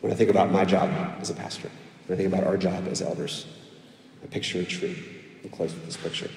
When 0.01 0.11
I 0.11 0.15
think 0.15 0.29
about 0.29 0.51
my 0.51 0.65
job 0.65 0.89
as 1.19 1.29
a 1.29 1.33
pastor, 1.33 1.69
when 2.07 2.17
I 2.17 2.21
think 2.21 2.33
about 2.33 2.45
our 2.45 2.57
job 2.57 2.87
as 2.87 3.01
elders, 3.01 3.45
I 4.23 4.27
picture 4.27 4.59
a 4.59 4.65
tree. 4.65 4.97
I'll 5.43 5.49
close 5.49 5.73
with 5.73 5.85
this 5.85 5.97
picture. 5.97 6.29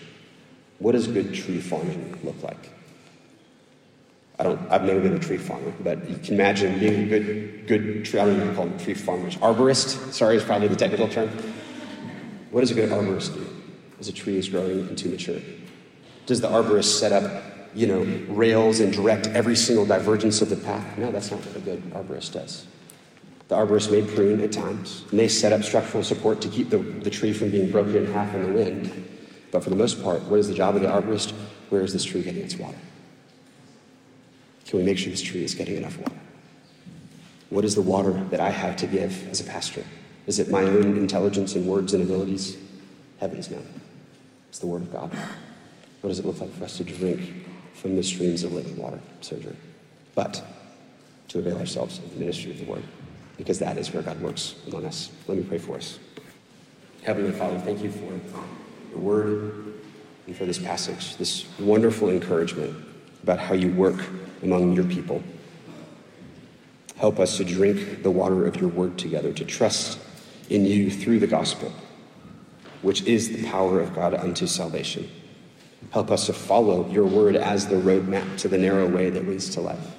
What 0.78 0.92
does 0.92 1.06
good 1.06 1.34
tree 1.34 1.60
farming 1.60 2.18
look 2.22 2.42
like? 2.42 2.70
I 4.38 4.42
don't, 4.42 4.60
I've 4.70 4.82
never 4.82 5.00
been 5.00 5.14
a 5.14 5.18
tree 5.18 5.36
farmer, 5.36 5.72
but 5.80 6.08
you 6.10 6.16
can 6.16 6.34
imagine 6.34 6.78
being 6.80 7.04
a 7.04 7.06
good, 7.06 7.66
good 7.66 8.04
tree, 8.04 8.18
I 8.18 8.26
don't 8.26 8.36
even 8.36 8.54
call 8.54 8.66
them 8.66 8.78
tree 8.78 8.94
farmers. 8.94 9.36
Arborist, 9.36 10.12
sorry, 10.12 10.36
is 10.36 10.44
probably 10.44 10.68
the 10.68 10.76
technical 10.76 11.08
term. 11.08 11.28
What 12.50 12.60
does 12.60 12.72
a 12.72 12.74
good 12.74 12.90
arborist 12.90 13.34
do 13.34 13.46
as 14.00 14.08
a 14.08 14.12
tree 14.12 14.36
is 14.36 14.48
growing 14.48 14.88
into 14.88 15.08
maturity? 15.08 15.62
Does 16.26 16.40
the 16.40 16.48
arborist 16.48 16.98
set 16.98 17.12
up, 17.12 17.42
you 17.74 17.86
know, 17.86 18.02
rails 18.32 18.80
and 18.80 18.92
direct 18.92 19.26
every 19.28 19.56
single 19.56 19.84
divergence 19.84 20.42
of 20.42 20.50
the 20.50 20.56
path? 20.56 20.98
No, 20.98 21.10
that's 21.10 21.30
not 21.30 21.44
what 21.44 21.56
a 21.56 21.60
good 21.60 21.82
arborist 21.92 22.32
does. 22.32 22.66
The 23.48 23.56
arborist 23.56 23.90
may 23.90 24.02
prune 24.02 24.40
at 24.40 24.52
times, 24.52 25.04
and 25.10 25.18
they 25.18 25.28
set 25.28 25.52
up 25.52 25.62
structural 25.62 26.02
support 26.02 26.40
to 26.42 26.48
keep 26.48 26.70
the, 26.70 26.78
the 26.78 27.10
tree 27.10 27.32
from 27.32 27.50
being 27.50 27.70
broken 27.70 27.96
in 27.96 28.12
half 28.12 28.34
in 28.34 28.42
the 28.42 28.52
wind. 28.52 29.08
But 29.50 29.62
for 29.62 29.70
the 29.70 29.76
most 29.76 30.02
part, 30.02 30.22
what 30.22 30.40
is 30.40 30.48
the 30.48 30.54
job 30.54 30.76
of 30.76 30.82
the 30.82 30.88
arborist? 30.88 31.32
Where 31.68 31.82
is 31.82 31.92
this 31.92 32.04
tree 32.04 32.22
getting 32.22 32.42
its 32.42 32.56
water? 32.56 32.78
Can 34.66 34.78
we 34.78 34.84
make 34.84 34.98
sure 34.98 35.10
this 35.10 35.22
tree 35.22 35.44
is 35.44 35.54
getting 35.54 35.76
enough 35.76 35.98
water? 35.98 36.16
What 37.50 37.64
is 37.64 37.74
the 37.74 37.82
water 37.82 38.12
that 38.30 38.40
I 38.40 38.50
have 38.50 38.76
to 38.78 38.86
give 38.86 39.28
as 39.28 39.40
a 39.40 39.44
pastor? 39.44 39.84
Is 40.26 40.38
it 40.38 40.48
my 40.48 40.62
own 40.62 40.96
intelligence 40.96 41.54
and 41.54 41.66
words 41.66 41.92
and 41.92 42.02
abilities? 42.02 42.56
Heavens 43.20 43.50
no. 43.50 43.58
It's 44.48 44.58
the 44.58 44.66
Word 44.66 44.82
of 44.82 44.92
God. 44.92 45.10
What 46.00 46.08
does 46.08 46.18
it 46.18 46.26
look 46.26 46.40
like 46.40 46.52
for 46.54 46.64
us 46.64 46.78
to 46.78 46.84
drink 46.84 47.46
from 47.74 47.96
the 47.96 48.02
streams 48.02 48.42
of 48.42 48.52
living 48.52 48.76
water, 48.76 48.98
surgery? 49.20 49.56
But 50.14 50.42
to 51.28 51.38
avail 51.38 51.58
ourselves 51.58 51.98
of 51.98 52.10
the 52.12 52.18
ministry 52.18 52.52
of 52.52 52.58
the 52.58 52.64
Word, 52.64 52.82
because 53.36 53.58
that 53.58 53.76
is 53.76 53.92
where 53.92 54.02
God 54.02 54.20
works 54.20 54.54
among 54.66 54.86
us. 54.86 55.10
Let 55.28 55.36
me 55.36 55.44
pray 55.44 55.58
for 55.58 55.76
us. 55.76 55.98
Heavenly 57.02 57.32
Father, 57.32 57.58
thank 57.58 57.82
you 57.82 57.90
for 57.90 58.12
your 58.90 58.98
Word 58.98 59.74
and 60.26 60.36
for 60.36 60.46
this 60.46 60.58
passage, 60.58 61.16
this 61.16 61.46
wonderful 61.58 62.08
encouragement 62.08 62.74
about 63.22 63.38
how 63.38 63.54
you 63.54 63.72
work 63.72 63.96
among 64.42 64.72
your 64.72 64.84
people. 64.84 65.22
Help 66.96 67.18
us 67.18 67.36
to 67.38 67.44
drink 67.44 68.02
the 68.02 68.10
water 68.10 68.46
of 68.46 68.56
your 68.56 68.70
word 68.70 68.96
together, 68.96 69.32
to 69.32 69.44
trust 69.44 69.98
in 70.48 70.64
you 70.64 70.90
through 70.90 71.18
the 71.18 71.26
gospel, 71.26 71.72
which 72.82 73.02
is 73.02 73.30
the 73.30 73.44
power 73.50 73.80
of 73.80 73.94
God 73.94 74.14
unto 74.14 74.46
salvation. 74.46 75.10
Help 75.90 76.10
us 76.10 76.26
to 76.26 76.32
follow 76.32 76.88
your 76.90 77.06
word 77.06 77.36
as 77.36 77.68
the 77.68 77.76
roadmap 77.76 78.38
to 78.38 78.48
the 78.48 78.58
narrow 78.58 78.88
way 78.88 79.10
that 79.10 79.28
leads 79.28 79.50
to 79.50 79.60
life. 79.60 79.94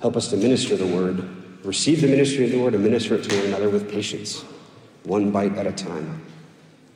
Help 0.00 0.16
us 0.16 0.28
to 0.28 0.36
minister 0.36 0.76
the 0.76 0.86
word, 0.86 1.64
receive 1.64 2.00
the 2.00 2.08
ministry 2.08 2.44
of 2.44 2.50
the 2.50 2.58
word, 2.58 2.74
and 2.74 2.82
minister 2.82 3.14
it 3.14 3.24
to 3.24 3.36
one 3.36 3.46
another 3.46 3.70
with 3.70 3.90
patience, 3.90 4.42
one 5.04 5.30
bite 5.30 5.56
at 5.56 5.66
a 5.66 5.72
time, 5.72 6.24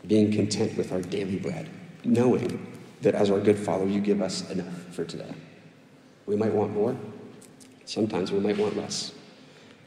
being 0.06 0.32
content 0.32 0.76
with 0.76 0.92
our 0.92 1.00
daily 1.00 1.36
bread, 1.36 1.68
knowing 2.04 2.66
that 3.02 3.14
as 3.14 3.30
our 3.30 3.40
good 3.40 3.58
Father, 3.58 3.86
you 3.86 4.00
give 4.00 4.20
us 4.20 4.48
enough 4.50 4.72
for 4.92 5.04
today. 5.04 5.32
We 6.26 6.36
might 6.36 6.52
want 6.52 6.72
more. 6.72 6.96
Sometimes 7.84 8.30
we 8.30 8.40
might 8.40 8.58
want 8.58 8.76
less. 8.76 9.12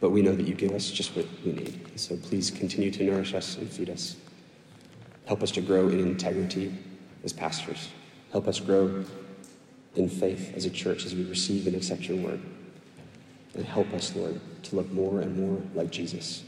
But 0.01 0.09
we 0.09 0.21
know 0.21 0.35
that 0.35 0.45
you 0.45 0.55
give 0.55 0.71
us 0.71 0.91
just 0.91 1.15
what 1.15 1.25
we 1.45 1.53
need. 1.53 1.79
So 1.95 2.17
please 2.17 2.51
continue 2.51 2.91
to 2.91 3.03
nourish 3.03 3.33
us 3.33 3.57
and 3.57 3.69
feed 3.69 3.89
us. 3.89 4.17
Help 5.25 5.41
us 5.41 5.51
to 5.51 5.61
grow 5.61 5.87
in 5.87 5.99
integrity 5.99 6.73
as 7.23 7.33
pastors. 7.33 7.89
Help 8.31 8.47
us 8.47 8.59
grow 8.59 9.03
in 9.95 10.09
faith 10.09 10.53
as 10.55 10.65
a 10.65 10.69
church 10.69 11.05
as 11.05 11.13
we 11.13 11.23
receive 11.25 11.67
and 11.67 11.75
accept 11.75 12.07
your 12.07 12.17
word. 12.17 12.41
And 13.55 13.65
help 13.65 13.93
us, 13.93 14.15
Lord, 14.15 14.39
to 14.63 14.75
look 14.75 14.91
more 14.91 15.21
and 15.21 15.37
more 15.37 15.61
like 15.75 15.91
Jesus 15.91 16.43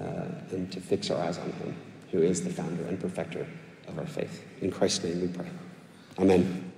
uh, 0.00 0.24
and 0.50 0.70
to 0.72 0.80
fix 0.80 1.10
our 1.10 1.22
eyes 1.22 1.38
on 1.38 1.52
him, 1.52 1.76
who 2.10 2.22
is 2.22 2.42
the 2.42 2.50
founder 2.50 2.84
and 2.86 2.98
perfecter 2.98 3.46
of 3.86 3.98
our 3.98 4.06
faith. 4.06 4.44
In 4.60 4.70
Christ's 4.70 5.04
name 5.04 5.20
we 5.20 5.28
pray. 5.28 5.48
Amen. 6.18 6.71